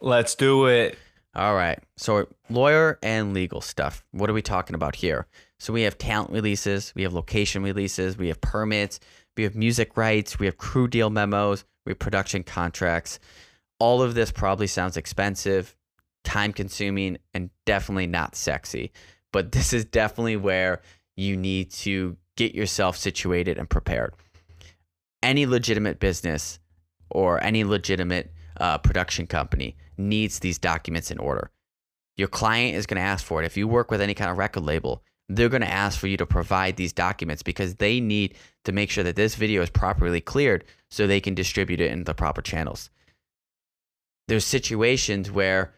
Let's 0.00 0.34
do 0.34 0.66
it. 0.66 0.96
All 1.34 1.54
right. 1.54 1.80
So, 1.96 2.28
lawyer 2.48 2.98
and 3.02 3.34
legal 3.34 3.60
stuff. 3.60 4.04
What 4.12 4.30
are 4.30 4.34
we 4.34 4.42
talking 4.42 4.74
about 4.74 4.94
here? 4.94 5.26
So, 5.58 5.72
we 5.72 5.82
have 5.82 5.98
talent 5.98 6.30
releases, 6.30 6.92
we 6.94 7.02
have 7.02 7.12
location 7.12 7.62
releases, 7.64 8.16
we 8.16 8.28
have 8.28 8.40
permits, 8.40 9.00
we 9.36 9.44
have 9.44 9.54
music 9.54 9.96
rights, 9.96 10.38
we 10.38 10.46
have 10.46 10.56
crew 10.56 10.88
deal 10.88 11.10
memos, 11.10 11.64
we 11.84 11.90
have 11.90 11.98
production 11.98 12.42
contracts. 12.42 13.18
All 13.78 14.02
of 14.02 14.14
this 14.14 14.30
probably 14.30 14.66
sounds 14.66 14.96
expensive, 14.96 15.76
time 16.22 16.52
consuming, 16.52 17.18
and 17.32 17.50
definitely 17.66 18.06
not 18.06 18.36
sexy. 18.36 18.92
But 19.32 19.52
this 19.52 19.72
is 19.72 19.84
definitely 19.84 20.36
where 20.36 20.80
you 21.16 21.36
need 21.36 21.70
to 21.72 22.16
get 22.36 22.54
yourself 22.54 22.96
situated 22.96 23.58
and 23.58 23.68
prepared. 23.68 24.14
Any 25.22 25.46
legitimate 25.46 25.98
business 26.00 26.58
or 27.10 27.42
any 27.42 27.64
legitimate 27.64 28.32
uh, 28.58 28.78
production 28.78 29.26
company 29.26 29.76
needs 29.96 30.38
these 30.38 30.58
documents 30.58 31.10
in 31.10 31.18
order. 31.18 31.50
Your 32.16 32.28
client 32.28 32.76
is 32.76 32.86
going 32.86 32.96
to 32.96 33.02
ask 33.06 33.24
for 33.24 33.42
it. 33.42 33.46
If 33.46 33.56
you 33.56 33.66
work 33.66 33.90
with 33.90 34.00
any 34.00 34.14
kind 34.14 34.30
of 34.30 34.38
record 34.38 34.64
label, 34.64 35.02
they're 35.28 35.48
going 35.48 35.62
to 35.62 35.70
ask 35.70 35.98
for 35.98 36.06
you 36.06 36.16
to 36.16 36.26
provide 36.26 36.76
these 36.76 36.92
documents 36.92 37.42
because 37.42 37.76
they 37.76 38.00
need 38.00 38.34
to 38.64 38.72
make 38.72 38.90
sure 38.90 39.04
that 39.04 39.16
this 39.16 39.34
video 39.34 39.62
is 39.62 39.70
properly 39.70 40.20
cleared 40.20 40.64
so 40.90 41.06
they 41.06 41.20
can 41.20 41.34
distribute 41.34 41.80
it 41.80 41.90
in 41.90 42.04
the 42.04 42.14
proper 42.14 42.42
channels. 42.42 42.90
There's 44.28 44.44
situations 44.44 45.30
where 45.30 45.74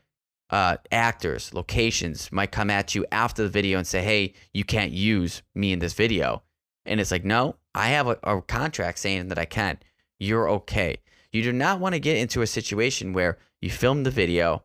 uh, 0.51 0.77
actors, 0.93 1.53
locations 1.53 2.31
might 2.31 2.53
come 2.53 2.71
at 2.71 2.95
you 2.95 3.05
after 3.11 3.43
the 3.43 3.49
video 3.49 3.79
and 3.79 3.87
say, 3.87 4.03
hey, 4.03 4.35
you 4.53 4.65
can't 4.65 4.93
use 4.93 5.43
me 5.55 5.73
in 5.73 5.81
this 5.81 5.95
video. 5.95 6.43
And 6.85 7.01
it's 7.01 7.11
like, 7.11 7.25
no, 7.25 7.57
I 7.75 7.89
have 7.89 8.07
a, 8.07 8.19
a 8.23 8.43
contract 8.43 8.99
saying 8.99 9.29
that 9.29 9.39
I 9.39 9.45
can. 9.45 9.79
You're 10.19 10.49
okay. 10.51 10.99
You 11.33 11.43
do 11.43 11.53
not 11.53 11.81
want 11.81 11.95
to 11.95 12.01
get 12.01 12.17
into 12.17 12.43
a 12.43 12.47
situation 12.47 13.13
where 13.13 13.39
you 13.61 13.71
film 13.71 14.05
the 14.05 14.11
video. 14.11 14.65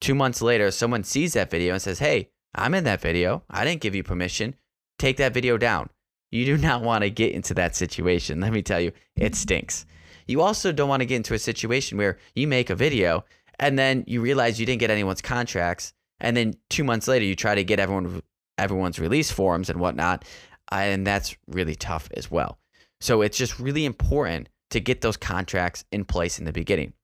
Two 0.00 0.14
months 0.14 0.42
later, 0.42 0.70
someone 0.70 1.04
sees 1.04 1.34
that 1.34 1.50
video 1.50 1.74
and 1.74 1.82
says, 1.82 1.98
hey, 1.98 2.30
I'm 2.54 2.74
in 2.74 2.84
that 2.84 3.00
video. 3.00 3.42
I 3.50 3.64
didn't 3.64 3.80
give 3.80 3.94
you 3.94 4.02
permission. 4.02 4.54
Take 4.98 5.16
that 5.18 5.34
video 5.34 5.58
down. 5.58 5.90
You 6.30 6.44
do 6.44 6.56
not 6.66 6.82
want 6.82 7.02
to 7.02 7.10
get 7.10 7.32
into 7.32 7.54
that 7.54 7.76
situation. 7.76 8.40
Let 8.40 8.52
me 8.52 8.62
tell 8.62 8.80
you, 8.80 8.92
it 9.16 9.34
stinks. 9.34 9.86
You 10.26 10.40
also 10.40 10.72
don't 10.72 10.88
want 10.88 11.00
to 11.00 11.06
get 11.06 11.16
into 11.16 11.34
a 11.34 11.38
situation 11.38 11.98
where 11.98 12.18
you 12.34 12.46
make 12.46 12.70
a 12.70 12.74
video 12.74 13.24
and 13.58 13.78
then 13.78 14.04
you 14.06 14.20
realize 14.20 14.58
you 14.58 14.66
didn't 14.66 14.80
get 14.80 14.90
anyone's 14.90 15.22
contracts. 15.22 15.92
And 16.20 16.36
then 16.36 16.54
two 16.70 16.84
months 16.84 17.08
later, 17.08 17.24
you 17.24 17.36
try 17.36 17.54
to 17.54 17.64
get 17.64 17.78
everyone 17.78 18.22
everyone's 18.56 19.00
release 19.00 19.30
forms 19.30 19.68
and 19.68 19.80
whatnot. 19.80 20.24
And 20.70 21.06
that's 21.06 21.36
really 21.46 21.74
tough 21.74 22.08
as 22.16 22.30
well. 22.30 22.58
So 23.00 23.20
it's 23.22 23.36
just 23.36 23.58
really 23.58 23.84
important 23.84 24.48
to 24.70 24.80
get 24.80 25.02
those 25.02 25.16
contracts 25.16 25.84
in 25.92 26.04
place 26.04 26.38
in 26.38 26.46
the 26.46 26.52
beginning, 26.52 26.94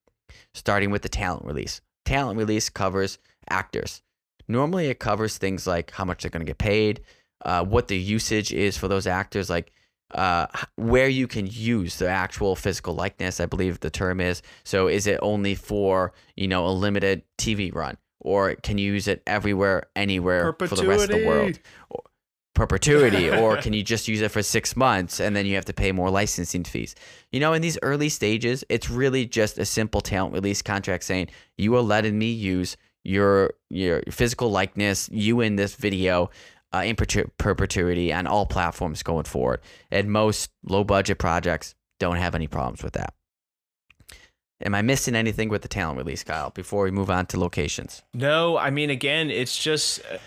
starting 0.55 0.91
with 0.91 1.03
the 1.03 1.09
talent 1.09 1.45
release. 1.45 1.81
Talent 2.05 2.39
release 2.39 2.69
covers 2.71 3.19
actors. 3.49 4.03
Normally, 4.51 4.89
it 4.89 4.99
covers 4.99 5.39
things 5.39 5.67
like 5.67 5.93
how 5.93 6.05
much 6.05 6.23
they're 6.23 6.31
going 6.31 6.45
to 6.45 6.51
get 6.51 6.59
paid, 6.59 7.03
uh, 7.45 7.65
what 7.65 7.87
the 7.89 7.97
usage 7.97 8.53
is 8.53 8.77
for 8.77 8.89
those 8.89 9.07
actors, 9.07 9.49
like 9.49 9.73
uh, 10.13 10.49
where 10.75 11.09
you 11.09 11.29
can 11.29 11.47
use 11.47 11.99
the 11.99 12.09
actual 12.09 12.57
physical 12.57 12.95
likeness. 12.95 13.39
I 13.39 13.47
believe 13.47 13.79
the 13.79 13.91
term 13.91 14.21
is. 14.21 14.43
So, 14.65 14.89
is 14.89 15.07
it 15.07 15.21
only 15.23 15.55
for 15.55 16.13
you 16.37 16.49
know 16.49 16.67
a 16.67 16.71
limited 16.71 17.23
TV 17.39 17.73
run, 17.73 17.97
or 18.19 18.57
can 18.57 18.77
you 18.77 18.93
use 18.93 19.07
it 19.07 19.23
everywhere, 19.25 19.85
anywhere 19.95 20.53
for 20.53 20.75
the 20.75 20.87
rest 20.87 21.05
of 21.05 21.11
the 21.11 21.27
world? 21.27 21.59
Or, 21.91 22.03
perpetuity 22.53 23.31
or 23.41 23.57
can 23.57 23.73
you 23.73 23.83
just 23.83 24.09
use 24.09 24.21
it 24.21 24.31
for 24.31 24.43
six 24.43 24.77
months 24.77 25.21
and 25.21 25.37
then 25.37 25.47
you 25.47 25.55
have 25.55 25.65
to 25.65 25.73
pay 25.73 25.93
more 25.93 26.11
licensing 26.11 26.65
fees 26.65 26.97
you 27.31 27.39
know 27.39 27.53
in 27.53 27.63
these 27.63 27.79
early 27.81 28.09
stages 28.09 28.65
it's 28.69 28.91
really 28.91 29.25
just 29.25 29.57
a 29.57 29.65
simple 29.65 30.01
talent 30.01 30.35
release 30.35 30.61
contract 30.61 31.05
saying 31.05 31.29
you 31.57 31.75
are 31.77 31.81
letting 31.81 32.19
me 32.19 32.31
use 32.31 32.77
your 33.05 33.55
your 33.69 34.03
physical 34.11 34.51
likeness, 34.51 35.09
you 35.13 35.41
in 35.41 35.57
this 35.57 35.75
video, 35.75 36.31
uh, 36.73 36.83
in 36.85 36.97
perpetuity 36.97 38.13
on 38.13 38.27
all 38.27 38.47
platforms 38.47 39.03
going 39.03 39.25
forward. 39.25 39.61
And 39.91 40.11
most 40.11 40.51
low 40.65 40.85
budget 40.85 41.19
projects 41.19 41.75
don't 41.99 42.17
have 42.17 42.35
any 42.35 42.47
problems 42.47 42.83
with 42.83 42.95
that. 42.95 43.15
Am 44.63 44.75
I 44.75 44.83
missing 44.83 45.15
anything 45.15 45.49
with 45.49 45.63
the 45.63 45.69
talent 45.69 45.97
release, 45.97 46.23
Kyle, 46.23 46.51
before 46.51 46.85
we 46.85 46.91
move 46.91 47.11
on 47.11 47.27
to 47.27 47.41
locations? 47.41 48.03
No, 48.13 48.59
I 48.59 48.71
mean, 48.71 48.91
again, 48.91 49.31
it's 49.31 49.57
just, 49.57 50.03
uh, 50.13 50.19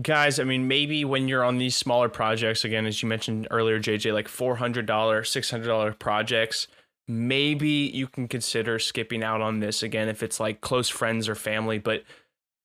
guys, 0.00 0.38
I 0.38 0.44
mean, 0.44 0.68
maybe 0.68 1.04
when 1.04 1.26
you're 1.26 1.42
on 1.42 1.58
these 1.58 1.74
smaller 1.74 2.08
projects, 2.08 2.64
again, 2.64 2.86
as 2.86 3.02
you 3.02 3.08
mentioned 3.08 3.48
earlier, 3.50 3.80
JJ, 3.80 4.14
like 4.14 4.28
$400, 4.28 4.86
$600 4.86 5.98
projects, 5.98 6.68
maybe 7.08 7.68
you 7.68 8.06
can 8.06 8.28
consider 8.28 8.78
skipping 8.78 9.22
out 9.22 9.40
on 9.40 9.60
this 9.60 9.82
again 9.82 10.08
if 10.08 10.22
it's 10.22 10.38
like 10.38 10.60
close 10.60 10.88
friends 10.88 11.28
or 11.28 11.34
family 11.34 11.78
but 11.78 12.04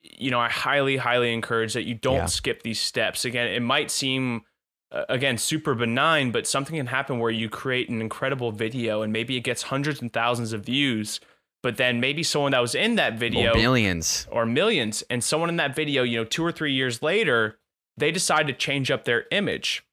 you 0.02 0.30
know 0.30 0.40
i 0.40 0.50
highly 0.50 0.98
highly 0.98 1.34
encourage 1.34 1.74
that 1.74 1.86
you 1.86 1.96
don't 1.96 2.16
yeah. 2.16 2.26
skip 2.26 2.64
these 2.64 2.80
steps. 2.80 3.26
Again 3.26 3.48
it 3.48 3.62
might 3.62 3.90
seem 3.90 4.44
uh, 4.92 5.06
again 5.10 5.38
super 5.38 5.74
benign 5.74 6.32
but 6.32 6.48
something 6.48 6.78
can 6.78 6.88
happen 6.88 7.20
where 7.20 7.32
you 7.32 7.50
create 7.50 7.90
an 7.90 8.00
incredible 8.00 8.52
video 8.52 9.02
and 9.02 9.12
maybe 9.12 9.36
it 9.36 9.42
gets 9.42 9.64
hundreds 9.64 10.02
and 10.02 10.14
thousands 10.14 10.54
of 10.54 10.64
views 10.66 11.20
but 11.64 11.78
then 11.78 12.00
maybe 12.00 12.24
someone 12.24 12.52
that 12.52 12.62
was 12.62 12.76
in 12.76 12.96
that 12.96 13.18
video 13.18 13.52
or 13.52 13.56
millions. 13.56 14.28
or 14.32 14.46
millions 14.46 15.04
and 15.10 15.24
someone 15.24 15.50
in 15.50 15.58
that 15.58 15.76
video 15.76 16.04
you 16.04 16.18
know 16.18 16.24
2 16.24 16.46
or 16.46 16.52
3 16.52 16.72
years 16.72 17.02
later 17.02 17.58
they 17.98 18.12
decide 18.12 18.48
to 18.48 18.54
change 18.54 18.92
up 18.92 19.04
their 19.04 19.26
image 19.32 19.84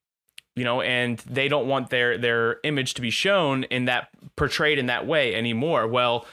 you 0.57 0.65
know, 0.65 0.81
and 0.81 1.19
they 1.21 1.49
don't 1.49 1.67
want 1.67 1.91
their 1.91 2.17
their 2.19 2.59
image 2.65 2.95
to 2.95 3.01
be 3.01 3.11
shown 3.11 3.65
in 3.65 3.87
that 3.87 4.09
portrayed 4.37 4.79
in 4.79 4.87
that 4.87 5.07
way 5.07 5.35
anymore. 5.35 5.87
Well, 5.87 6.27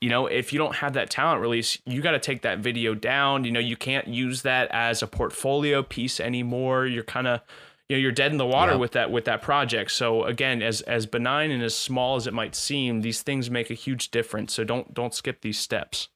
you 0.00 0.08
know, 0.08 0.26
if 0.26 0.52
you 0.52 0.58
don't 0.58 0.76
have 0.76 0.94
that 0.94 1.10
talent 1.10 1.40
release, 1.40 1.78
you 1.84 2.00
got 2.00 2.12
to 2.12 2.18
take 2.18 2.42
that 2.42 2.58
video 2.58 2.94
down. 2.94 3.44
You 3.44 3.52
know, 3.52 3.60
you 3.60 3.76
can't 3.76 4.08
use 4.08 4.42
that 4.42 4.70
as 4.70 5.02
a 5.02 5.06
portfolio 5.06 5.82
piece 5.82 6.20
anymore. 6.20 6.86
You're 6.86 7.04
kind 7.04 7.26
of 7.26 7.40
you 7.88 7.96
know 7.96 8.00
you're 8.00 8.12
dead 8.12 8.30
in 8.30 8.38
the 8.38 8.46
water 8.46 8.72
Yep. 8.72 8.80
with 8.80 8.92
that 8.92 9.10
with 9.10 9.24
that 9.24 9.42
project. 9.42 9.90
So 9.90 10.24
again, 10.24 10.62
as 10.62 10.80
as 10.82 11.06
benign 11.06 11.50
and 11.50 11.62
as 11.62 11.74
small 11.74 12.16
as 12.16 12.26
it 12.26 12.32
might 12.32 12.54
seem, 12.54 13.00
these 13.00 13.22
things 13.22 13.50
make 13.50 13.70
a 13.70 13.74
huge 13.74 14.10
difference. 14.10 14.54
So 14.54 14.64
don't 14.64 14.94
don't 14.94 15.14
skip 15.14 15.40
these 15.42 15.58
steps. 15.58 16.08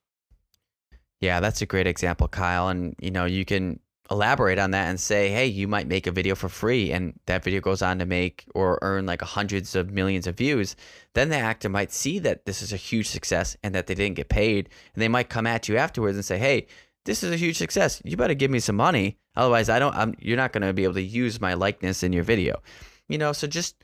Yeah, 1.21 1.41
that's 1.41 1.63
a 1.63 1.67
great 1.67 1.87
example, 1.87 2.29
Kyle. 2.29 2.69
And 2.69 2.95
you 3.01 3.11
know, 3.11 3.25
you 3.25 3.45
can 3.45 3.81
elaborate 4.11 4.59
on 4.59 4.71
that 4.73 4.89
and 4.89 5.01
say, 5.01 5.31
hey, 5.31 5.47
you 5.47 5.67
might 5.67 5.87
make 5.87 6.07
a 6.07 6.13
video 6.13 6.35
for 6.35 6.49
free, 6.49 6.93
and 6.93 7.19
that 7.27 7.43
video 7.43 7.61
goes 7.61 7.81
on 7.81 7.99
to 7.99 8.07
make 8.07 8.45
or 8.55 8.79
earn 8.83 9.07
like 9.07 9.23
hundreds 9.23 9.75
of 9.75 9.91
millions 9.91 10.27
of 10.27 10.37
views. 10.37 10.77
Then 11.15 11.31
the 11.31 11.37
actor 11.37 11.69
might 11.69 11.93
see 11.93 12.19
that 12.21 12.45
this 12.45 12.61
is 12.61 12.73
a 12.73 12.77
huge 12.77 13.09
success 13.09 13.57
and 13.63 13.75
that 13.75 13.87
they 13.87 13.95
didn't 13.95 14.17
get 14.17 14.29
paid, 14.29 14.69
and 14.95 15.03
they 15.03 15.09
might 15.09 15.31
come 15.31 15.47
at 15.47 15.69
you 15.69 15.77
afterwards 15.77 16.17
and 16.17 16.25
say, 16.25 16.39
hey, 16.39 16.67
this 17.05 17.23
is 17.23 17.33
a 17.33 17.37
huge 17.37 17.57
success. 17.57 18.01
You 18.05 18.17
better 18.17 18.35
give 18.35 18.51
me 18.51 18.61
some 18.61 18.77
money, 18.77 19.19
otherwise, 19.37 19.69
I 19.69 19.79
don't. 19.79 19.95
I'm, 19.95 20.15
you're 20.19 20.37
not 20.37 20.53
going 20.53 20.67
to 20.67 20.73
be 20.73 20.85
able 20.85 20.95
to 20.95 21.03
use 21.03 21.41
my 21.41 21.55
likeness 21.55 22.03
in 22.03 22.13
your 22.13 22.25
video. 22.25 22.63
You 23.09 23.19
know, 23.19 23.33
so 23.33 23.47
just 23.47 23.77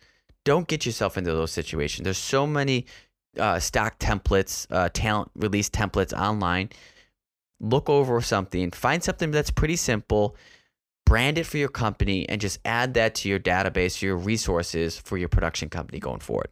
don't 0.44 0.68
get 0.68 0.86
yourself 0.86 1.18
into 1.18 1.32
those 1.32 1.52
situations. 1.52 2.04
There's 2.04 2.18
so 2.18 2.46
many 2.46 2.86
uh, 3.38 3.58
stock 3.58 3.98
templates, 3.98 4.66
uh, 4.70 4.88
talent 4.92 5.30
release 5.34 5.68
templates 5.68 6.18
online 6.18 6.70
look 7.60 7.88
over 7.88 8.20
something, 8.20 8.70
find 8.70 9.04
something 9.04 9.30
that's 9.30 9.50
pretty 9.50 9.76
simple, 9.76 10.36
brand 11.06 11.38
it 11.38 11.44
for 11.44 11.58
your 11.58 11.68
company, 11.68 12.28
and 12.28 12.40
just 12.40 12.58
add 12.64 12.94
that 12.94 13.14
to 13.16 13.28
your 13.28 13.38
database, 13.38 14.02
your 14.02 14.16
resources 14.16 14.98
for 14.98 15.18
your 15.18 15.28
production 15.28 15.68
company 15.68 15.98
going 15.98 16.20
forward. 16.20 16.48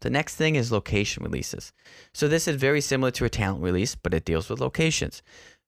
The 0.00 0.10
next 0.10 0.36
thing 0.36 0.54
is 0.54 0.70
location 0.70 1.24
releases. 1.24 1.72
So 2.12 2.28
this 2.28 2.46
is 2.46 2.56
very 2.56 2.80
similar 2.80 3.10
to 3.12 3.24
a 3.24 3.30
talent 3.30 3.62
release, 3.62 3.94
but 3.94 4.14
it 4.14 4.24
deals 4.24 4.48
with 4.48 4.60
locations. 4.60 5.22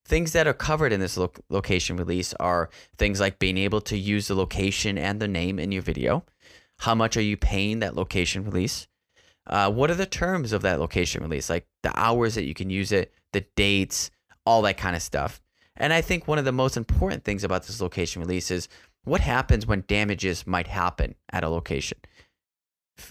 Things 0.05 0.33
that 0.33 0.47
are 0.47 0.55
covered 0.55 0.93
in 0.93 1.01
this 1.01 1.17
lo- 1.17 1.33
location 1.51 1.97
release 1.97 2.33
are 2.35 2.71
things 2.97 3.21
like 3.21 3.39
being 3.39 3.59
able 3.59 3.81
to 3.83 3.97
use 3.97 4.29
the 4.29 4.35
location 4.35 4.97
and 4.97 5.21
the 5.21 5.29
name 5.29 5.59
in 5.59 5.73
your 5.73 5.83
video. 5.83 6.25
How 6.79 6.95
much 6.95 7.17
are 7.17 7.23
you 7.23 7.37
paying 7.37 7.81
that 7.81 7.97
location 7.97 8.45
release? 8.45 8.87
Uh, 9.51 9.71
what 9.71 9.91
are 9.91 9.97
the 9.97 10.07
terms 10.07 10.53
of 10.53 10.63
that 10.63 10.79
location 10.81 11.23
release? 11.23 11.51
Like 11.51 11.67
the 11.83 11.93
hours 11.99 12.37
that 12.37 12.45
you 12.45 12.55
can 12.55 12.71
use 12.71 12.93
it, 12.93 13.13
the 13.33 13.45
dates, 13.57 14.11
all 14.47 14.63
that 14.63 14.79
kind 14.79 14.97
of 14.97 15.03
stuff. 15.03 15.43
And 15.77 15.93
I 15.93 16.01
think 16.01 16.29
one 16.29 16.39
of 16.39 16.45
the 16.45 16.53
most 16.53 16.77
important 16.77 17.25
things 17.25 17.43
about 17.43 17.65
this 17.65 17.81
location 17.81 18.23
release 18.23 18.51
is 18.51 18.69
what 19.05 19.21
happens 19.21 19.67
when 19.67 19.85
damages 19.89 20.47
might 20.47 20.69
happen 20.69 21.17
at 21.33 21.43
a 21.43 21.49
location. 21.49 21.99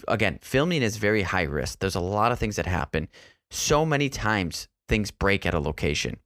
Again, 0.08 0.38
filming 0.40 0.82
is 0.82 0.96
very 0.96 1.22
high 1.22 1.42
risk. 1.42 1.80
There's 1.80 1.94
a 1.94 2.00
lot 2.00 2.32
of 2.32 2.38
things 2.38 2.56
that 2.56 2.66
happen. 2.66 3.08
So 3.50 3.84
many 3.84 4.08
times 4.08 4.68
things 4.88 5.10
break 5.10 5.44
at 5.44 5.54
a 5.54 5.60
location. 5.60 6.18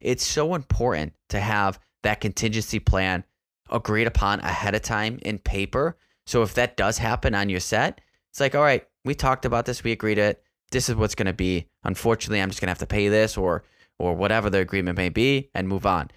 It's 0.00 0.26
so 0.26 0.54
important 0.54 1.14
to 1.30 1.40
have 1.40 1.78
that 2.02 2.20
contingency 2.20 2.80
plan 2.80 3.24
agreed 3.70 4.06
upon 4.06 4.40
ahead 4.40 4.74
of 4.74 4.82
time 4.82 5.18
in 5.22 5.38
paper. 5.38 5.96
So 6.26 6.42
if 6.42 6.54
that 6.54 6.76
does 6.76 6.98
happen 6.98 7.34
on 7.34 7.48
your 7.48 7.60
set, 7.60 8.00
it's 8.30 8.40
like, 8.40 8.54
all 8.54 8.62
right, 8.62 8.84
we 9.04 9.14
talked 9.14 9.44
about 9.44 9.66
this, 9.66 9.84
we 9.84 9.92
agreed 9.92 10.18
it. 10.18 10.42
This 10.70 10.88
is 10.88 10.94
what's 10.94 11.14
going 11.14 11.26
to 11.26 11.32
be. 11.32 11.66
Unfortunately, 11.84 12.40
I'm 12.40 12.50
just 12.50 12.60
going 12.60 12.68
to 12.68 12.72
have 12.72 12.78
to 12.78 12.86
pay 12.86 13.08
this 13.08 13.36
or 13.36 13.64
or 13.98 14.14
whatever 14.14 14.50
the 14.50 14.58
agreement 14.58 14.96
may 14.96 15.08
be 15.08 15.50
and 15.54 15.68
move 15.68 15.86
on. 15.86 16.10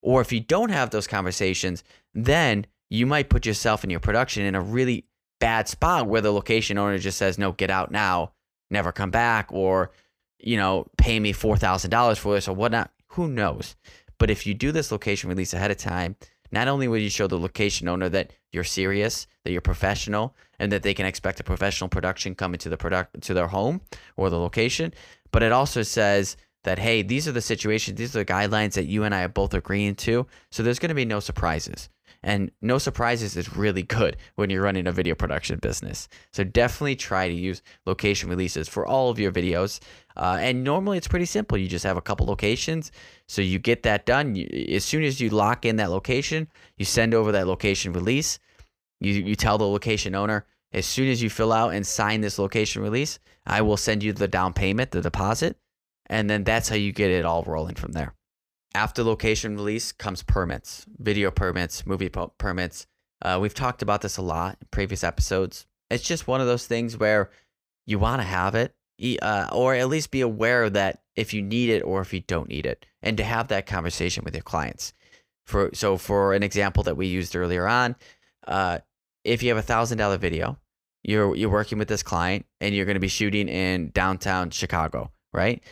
Or 0.00 0.22
if 0.22 0.32
you 0.32 0.40
don't 0.40 0.70
have 0.70 0.90
those 0.90 1.06
conversations, 1.06 1.84
then 2.14 2.66
you 2.88 3.04
might 3.04 3.28
put 3.28 3.44
yourself 3.44 3.82
and 3.82 3.90
your 3.90 4.00
production 4.00 4.44
in 4.44 4.54
a 4.54 4.62
really 4.62 5.04
bad 5.40 5.68
spot 5.68 6.06
where 6.06 6.22
the 6.22 6.32
location 6.32 6.78
owner 6.78 6.96
just 6.98 7.18
says, 7.18 7.38
"No, 7.38 7.52
get 7.52 7.70
out 7.70 7.90
now, 7.90 8.32
never 8.70 8.92
come 8.92 9.10
back," 9.10 9.52
or 9.52 9.90
you 10.38 10.56
know, 10.56 10.86
pay 10.96 11.18
me 11.20 11.32
four 11.32 11.56
thousand 11.56 11.90
dollars 11.90 12.18
for 12.18 12.34
this 12.34 12.48
or 12.48 12.54
whatnot. 12.54 12.90
Who 13.08 13.28
knows? 13.28 13.76
But 14.18 14.30
if 14.30 14.46
you 14.46 14.54
do 14.54 14.72
this 14.72 14.90
location 14.90 15.28
release 15.28 15.52
ahead 15.54 15.70
of 15.70 15.76
time, 15.76 16.16
not 16.50 16.68
only 16.68 16.88
will 16.88 16.98
you 16.98 17.10
show 17.10 17.26
the 17.26 17.38
location 17.38 17.88
owner 17.88 18.08
that 18.08 18.32
you're 18.52 18.64
serious, 18.64 19.26
that 19.44 19.52
you're 19.52 19.60
professional, 19.60 20.34
and 20.58 20.72
that 20.72 20.82
they 20.82 20.94
can 20.94 21.06
expect 21.06 21.40
a 21.40 21.44
professional 21.44 21.88
production 21.88 22.34
coming 22.34 22.58
to 22.58 22.68
the 22.68 22.76
product 22.76 23.20
to 23.22 23.34
their 23.34 23.48
home 23.48 23.80
or 24.16 24.30
the 24.30 24.38
location, 24.38 24.92
but 25.30 25.42
it 25.42 25.52
also 25.52 25.82
says 25.82 26.36
that 26.64 26.78
hey, 26.78 27.02
these 27.02 27.28
are 27.28 27.32
the 27.32 27.40
situations, 27.40 27.98
these 27.98 28.14
are 28.14 28.24
the 28.24 28.32
guidelines 28.32 28.72
that 28.74 28.86
you 28.86 29.04
and 29.04 29.14
I 29.14 29.22
are 29.22 29.28
both 29.28 29.54
agreeing 29.54 29.94
to. 29.96 30.26
So 30.50 30.62
there's 30.62 30.78
going 30.78 30.88
to 30.90 30.94
be 30.94 31.04
no 31.04 31.20
surprises. 31.20 31.88
And 32.22 32.50
no 32.60 32.78
surprises 32.78 33.36
is 33.36 33.56
really 33.56 33.82
good 33.82 34.16
when 34.34 34.50
you're 34.50 34.62
running 34.62 34.86
a 34.88 34.92
video 34.92 35.14
production 35.14 35.58
business. 35.60 36.08
So 36.32 36.42
definitely 36.42 36.96
try 36.96 37.28
to 37.28 37.34
use 37.34 37.62
location 37.86 38.28
releases 38.28 38.68
for 38.68 38.84
all 38.84 39.08
of 39.08 39.18
your 39.18 39.30
videos. 39.30 39.78
Uh, 40.16 40.38
and 40.40 40.64
normally 40.64 40.98
it's 40.98 41.06
pretty 41.06 41.26
simple. 41.26 41.56
You 41.56 41.68
just 41.68 41.84
have 41.84 41.96
a 41.96 42.02
couple 42.02 42.26
locations. 42.26 42.90
So 43.28 43.40
you 43.40 43.60
get 43.60 43.84
that 43.84 44.04
done. 44.04 44.34
You, 44.34 44.48
as 44.74 44.84
soon 44.84 45.04
as 45.04 45.20
you 45.20 45.30
lock 45.30 45.64
in 45.64 45.76
that 45.76 45.90
location, 45.90 46.48
you 46.76 46.84
send 46.84 47.14
over 47.14 47.30
that 47.32 47.46
location 47.46 47.92
release. 47.92 48.40
You, 49.00 49.12
you 49.12 49.36
tell 49.36 49.58
the 49.58 49.68
location 49.68 50.16
owner, 50.16 50.44
as 50.72 50.86
soon 50.86 51.08
as 51.08 51.22
you 51.22 51.30
fill 51.30 51.52
out 51.52 51.72
and 51.72 51.86
sign 51.86 52.20
this 52.20 52.38
location 52.38 52.82
release, 52.82 53.20
I 53.46 53.62
will 53.62 53.76
send 53.76 54.02
you 54.02 54.12
the 54.12 54.28
down 54.28 54.52
payment, 54.52 54.90
the 54.90 55.00
deposit. 55.00 55.56
And 56.06 56.28
then 56.28 56.42
that's 56.42 56.68
how 56.68 56.76
you 56.76 56.92
get 56.92 57.10
it 57.10 57.24
all 57.24 57.44
rolling 57.44 57.76
from 57.76 57.92
there. 57.92 58.14
After 58.74 59.02
location 59.02 59.56
release 59.56 59.92
comes 59.92 60.22
permits, 60.22 60.84
video 60.98 61.30
permits, 61.30 61.86
movie 61.86 62.08
po- 62.08 62.32
permits. 62.38 62.86
Uh, 63.22 63.38
we've 63.40 63.54
talked 63.54 63.82
about 63.82 64.02
this 64.02 64.16
a 64.16 64.22
lot 64.22 64.58
in 64.60 64.68
previous 64.70 65.02
episodes. 65.02 65.66
It's 65.90 66.04
just 66.04 66.26
one 66.26 66.40
of 66.40 66.46
those 66.46 66.66
things 66.66 66.96
where 66.96 67.30
you 67.86 67.98
want 67.98 68.20
to 68.20 68.26
have 68.26 68.54
it, 68.54 68.74
uh, 69.22 69.48
or 69.52 69.74
at 69.74 69.88
least 69.88 70.10
be 70.10 70.20
aware 70.20 70.64
of 70.64 70.74
that 70.74 71.00
if 71.16 71.32
you 71.32 71.42
need 71.42 71.70
it 71.70 71.80
or 71.80 72.00
if 72.02 72.12
you 72.12 72.20
don't 72.20 72.48
need 72.48 72.66
it, 72.66 72.84
and 73.02 73.16
to 73.16 73.24
have 73.24 73.48
that 73.48 73.66
conversation 73.66 74.22
with 74.24 74.34
your 74.34 74.42
clients. 74.42 74.92
For 75.46 75.70
so, 75.72 75.96
for 75.96 76.34
an 76.34 76.42
example 76.42 76.82
that 76.82 76.96
we 76.96 77.06
used 77.06 77.34
earlier 77.34 77.66
on, 77.66 77.96
uh, 78.46 78.78
if 79.24 79.42
you 79.42 79.48
have 79.48 79.58
a 79.58 79.62
thousand 79.62 79.96
dollar 79.96 80.18
video, 80.18 80.58
you're 81.02 81.34
you're 81.34 81.48
working 81.48 81.78
with 81.78 81.88
this 81.88 82.02
client 82.02 82.44
and 82.60 82.74
you're 82.74 82.84
going 82.84 82.96
to 82.96 83.00
be 83.00 83.08
shooting 83.08 83.48
in 83.48 83.90
downtown 83.90 84.50
Chicago, 84.50 85.10
right? 85.32 85.62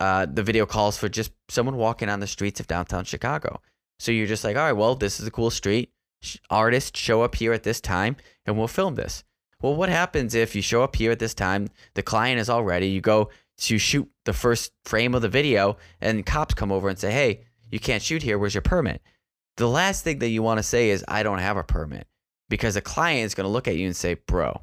Uh, 0.00 0.26
the 0.26 0.42
video 0.42 0.66
calls 0.66 0.96
for 0.96 1.08
just 1.08 1.32
someone 1.48 1.76
walking 1.76 2.08
on 2.08 2.20
the 2.20 2.26
streets 2.26 2.58
of 2.58 2.66
downtown 2.66 3.04
Chicago. 3.04 3.60
So 3.98 4.10
you're 4.10 4.26
just 4.26 4.44
like, 4.44 4.56
all 4.56 4.64
right, 4.64 4.72
well, 4.72 4.94
this 4.94 5.20
is 5.20 5.26
a 5.26 5.30
cool 5.30 5.50
street. 5.50 5.92
Artists 6.48 6.98
show 6.98 7.22
up 7.22 7.34
here 7.34 7.52
at 7.52 7.62
this 7.62 7.80
time 7.80 8.16
and 8.46 8.58
we'll 8.58 8.68
film 8.68 8.94
this. 8.94 9.24
Well, 9.62 9.76
what 9.76 9.90
happens 9.90 10.34
if 10.34 10.56
you 10.56 10.62
show 10.62 10.82
up 10.82 10.96
here 10.96 11.10
at 11.10 11.18
this 11.18 11.34
time? 11.34 11.68
The 11.94 12.02
client 12.02 12.40
is 12.40 12.48
all 12.48 12.64
ready. 12.64 12.88
You 12.88 13.02
go 13.02 13.28
to 13.58 13.78
shoot 13.78 14.10
the 14.24 14.32
first 14.32 14.72
frame 14.86 15.14
of 15.14 15.20
the 15.20 15.28
video, 15.28 15.76
and 16.00 16.24
cops 16.24 16.54
come 16.54 16.72
over 16.72 16.88
and 16.88 16.98
say, 16.98 17.10
hey, 17.10 17.42
you 17.70 17.78
can't 17.78 18.02
shoot 18.02 18.22
here. 18.22 18.38
Where's 18.38 18.54
your 18.54 18.62
permit? 18.62 19.02
The 19.58 19.68
last 19.68 20.02
thing 20.02 20.18
that 20.20 20.30
you 20.30 20.42
want 20.42 20.58
to 20.58 20.62
say 20.62 20.88
is, 20.88 21.04
I 21.06 21.22
don't 21.22 21.40
have 21.40 21.58
a 21.58 21.62
permit 21.62 22.06
because 22.48 22.72
the 22.72 22.80
client 22.80 23.26
is 23.26 23.34
going 23.34 23.44
to 23.44 23.50
look 23.50 23.68
at 23.68 23.76
you 23.76 23.84
and 23.84 23.94
say, 23.94 24.14
bro, 24.14 24.62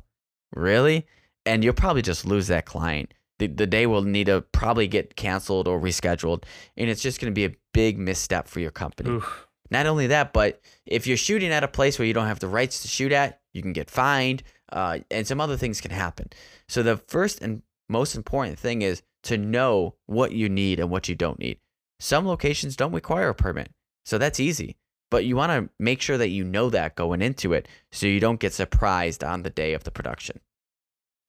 really? 0.56 1.06
And 1.46 1.64
you'll 1.64 1.74
probably 1.74 2.02
just 2.02 2.26
lose 2.26 2.48
that 2.48 2.66
client 2.66 3.14
the, 3.40 3.48
the 3.48 3.68
day 3.68 3.86
will 3.86 4.02
need 4.02 4.26
to 4.26 4.42
probably 4.52 4.88
get 4.88 5.16
canceled 5.16 5.68
or 5.68 5.80
rescheduled 5.80 6.44
and 6.76 6.90
it's 6.90 7.02
just 7.02 7.20
going 7.20 7.32
to 7.32 7.36
be 7.36 7.46
a 7.46 7.56
big 7.74 7.98
misstep 7.98 8.48
for 8.48 8.60
your 8.60 8.72
company 8.72 9.12
Oof. 9.12 9.48
not 9.70 9.86
only 9.86 10.08
that 10.08 10.34
but 10.34 10.62
if 10.86 11.08
you're 11.08 11.18
shooting 11.18 11.52
at 11.52 11.64
a 11.64 11.68
place 11.68 11.98
where 12.00 12.08
you 12.08 12.14
don't 12.14 12.28
have 12.28 12.40
the 12.40 12.48
rights 12.48 12.82
to 12.82 12.88
shoot 12.88 13.12
at 13.12 13.40
you 13.54 13.62
can 13.62 13.74
get 13.74 13.90
fined 13.90 14.44
uh, 14.72 15.00
and 15.12 15.26
some 15.26 15.40
other 15.42 15.58
things 15.58 15.82
can 15.82 15.92
happen 15.92 16.30
so 16.68 16.84
the 16.84 16.98
first 16.98 17.42
and 17.42 17.62
most 17.90 18.16
important 18.16 18.60
thing 18.60 18.82
is 18.82 19.02
to 19.24 19.38
know 19.38 19.96
what 20.06 20.32
you 20.32 20.50
need 20.50 20.80
and 20.80 20.90
what 20.90 21.08
you 21.08 21.16
don't 21.16 21.40
need 21.40 21.58
some 22.00 22.28
locations 22.28 22.76
don't 22.76 22.94
require 22.94 23.30
a 23.30 23.36
permit 23.36 23.72
so 24.06 24.18
that's 24.18 24.40
easy 24.40 24.76
but 25.10 25.24
you 25.24 25.38
want 25.38 25.52
to 25.52 25.70
make 25.80 26.02
sure 26.02 26.18
that 26.18 26.30
you 26.30 26.44
know 26.44 26.70
that 26.70 26.96
going 26.96 27.22
into 27.22 27.54
it 27.54 27.68
so 27.92 28.08
you 28.08 28.20
don't 28.20 28.42
get 28.42 28.54
surprised 28.54 29.24
on 29.24 29.44
the 29.44 29.50
day 29.50 29.74
of 29.74 29.84
the 29.84 29.92
production 29.92 30.40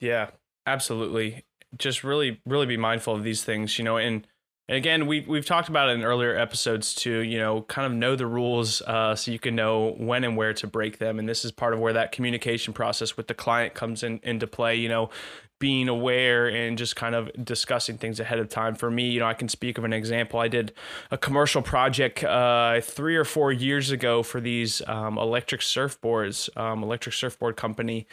Yeah, 0.00 0.30
absolutely. 0.66 1.44
Just 1.76 2.02
really, 2.02 2.40
really 2.46 2.66
be 2.66 2.78
mindful 2.78 3.14
of 3.14 3.22
these 3.22 3.44
things, 3.44 3.78
you 3.78 3.85
know, 3.85 3.98
and, 3.98 4.26
again, 4.70 5.07
we 5.07 5.20
we've 5.28 5.44
talked 5.44 5.68
about 5.68 5.90
it 5.90 5.92
in 5.92 6.02
earlier 6.02 6.35
episodes 6.35 6.94
too, 6.94 7.18
you 7.20 7.38
know, 7.38 7.62
kind 7.62 7.87
of 7.87 7.92
know 7.92 8.16
the 8.16 8.26
rules 8.26 8.81
uh, 8.83 9.14
so 9.14 9.31
you 9.31 9.38
can 9.38 9.54
know 9.54 9.94
when 9.98 10.24
and 10.24 10.35
where 10.37 10.54
to 10.54 10.66
break 10.66 10.98
them. 10.98 11.18
And 11.18 11.28
this 11.28 11.44
is 11.44 11.52
part 11.52 11.74
of 11.74 11.81
where 11.81 11.92
that 11.92 12.11
communication 12.12 12.72
process 12.72 13.16
with 13.18 13.28
the 13.28 13.35
client 13.35 13.74
comes 13.74 14.02
in 14.02 14.20
into 14.22 14.46
play, 14.46 14.76
you 14.76 14.88
know, 14.88 15.11
being 15.58 15.88
aware 15.88 16.46
and 16.48 16.78
just 16.78 16.96
kind 16.96 17.14
of 17.14 17.30
discussing 17.44 17.98
things 17.98 18.20
ahead 18.20 18.38
of 18.38 18.48
time. 18.48 18.74
For 18.74 18.90
me, 18.90 19.10
you 19.10 19.20
know, 19.20 19.26
I 19.26 19.34
can 19.34 19.48
speak 19.48 19.78
of 19.78 19.84
an 19.84 19.92
example. 19.92 20.40
I 20.40 20.48
did 20.48 20.72
a 21.10 21.18
commercial 21.18 21.62
project 21.62 22.22
uh, 22.22 22.80
three 22.80 23.16
or 23.16 23.24
four 23.24 23.52
years 23.52 23.90
ago 23.90 24.22
for 24.22 24.40
these 24.40 24.82
um, 24.86 25.18
electric 25.18 25.61
surfboards, 25.61 26.54
um, 26.56 26.82
electric 26.82 27.14
surfboard 27.14 27.56
company, 27.56 28.06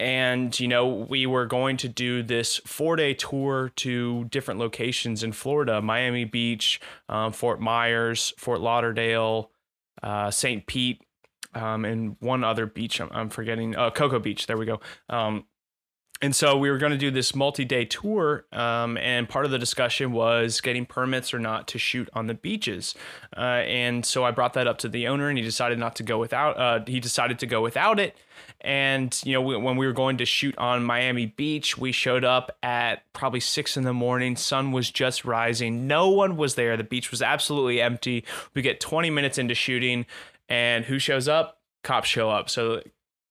and 0.00 0.58
you 0.58 0.66
know 0.66 0.88
we 0.88 1.26
were 1.26 1.44
going 1.44 1.76
to 1.76 1.86
do 1.86 2.22
this 2.22 2.56
four 2.64 2.96
day 2.96 3.12
tour 3.12 3.70
to 3.76 4.24
different 4.24 4.58
locations 4.58 5.22
in 5.22 5.30
florida 5.30 5.82
miami 5.82 6.24
beach 6.24 6.80
um, 7.10 7.32
fort 7.32 7.60
myers 7.60 8.32
fort 8.38 8.60
lauderdale 8.60 9.50
uh, 10.02 10.30
st 10.30 10.66
pete 10.66 11.02
um, 11.54 11.84
and 11.84 12.16
one 12.20 12.42
other 12.42 12.64
beach 12.64 12.98
i'm, 13.00 13.10
I'm 13.12 13.28
forgetting 13.28 13.76
uh, 13.76 13.90
cocoa 13.90 14.18
beach 14.18 14.46
there 14.46 14.56
we 14.56 14.64
go 14.64 14.80
um, 15.10 15.44
and 16.22 16.36
so 16.36 16.56
we 16.56 16.70
were 16.70 16.76
going 16.76 16.92
to 16.92 16.98
do 16.98 17.10
this 17.10 17.34
multi-day 17.34 17.86
tour 17.86 18.44
um, 18.52 18.98
and 18.98 19.28
part 19.28 19.46
of 19.46 19.50
the 19.50 19.58
discussion 19.58 20.12
was 20.12 20.60
getting 20.60 20.84
permits 20.84 21.32
or 21.32 21.38
not 21.38 21.66
to 21.68 21.78
shoot 21.78 22.10
on 22.12 22.26
the 22.26 22.34
beaches. 22.34 22.94
Uh, 23.36 23.40
and 23.40 24.04
so 24.04 24.24
i 24.24 24.30
brought 24.30 24.52
that 24.52 24.66
up 24.66 24.78
to 24.78 24.88
the 24.88 25.08
owner 25.08 25.28
and 25.28 25.38
he 25.38 25.44
decided 25.44 25.78
not 25.78 25.96
to 25.96 26.02
go 26.02 26.18
without 26.18 26.58
uh, 26.58 26.80
he 26.86 27.00
decided 27.00 27.38
to 27.38 27.46
go 27.46 27.62
without 27.62 27.98
it. 27.98 28.16
And 28.60 29.18
you 29.24 29.32
know 29.32 29.40
when 29.40 29.76
we 29.76 29.86
were 29.86 29.92
going 29.92 30.18
to 30.18 30.26
shoot 30.26 30.56
on 30.58 30.84
miami 30.84 31.26
beach 31.26 31.78
we 31.78 31.92
showed 31.92 32.24
up 32.24 32.56
at 32.62 33.10
probably 33.14 33.40
six 33.40 33.76
in 33.76 33.84
the 33.84 33.94
morning 33.94 34.36
sun 34.36 34.72
was 34.72 34.90
just 34.90 35.24
rising 35.24 35.86
no 35.86 36.08
one 36.08 36.36
was 36.36 36.54
there 36.54 36.76
the 36.76 36.84
beach 36.84 37.10
was 37.10 37.22
absolutely 37.22 37.80
empty. 37.80 38.24
We 38.54 38.60
get 38.60 38.80
20 38.80 39.08
minutes 39.08 39.38
into 39.38 39.54
shooting 39.54 40.04
and 40.50 40.84
who 40.84 40.98
shows 40.98 41.28
up? 41.28 41.60
Cops 41.82 42.08
show 42.08 42.28
up. 42.28 42.50
So 42.50 42.82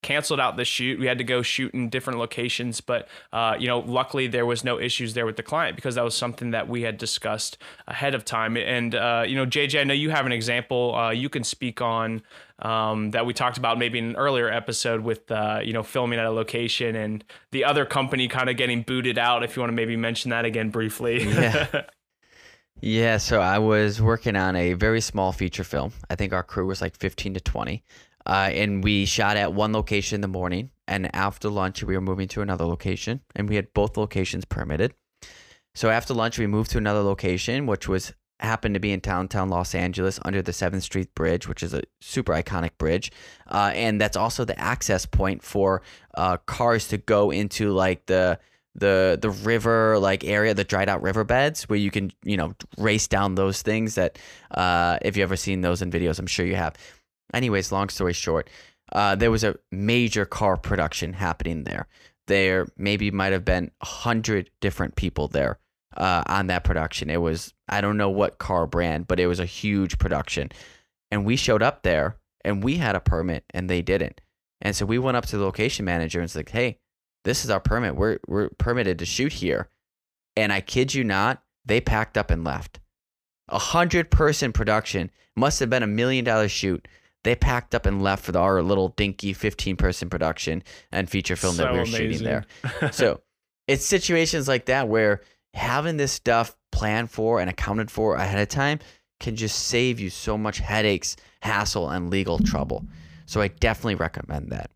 canceled 0.02 0.40
out 0.40 0.58
the 0.58 0.66
shoot. 0.66 1.00
We 1.00 1.08
had 1.08 1.18
to 1.18 1.24
go 1.24 1.42
shoot 1.42 1.74
in 1.74 1.90
different 1.90 2.20
locations, 2.20 2.82
but 2.82 3.08
uh, 3.34 3.56
you 3.60 3.68
know, 3.68 3.80
luckily 3.80 4.28
there 4.28 4.46
was 4.46 4.64
no 4.64 4.80
issues 4.80 5.14
there 5.14 5.26
with 5.26 5.36
the 5.36 5.44
client 5.44 5.76
because 5.76 5.96
that 5.96 6.04
was 6.04 6.16
something 6.16 6.52
that 6.52 6.68
we 6.70 6.84
had 6.84 6.98
discussed 6.98 7.58
ahead 7.88 8.16
of 8.16 8.24
time. 8.26 8.56
And 8.58 8.96
uh, 8.96 9.24
you 9.28 9.36
know, 9.36 9.46
JJ, 9.46 9.82
I 9.82 9.84
know 9.84 9.94
you 9.94 10.10
have 10.10 10.26
an 10.26 10.32
example 10.32 10.96
uh, 10.96 11.12
you 11.12 11.30
can 11.30 11.44
speak 11.44 11.82
on 11.82 12.22
um, 12.60 13.12
that 13.12 13.26
we 13.26 13.34
talked 13.34 13.58
about 13.58 13.78
maybe 13.78 14.00
in 14.00 14.06
an 14.06 14.16
earlier 14.16 14.50
episode 14.50 15.02
with 15.02 15.30
uh, 15.32 15.60
you 15.64 15.74
know 15.74 15.84
filming 15.84 16.20
at 16.20 16.26
a 16.26 16.32
location 16.32 16.96
and 16.96 17.24
the 17.52 17.66
other 17.66 17.86
company 17.86 18.28
kind 18.28 18.50
of 18.50 18.58
getting 18.58 18.82
booted 18.84 19.18
out. 19.18 19.44
If 19.44 19.56
you 19.56 19.62
want 19.62 19.72
to 19.72 19.76
maybe 19.76 19.96
mention 19.96 20.32
that 20.32 20.46
again 20.46 20.70
briefly. 20.70 21.24
yeah. 21.24 21.84
Yeah, 22.82 23.18
so 23.18 23.42
I 23.42 23.60
was 23.60 24.02
working 24.02 24.38
on 24.38 24.56
a 24.56 24.74
very 24.74 25.02
small 25.02 25.34
feature 25.34 25.66
film. 25.66 25.92
I 26.10 26.16
think 26.16 26.32
our 26.32 26.44
crew 26.44 26.66
was 26.66 26.82
like 26.82 26.96
15 26.96 27.34
to 27.34 27.42
20. 27.42 27.84
Uh, 28.26 28.50
and 28.54 28.84
we 28.84 29.06
shot 29.06 29.38
at 29.38 29.54
one 29.54 29.74
location 29.74 30.16
in 30.16 30.22
the 30.22 30.28
morning, 30.28 30.72
and 30.88 31.14
after 31.16 31.50
lunch 31.50 31.84
we 31.84 31.96
were 31.96 32.02
moving 32.02 32.28
to 32.28 32.42
another 32.42 32.66
location, 32.66 33.22
and 33.36 33.50
we 33.50 33.56
had 33.56 33.74
both 33.74 33.98
locations 33.98 34.46
permitted. 34.46 34.94
So 35.76 35.90
after 35.90 36.14
lunch 36.14 36.38
we 36.38 36.48
moved 36.48 36.72
to 36.72 36.78
another 36.78 37.02
location, 37.02 37.66
which 37.66 37.88
was 37.88 38.14
happened 38.40 38.74
to 38.74 38.80
be 38.80 38.92
in 38.92 39.00
downtown 39.00 39.50
Los 39.50 39.76
Angeles 39.76 40.20
under 40.24 40.42
the 40.42 40.54
Seventh 40.54 40.84
Street 40.84 41.14
Bridge, 41.14 41.48
which 41.48 41.62
is 41.62 41.74
a 41.74 41.82
super 42.02 42.34
iconic 42.34 42.72
bridge, 42.78 43.12
uh, 43.48 43.72
and 43.74 44.00
that's 44.00 44.18
also 44.18 44.46
the 44.46 44.60
access 44.60 45.06
point 45.06 45.44
for 45.44 45.82
uh, 46.16 46.38
cars 46.38 46.88
to 46.90 46.98
go 46.98 47.32
into 47.32 47.72
like 47.72 48.06
the 48.06 48.40
the 48.76 49.18
the 49.22 49.30
river 49.30 50.00
like 50.00 50.24
area, 50.24 50.54
the 50.54 50.64
dried 50.64 50.90
out 50.90 51.02
riverbeds 51.02 51.68
where 51.70 51.80
you 51.80 51.92
can 51.92 52.12
you 52.24 52.38
know 52.38 52.54
race 52.78 53.08
down 53.08 53.36
those 53.36 53.62
things. 53.62 53.96
That 53.96 54.18
uh, 54.52 54.98
if 55.02 55.18
you 55.18 55.24
ever 55.24 55.36
seen 55.36 55.62
those 55.62 55.82
in 55.82 55.92
videos, 55.92 56.20
I'm 56.20 56.28
sure 56.28 56.46
you 56.46 56.56
have. 56.56 56.76
Anyways, 57.34 57.72
long 57.72 57.90
story 57.90 58.14
short, 58.14 58.50
uh, 58.92 59.16
there 59.16 59.32
was 59.32 59.44
a 59.44 59.56
major 59.72 60.26
car 60.26 60.58
production 60.58 61.14
happening 61.14 61.64
there. 61.64 61.88
There 62.28 62.68
maybe 62.78 63.12
might 63.12 63.34
have 63.34 63.46
been 63.46 63.72
a 63.82 63.86
hundred 63.86 64.50
different 64.62 64.96
people 64.96 65.28
there 65.28 65.60
uh, 65.98 66.24
on 66.28 66.48
that 66.48 66.64
production. 66.64 67.10
It 67.10 67.22
was 67.22 67.54
I 67.68 67.82
don't 67.82 67.98
know 67.98 68.10
what 68.10 68.38
car 68.38 68.68
brand, 68.68 69.08
but 69.08 69.20
it 69.20 69.28
was 69.28 69.40
a 69.40 69.46
huge 69.46 69.98
production, 69.98 70.50
and 71.12 71.26
we 71.26 71.36
showed 71.36 71.64
up 71.64 71.84
there 71.84 72.18
and 72.44 72.64
we 72.64 72.78
had 72.78 72.96
a 72.96 73.00
permit 73.00 73.44
and 73.54 73.70
they 73.70 73.82
didn't. 73.82 74.22
And 74.62 74.76
so 74.76 74.86
we 74.86 75.00
went 75.00 75.18
up 75.18 75.26
to 75.28 75.38
the 75.38 75.44
location 75.44 75.86
manager 75.86 76.20
and 76.20 76.26
it's 76.26 76.36
like, 76.36 76.50
hey, 76.50 76.80
this 77.24 77.44
is 77.44 77.50
our 77.50 77.60
permit. 77.60 77.96
We're 77.96 78.20
we're 78.28 78.50
permitted 78.58 79.00
to 79.00 79.06
shoot 79.06 79.34
here. 79.34 79.70
And 80.36 80.54
I 80.54 80.62
kid 80.62 80.94
you 80.94 81.04
not, 81.04 81.44
they 81.66 81.82
packed 81.82 82.18
up 82.18 82.32
and 82.32 82.44
left. 82.44 82.80
A 83.50 83.60
hundred 83.60 84.12
person 84.12 84.54
production 84.54 85.12
must 85.36 85.60
have 85.60 85.70
been 85.70 85.84
a 85.84 85.88
million 85.88 86.26
dollar 86.26 86.50
shoot 86.50 86.88
they 87.24 87.36
packed 87.36 87.76
up 87.76 87.86
and 87.86 88.02
left 88.02 88.24
for 88.26 88.38
our 88.38 88.62
little 88.62 88.90
dinky 88.90 89.34
15 89.34 89.76
person 89.76 90.10
production 90.10 90.64
and 90.92 91.10
feature 91.10 91.36
film 91.36 91.56
so 91.56 91.64
that 91.64 91.72
we 91.72 91.80
were 91.80 91.84
amazing. 91.84 92.12
shooting 92.12 92.24
there. 92.24 92.46
so 92.92 93.22
it's 93.68 93.86
situations 93.86 94.48
like 94.48 94.66
that 94.66 94.88
where 94.88 95.22
having 95.54 95.98
this 95.98 96.12
stuff 96.12 96.56
planned 96.72 97.12
for 97.12 97.40
and 97.40 97.50
accounted 97.50 97.92
for 97.92 98.16
ahead 98.16 98.40
of 98.40 98.48
time 98.48 98.80
can 99.20 99.36
just 99.36 99.68
save 99.68 100.00
you 100.00 100.10
so 100.10 100.38
much 100.38 100.60
headaches, 100.60 101.18
hassle, 101.42 101.90
and 101.90 102.10
legal 102.10 102.40
trouble. 102.40 102.86
So 103.26 103.42
I 103.42 103.50
definitely 103.50 103.96
recommend 103.96 104.52
that. 104.52 104.72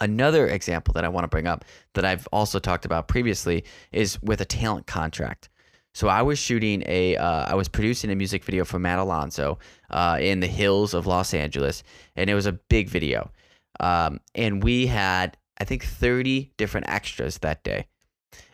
Another 0.00 0.48
example 0.48 0.92
that 0.94 1.04
I 1.04 1.08
want 1.08 1.24
to 1.24 1.28
bring 1.28 1.46
up 1.46 1.64
that 1.94 2.04
I've 2.04 2.26
also 2.32 2.58
talked 2.58 2.84
about 2.84 3.06
previously 3.06 3.64
is 3.92 4.20
with 4.22 4.40
a 4.40 4.44
talent 4.44 4.86
contract. 4.88 5.48
So 5.94 6.08
I 6.08 6.22
was 6.22 6.38
shooting 6.38 6.82
a, 6.86 7.16
uh, 7.16 7.46
I 7.46 7.54
was 7.54 7.68
producing 7.68 8.10
a 8.10 8.16
music 8.16 8.44
video 8.44 8.64
for 8.64 8.78
Matt 8.78 8.98
Alonso 8.98 9.58
uh, 9.90 10.18
in 10.20 10.40
the 10.40 10.46
hills 10.48 10.92
of 10.92 11.06
Los 11.06 11.32
Angeles, 11.32 11.84
and 12.16 12.28
it 12.28 12.34
was 12.34 12.46
a 12.46 12.52
big 12.52 12.88
video. 12.88 13.30
Um, 13.78 14.20
and 14.34 14.62
we 14.62 14.88
had, 14.88 15.36
I 15.58 15.64
think, 15.64 15.84
30 15.84 16.52
different 16.56 16.88
extras 16.88 17.38
that 17.38 17.62
day. 17.62 17.86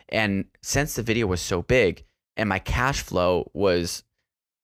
And 0.09 0.45
since 0.61 0.95
the 0.95 1.03
video 1.03 1.25
was 1.25 1.41
so 1.41 1.63
big, 1.63 2.05
and 2.37 2.47
my 2.47 2.59
cash 2.59 3.01
flow 3.01 3.49
was 3.53 4.03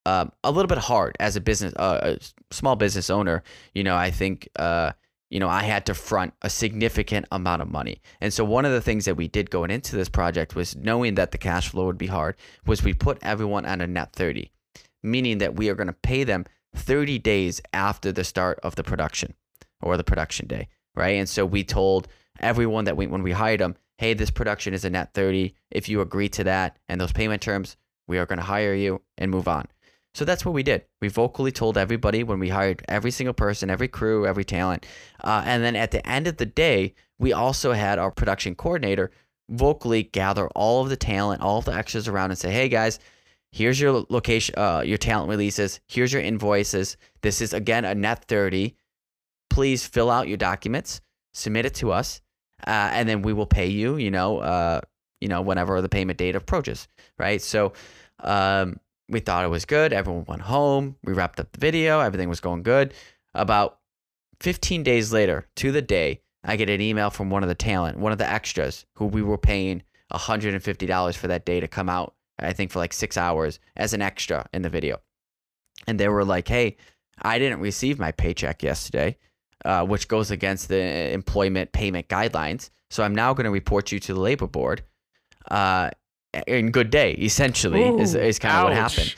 um, 0.06 0.32
a 0.44 0.52
little 0.52 0.68
bit 0.68 0.78
hard 0.78 1.16
as 1.20 1.36
a 1.36 1.42
business, 1.42 1.74
uh, 1.78 2.16
a 2.16 2.54
small 2.54 2.76
business 2.76 3.10
owner, 3.10 3.44
you 3.74 3.84
know, 3.84 3.96
I 3.96 4.12
think 4.12 4.48
uh, 4.56 4.92
you 5.30 5.40
know, 5.40 5.50
I 5.50 5.64
had 5.64 5.86
to 5.88 5.94
front 5.94 6.34
a 6.42 6.50
significant 6.50 7.26
amount 7.32 7.62
of 7.62 7.70
money. 7.70 8.02
And 8.22 8.34
so 8.34 8.46
one 8.46 8.66
of 8.66 8.72
the 8.72 8.82
things 8.82 9.06
that 9.06 9.18
we 9.18 9.28
did 9.28 9.50
going 9.50 9.72
into 9.72 9.96
this 9.96 10.10
project 10.10 10.56
was 10.56 10.76
knowing 10.76 11.16
that 11.16 11.32
the 11.32 11.38
cash 11.38 11.70
flow 11.70 11.86
would 11.86 11.98
be 11.98 12.08
hard, 12.08 12.36
was 12.66 12.84
we 12.84 12.94
put 12.94 13.18
everyone 13.22 13.66
on 13.66 13.82
a 13.82 13.88
net 13.88 14.14
30, 14.14 14.52
meaning 15.04 15.40
that 15.40 15.56
we 15.56 15.70
are 15.70 15.76
going 15.76 15.88
to 15.88 15.94
pay 15.94 16.24
them 16.24 16.46
30 16.76 17.20
days 17.20 17.62
after 17.74 18.12
the 18.12 18.24
start 18.24 18.60
of 18.64 18.76
the 18.76 18.84
production 18.84 19.34
or 19.82 19.98
the 19.98 20.04
production 20.04 20.48
day, 20.48 20.70
right? 20.96 21.16
And 21.18 21.28
so 21.28 21.46
we 21.46 21.64
told 21.64 22.08
everyone 22.40 22.86
that 22.86 22.98
we 22.98 23.08
when 23.08 23.24
we 23.24 23.32
hired 23.32 23.60
them, 23.60 23.76
hey, 23.98 24.14
this 24.14 24.32
production 24.32 24.74
is 24.74 24.86
a 24.86 24.90
net 24.90 25.14
30. 25.14 25.56
If 25.72 25.90
you 25.90 26.02
agree 26.02 26.30
to 26.30 26.44
that 26.46 26.78
and 26.88 27.02
those 27.02 27.12
payment 27.12 27.42
terms, 27.42 27.78
we 28.08 28.18
are 28.18 28.26
going 28.26 28.40
to 28.40 28.46
hire 28.46 28.74
you 28.74 29.02
and 29.18 29.32
move 29.32 29.48
on. 29.48 29.68
So 30.18 30.26
that's 30.26 30.44
what 30.44 30.56
we 30.56 30.64
did. 30.64 30.84
We 31.00 31.10
vocally 31.10 31.52
told 31.52 31.78
everybody 31.78 32.24
when 32.24 32.40
we 32.40 32.50
hired 32.50 32.84
every 32.88 33.12
single 33.12 33.36
person, 33.36 33.70
every 33.70 33.88
crew, 33.88 34.26
every 34.26 34.44
talent. 34.44 34.84
Uh, 35.24 35.44
and 35.46 35.64
then 35.64 35.76
at 35.76 35.92
the 35.92 36.06
end 36.10 36.26
of 36.26 36.38
the 36.38 36.46
day, 36.48 36.96
we 37.20 37.34
also 37.34 37.72
had 37.72 38.00
our 38.00 38.10
production 38.10 38.56
coordinator 38.56 39.12
vocally 39.48 40.02
gather 40.02 40.48
all 40.56 40.82
of 40.82 40.90
the 40.90 40.98
talent, 40.98 41.44
all 41.44 41.60
of 41.60 41.66
the 41.66 41.74
extras 41.76 42.08
around 42.08 42.32
and 42.32 42.40
say, 42.40 42.52
hey 42.52 42.68
guys, 42.68 42.98
here's 43.52 43.80
your 43.80 44.08
location, 44.10 44.56
uh, 44.58 44.82
your 44.84 44.98
talent 44.98 45.30
releases, 45.30 45.82
here's 45.88 46.12
your 46.12 46.24
invoices. 46.24 46.98
This 47.22 47.40
is 47.40 47.54
again 47.54 47.86
a 47.86 47.94
net 47.94 48.26
30. 48.26 48.76
Please 49.52 49.86
fill 49.86 50.10
out 50.10 50.28
your 50.28 50.38
documents, 50.38 51.00
submit 51.36 51.68
it 51.68 51.76
to 51.76 51.92
us, 51.92 52.22
uh, 52.66 52.90
and 52.92 53.08
then 53.08 53.22
we 53.22 53.34
will 53.34 53.46
pay 53.46 53.68
you, 53.68 53.98
you 53.98 54.10
know, 54.10 54.40
uh, 54.40 54.82
you 55.22 55.28
know, 55.28 55.44
whenever 55.44 55.80
the 55.80 55.90
payment 55.90 56.18
date 56.18 56.36
approaches, 56.36 56.88
right? 57.20 57.40
So, 57.40 57.74
um, 58.22 58.80
we 59.10 59.20
thought 59.20 59.46
it 59.46 59.50
was 59.50 59.66
good. 59.66 59.94
Everyone 59.94 60.26
went 60.28 60.42
home. 60.42 60.96
We 61.04 61.14
wrapped 61.14 61.40
up 61.40 61.52
the 61.52 61.60
video. 61.60 62.00
Everything 62.00 62.30
was 62.30 62.40
going 62.40 62.64
good. 62.64 62.94
About 63.34 63.80
15 64.42 64.84
days 64.84 65.14
later, 65.14 65.48
to 65.58 65.72
the 65.72 65.82
day, 65.82 66.22
I 66.44 66.56
get 66.56 66.70
an 66.70 66.82
email 66.82 67.10
from 67.10 67.30
one 67.30 67.44
of 67.44 67.50
the 67.50 67.56
talent, 67.56 68.00
one 68.00 68.12
of 68.12 68.18
the 68.18 68.30
extras, 68.30 68.86
who 68.94 69.06
we 69.06 69.22
were 69.22 69.38
paying 69.38 69.84
$150 70.14 71.16
for 71.16 71.28
that 71.28 71.46
day 71.46 71.60
to 71.60 71.68
come 71.68 71.90
out, 71.90 72.16
I 72.40 72.54
think 72.54 72.72
for 72.72 72.80
like 72.80 72.94
six 72.94 73.18
hours 73.18 73.60
as 73.76 73.94
an 73.94 74.02
extra 74.02 74.48
in 74.54 74.62
the 74.62 74.70
video. 74.70 75.02
And 75.88 76.00
they 76.00 76.08
were 76.08 76.26
like, 76.26 76.48
hey, 76.48 76.78
I 77.22 77.40
didn't 77.40 77.60
receive 77.60 78.00
my 78.00 78.12
paycheck 78.12 78.64
yesterday, 78.64 79.18
uh, 79.66 79.86
which 79.86 80.08
goes 80.08 80.32
against 80.32 80.70
the 80.70 81.12
employment 81.12 81.72
payment 81.72 82.08
guidelines. 82.08 82.70
So 82.90 83.04
I'm 83.04 83.16
now 83.16 83.34
going 83.34 83.46
to 83.46 83.52
report 83.52 83.92
you 83.92 84.00
to 84.00 84.14
the 84.14 84.20
labor 84.20 84.48
board. 84.48 84.84
Uh, 85.50 85.92
in 86.46 86.72
good 86.72 86.90
day 86.90 87.12
essentially 87.14 87.84
Ooh, 87.84 88.00
is, 88.00 88.16
is 88.16 88.40
kind 88.40 88.56
of 88.58 88.64
what 88.66 88.74
happened. 88.74 89.16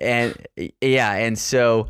And 0.00 0.46
yeah 0.80 1.12
and 1.12 1.38
so 1.38 1.88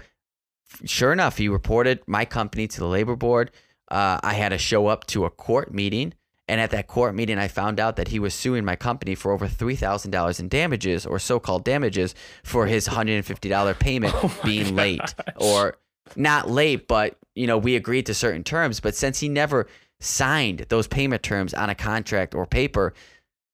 sure 0.84 1.12
enough 1.12 1.38
he 1.38 1.48
reported 1.48 2.00
my 2.06 2.24
company 2.24 2.66
to 2.68 2.80
the 2.80 2.86
labor 2.86 3.16
board. 3.16 3.50
Uh, 3.90 4.20
i 4.22 4.34
had 4.34 4.50
to 4.50 4.58
show 4.58 4.86
up 4.86 5.06
to 5.06 5.24
a 5.24 5.30
court 5.30 5.72
meeting 5.72 6.12
and 6.46 6.60
at 6.60 6.70
that 6.70 6.86
court 6.86 7.14
meeting 7.14 7.38
i 7.38 7.48
found 7.48 7.80
out 7.80 7.96
that 7.96 8.08
he 8.08 8.18
was 8.18 8.34
suing 8.34 8.64
my 8.64 8.76
company 8.76 9.14
for 9.14 9.32
over 9.32 9.48
$3000 9.48 10.40
in 10.40 10.48
damages 10.48 11.06
or 11.06 11.18
so-called 11.18 11.64
damages 11.64 12.14
for 12.44 12.66
his 12.66 12.86
$150 12.86 13.78
payment 13.78 14.14
oh 14.22 14.40
being 14.44 14.76
late. 14.76 14.98
gosh. 15.00 15.34
or 15.36 15.76
not 16.16 16.50
late 16.50 16.86
but 16.86 17.16
you 17.34 17.46
know 17.46 17.56
we 17.56 17.76
agreed 17.76 18.04
to 18.06 18.14
certain 18.14 18.44
terms 18.44 18.78
but 18.78 18.94
since 18.94 19.20
he 19.20 19.28
never 19.28 19.66
signed 20.00 20.64
those 20.68 20.86
payment 20.86 21.22
terms 21.22 21.54
on 21.54 21.70
a 21.70 21.74
contract 21.74 22.34
or 22.34 22.46
paper 22.46 22.94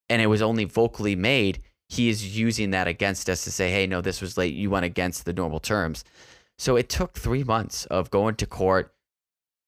and 0.09 0.21
it 0.21 0.27
was 0.27 0.41
only 0.41 0.65
vocally 0.65 1.15
made, 1.15 1.59
he 1.89 2.09
is 2.09 2.37
using 2.37 2.71
that 2.71 2.87
against 2.87 3.29
us 3.29 3.43
to 3.43 3.51
say, 3.51 3.71
hey, 3.71 3.87
no, 3.87 4.01
this 4.01 4.21
was 4.21 4.37
late. 4.37 4.53
You 4.53 4.69
went 4.69 4.85
against 4.85 5.25
the 5.25 5.33
normal 5.33 5.59
terms. 5.59 6.03
So 6.57 6.75
it 6.75 6.89
took 6.89 7.13
three 7.13 7.43
months 7.43 7.85
of 7.87 8.11
going 8.11 8.35
to 8.35 8.45
court, 8.45 8.93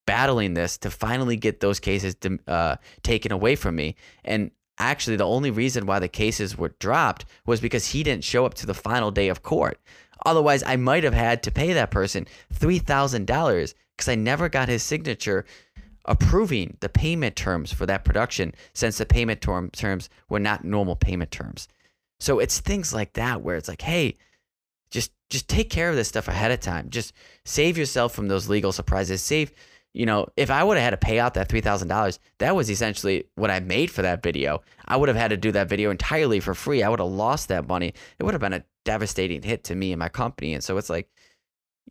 battling 0.05 0.53
this 0.53 0.77
to 0.79 0.89
finally 0.89 1.35
get 1.35 1.59
those 1.59 1.79
cases 1.79 2.15
uh, 2.47 2.77
taken 3.03 3.31
away 3.31 3.55
from 3.55 3.75
me. 3.75 3.95
And 4.23 4.51
actually, 4.79 5.17
the 5.17 5.27
only 5.27 5.51
reason 5.51 5.85
why 5.85 5.99
the 5.99 6.07
cases 6.07 6.57
were 6.57 6.75
dropped 6.79 7.25
was 7.45 7.59
because 7.59 7.87
he 7.87 8.03
didn't 8.03 8.23
show 8.23 8.45
up 8.45 8.53
to 8.55 8.65
the 8.65 8.73
final 8.73 9.11
day 9.11 9.27
of 9.27 9.43
court. 9.43 9.79
Otherwise, 10.25 10.63
I 10.65 10.77
might 10.77 11.03
have 11.03 11.13
had 11.13 11.43
to 11.43 11.51
pay 11.51 11.73
that 11.73 11.91
person 11.91 12.25
$3,000 12.53 13.73
because 13.95 14.07
I 14.09 14.15
never 14.15 14.49
got 14.49 14.69
his 14.69 14.81
signature 14.81 15.45
approving 16.07 16.77
the 16.79 16.89
payment 16.89 17.35
terms 17.35 17.71
for 17.71 17.85
that 17.85 18.05
production 18.05 18.53
since 18.73 18.97
the 18.97 19.05
payment 19.05 19.41
term, 19.41 19.69
terms 19.71 20.09
were 20.29 20.39
not 20.39 20.63
normal 20.63 20.95
payment 20.95 21.31
terms. 21.31 21.67
So 22.19 22.39
it's 22.39 22.59
things 22.59 22.93
like 22.93 23.13
that 23.13 23.41
where 23.41 23.57
it's 23.57 23.67
like, 23.67 23.81
hey, 23.81 24.15
just 24.89 25.11
just 25.29 25.47
take 25.47 25.69
care 25.69 25.89
of 25.89 25.95
this 25.95 26.07
stuff 26.07 26.27
ahead 26.27 26.51
of 26.51 26.59
time. 26.59 26.89
Just 26.89 27.13
save 27.45 27.77
yourself 27.77 28.13
from 28.13 28.27
those 28.27 28.47
legal 28.47 28.71
surprises. 28.71 29.21
Save, 29.21 29.51
you 29.93 30.05
know, 30.05 30.27
if 30.37 30.49
I 30.49 30.63
would 30.63 30.77
have 30.77 30.83
had 30.83 30.89
to 30.91 30.97
pay 30.97 31.19
out 31.19 31.33
that 31.33 31.49
three 31.49 31.61
thousand 31.61 31.89
dollars, 31.89 32.19
that 32.39 32.55
was 32.55 32.71
essentially 32.71 33.25
what 33.35 33.51
I 33.51 33.59
made 33.59 33.91
for 33.91 34.01
that 34.03 34.23
video. 34.23 34.61
I 34.85 34.95
would 34.95 35.09
have 35.09 35.17
had 35.17 35.29
to 35.29 35.37
do 35.37 35.51
that 35.51 35.69
video 35.69 35.91
entirely 35.91 36.39
for 36.39 36.53
free. 36.53 36.81
I 36.81 36.89
would 36.89 36.99
have 36.99 37.09
lost 37.09 37.49
that 37.49 37.67
money. 37.67 37.93
It 38.17 38.23
would 38.23 38.33
have 38.33 38.41
been 38.41 38.53
a 38.53 38.63
devastating 38.85 39.41
hit 39.41 39.65
to 39.65 39.75
me 39.75 39.91
and 39.91 39.99
my 39.99 40.09
company. 40.09 40.53
And 40.53 40.63
so 40.63 40.77
it's 40.77 40.89
like 40.89 41.09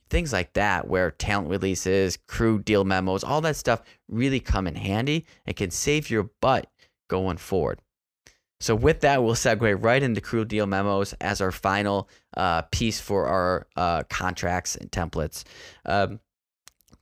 things 0.08 0.32
like 0.32 0.52
that 0.54 0.88
where 0.88 1.10
talent 1.10 1.48
releases, 1.48 2.16
crew 2.28 2.60
deal 2.62 2.84
memos, 2.84 3.24
all 3.24 3.40
that 3.42 3.56
stuff 3.56 3.82
really 4.08 4.40
come 4.40 4.66
in 4.66 4.74
handy 4.74 5.26
and 5.46 5.56
can 5.56 5.70
save 5.70 6.10
your 6.10 6.30
butt 6.40 6.70
going 7.08 7.36
forward. 7.36 7.80
So 8.60 8.74
with 8.74 9.00
that, 9.00 9.22
we'll 9.22 9.34
segue 9.34 9.84
right 9.84 10.02
into 10.02 10.20
crew 10.20 10.44
deal 10.44 10.66
memos 10.66 11.12
as 11.20 11.40
our 11.40 11.52
final 11.52 12.08
uh, 12.36 12.62
piece 12.62 13.00
for 13.00 13.26
our 13.26 13.66
uh, 13.76 14.04
contracts 14.04 14.76
and 14.76 14.90
templates. 14.90 15.44
Um, 15.84 16.20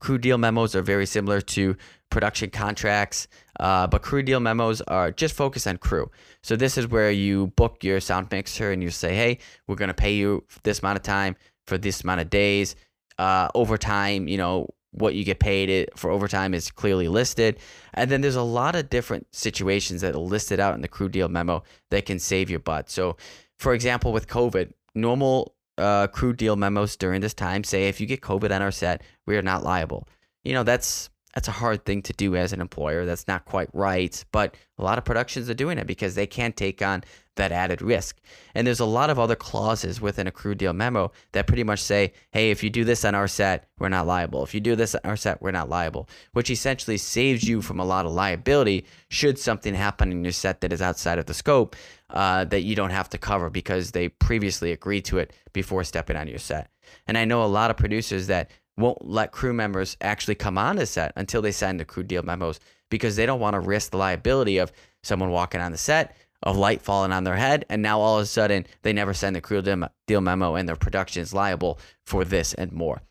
crew 0.01 0.19
deal 0.19 0.37
memos 0.37 0.75
are 0.75 0.83
very 0.83 1.07
similar 1.07 1.41
to 1.41 1.77
production 2.11 2.51
contracts, 2.51 3.29
uh, 3.61 3.87
but 3.87 4.03
crew 4.03 4.23
deal 4.23 4.41
memos 4.41 4.81
are 4.83 5.13
just 5.13 5.35
focused 5.35 5.67
on 5.67 5.77
crew. 5.77 6.11
So 6.43 6.57
this 6.57 6.77
is 6.77 6.89
where 6.89 7.11
you 7.11 7.49
book 7.57 7.85
your 7.85 8.01
sound 8.01 8.29
mixer 8.33 8.73
and 8.73 8.83
you 8.83 8.91
say, 8.91 9.15
hey, 9.15 9.39
we're 9.69 9.77
going 9.77 9.89
to 9.89 9.95
pay 9.95 10.15
you 10.15 10.45
this 10.65 10.81
amount 10.81 10.97
of 10.97 11.03
time 11.03 11.37
for 11.67 11.79
this 11.79 12.03
amount 12.03 12.21
of 12.21 12.31
days. 12.31 12.77
Uh, 13.19 13.49
overtime, 13.55 14.29
you 14.29 14.37
know, 14.37 14.69
what 14.95 15.15
you 15.15 15.25
get 15.25 15.41
paid 15.41 15.69
it 15.69 15.97
for 15.99 16.11
overtime 16.11 16.55
is 16.55 16.71
clearly 16.71 17.09
listed. 17.09 17.59
And 17.95 18.11
then 18.11 18.21
there's 18.21 18.37
a 18.37 18.43
lot 18.43 18.77
of 18.77 18.91
different 18.91 19.27
situations 19.33 20.01
that 20.03 20.15
are 20.15 20.19
listed 20.19 20.61
out 20.61 20.75
in 20.75 20.83
the 20.83 20.89
crew 20.89 21.09
deal 21.09 21.29
memo 21.29 21.65
that 21.91 22.07
can 22.07 22.19
save 22.19 22.49
your 22.49 22.61
butt. 22.61 22.89
So, 22.91 23.17
for 23.59 23.75
example, 23.75 24.13
with 24.13 24.29
COVID, 24.29 24.73
normal 24.95 25.55
uh, 25.79 26.07
crew 26.07 26.33
deal 26.33 26.55
memos 26.55 26.97
during 26.97 27.21
this 27.21 27.35
time 27.35 27.65
say 27.65 27.89
if 27.89 28.01
you 28.01 28.07
get 28.07 28.21
COVID 28.21 28.55
on 28.55 28.63
our 28.63 28.71
set, 28.71 29.03
we 29.27 29.37
are 29.37 29.43
not 29.43 29.65
liable. 29.65 30.07
You 30.45 30.53
know, 30.53 30.63
that's 30.63 31.11
that's 31.35 31.49
a 31.49 31.53
hard 31.53 31.85
thing 31.85 32.01
to 32.03 32.13
do 32.13 32.37
as 32.37 32.53
an 32.53 32.61
employer. 32.61 33.05
That's 33.05 33.27
not 33.27 33.45
quite 33.45 33.69
right, 33.73 34.25
but 34.31 34.55
a 34.79 34.85
lot 34.85 34.99
of 34.99 35.05
productions 35.05 35.51
are 35.51 35.55
doing 35.55 35.79
it 35.79 35.87
because 35.87 36.15
they 36.15 36.29
can't 36.29 36.57
take 36.57 36.81
on 36.81 37.03
that 37.37 37.53
added 37.53 37.83
risk. 37.83 38.21
And 38.55 38.67
there's 38.67 38.81
a 38.81 38.85
lot 38.85 39.11
of 39.11 39.19
other 39.19 39.35
clauses 39.35 40.01
within 40.01 40.27
a 40.27 40.33
crew 40.33 40.55
deal 40.55 40.73
memo 40.73 41.13
that 41.33 41.47
pretty 41.47 41.65
much 41.65 41.81
say, 41.81 42.13
hey, 42.33 42.51
if 42.51 42.63
you 42.63 42.71
do 42.71 42.85
this 42.85 43.05
on 43.05 43.15
our 43.15 43.29
set, 43.29 43.69
we're 43.79 43.89
not 43.89 44.07
liable. 44.07 44.45
If 44.45 44.55
you 44.55 44.61
do 44.61 44.77
this 44.77 44.95
on 44.95 45.01
our 45.05 45.17
set, 45.17 45.43
we're 45.43 45.51
not 45.51 45.69
liable, 45.69 46.09
which 46.33 46.51
essentially 46.51 46.97
saves 46.97 47.45
you 47.45 47.63
from 47.63 47.81
a 47.81 47.85
lot 47.85 48.07
of 48.07 48.13
liability 48.13 48.87
should 49.09 49.39
something 49.39 49.75
happen 49.75 50.13
in 50.13 50.25
your 50.25 50.33
set 50.33 50.61
that 50.61 50.73
is 50.73 50.83
outside 50.83 51.19
of 51.19 51.27
the 51.27 51.35
scope 51.35 51.77
uh, 52.11 52.45
that 52.45 52.63
you 52.63 52.77
don't 52.77 52.91
have 52.91 53.09
to 53.11 53.19
cover 53.19 53.51
because 53.51 53.91
they 53.91 54.09
previously 54.09 54.73
agreed 54.73 55.05
to 55.07 55.19
it 55.19 55.33
before 55.53 55.83
stepping 55.85 56.17
on 56.17 56.29
your 56.29 56.39
set. 56.39 56.71
And 57.07 57.19
I 57.19 57.25
know 57.25 57.43
a 57.43 57.47
lot 57.47 57.71
of 57.71 57.77
producers 57.77 58.29
that 58.29 58.51
won't 58.77 59.05
let 59.05 59.33
crew 59.33 59.53
members 59.53 59.97
actually 60.01 60.35
come 60.35 60.59
on 60.59 60.77
the 60.77 60.87
set 60.87 61.13
until 61.17 61.43
they 61.43 61.53
sign 61.53 61.77
the 61.77 61.85
crew 61.85 62.03
deal 62.03 62.23
memos 62.23 62.61
because 62.91 63.17
they 63.17 63.27
don't 63.27 63.41
want 63.41 63.55
to 63.55 63.61
risk 63.61 63.91
the 63.91 63.97
liability 63.97 64.59
of 64.59 64.73
someone 65.03 65.31
walking 65.31 65.61
on 65.61 65.73
the 65.73 65.79
set, 65.79 66.17
of 66.45 66.57
light 66.57 66.83
falling 66.83 67.11
on 67.11 67.25
their 67.25 67.37
head, 67.37 67.65
and 67.69 67.83
now 67.83 67.99
all 67.99 68.19
of 68.19 68.23
a 68.23 68.27
sudden 68.27 68.67
they 68.83 68.93
never 68.93 69.13
send 69.13 69.35
the 69.35 69.41
crew 69.41 69.63
deal 70.07 70.21
memo 70.21 70.55
and 70.55 70.69
their 70.69 70.77
production 70.77 71.23
is 71.23 71.35
liable 71.35 71.79
for 72.07 72.25
this 72.25 72.55
and 72.55 72.71
more. 72.71 73.03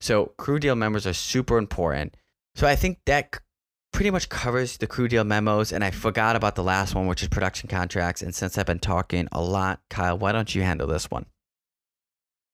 So 0.00 0.32
crew 0.36 0.58
deal 0.58 0.74
memos 0.74 1.06
are 1.06 1.14
super 1.14 1.56
important. 1.56 2.16
So 2.54 2.66
I 2.66 2.76
think 2.76 2.98
that 3.06 3.40
pretty 3.92 4.10
much 4.10 4.28
covers 4.28 4.76
the 4.76 4.86
crew 4.86 5.08
deal 5.08 5.24
memos, 5.24 5.72
and 5.72 5.84
I 5.84 5.90
forgot 5.90 6.36
about 6.36 6.56
the 6.56 6.62
last 6.62 6.94
one, 6.94 7.06
which 7.06 7.22
is 7.22 7.28
production 7.28 7.68
contracts. 7.68 8.22
And 8.22 8.34
since 8.34 8.58
I've 8.58 8.66
been 8.66 8.78
talking 8.78 9.28
a 9.32 9.40
lot, 9.40 9.80
Kyle, 9.88 10.18
why 10.18 10.32
don't 10.32 10.54
you 10.54 10.62
handle 10.62 10.86
this 10.86 11.10
one? 11.10 11.26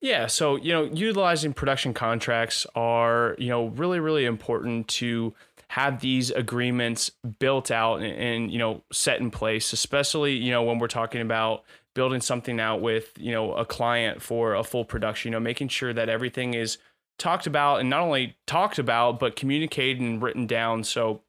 Yeah, 0.02 0.26
so 0.26 0.56
you 0.56 0.72
know, 0.72 0.84
utilizing 0.84 1.54
production 1.54 1.94
contracts 1.94 2.66
are 2.74 3.34
you 3.38 3.48
know 3.48 3.66
really 3.68 3.98
really 3.98 4.26
important 4.26 4.88
to 4.88 5.34
have 5.70 6.00
these 6.00 6.30
agreements 6.30 7.10
built 7.38 7.70
out 7.70 7.96
and, 7.96 8.14
and, 8.16 8.50
you 8.50 8.58
know 8.58 8.82
set 8.92 9.20
in 9.20 9.30
place, 9.30 9.72
especially 9.72 10.34
you 10.34 10.50
know 10.50 10.62
when 10.62 10.78
we're 10.78 10.86
talking 10.86 11.20
about 11.20 11.64
building 11.94 12.20
something 12.20 12.60
out 12.60 12.80
with 12.80 13.12
you 13.16 13.32
know 13.32 13.52
a 13.54 13.64
client 13.64 14.22
for 14.22 14.54
a 14.54 14.64
full 14.64 14.84
production. 14.84 15.30
You 15.30 15.38
know, 15.38 15.40
making 15.40 15.68
sure 15.68 15.92
that 15.92 16.08
everything 16.08 16.54
is 16.54 16.78
talked 17.18 17.46
about 17.46 17.80
and 17.80 17.88
not 17.90 18.00
only 18.00 18.36
talked 18.46 18.78
about 18.78 19.18
but 19.18 19.36
communicated 19.36 20.00
and 20.02 20.22
written 20.22 20.46
down. 20.46 20.84
So 20.84 21.22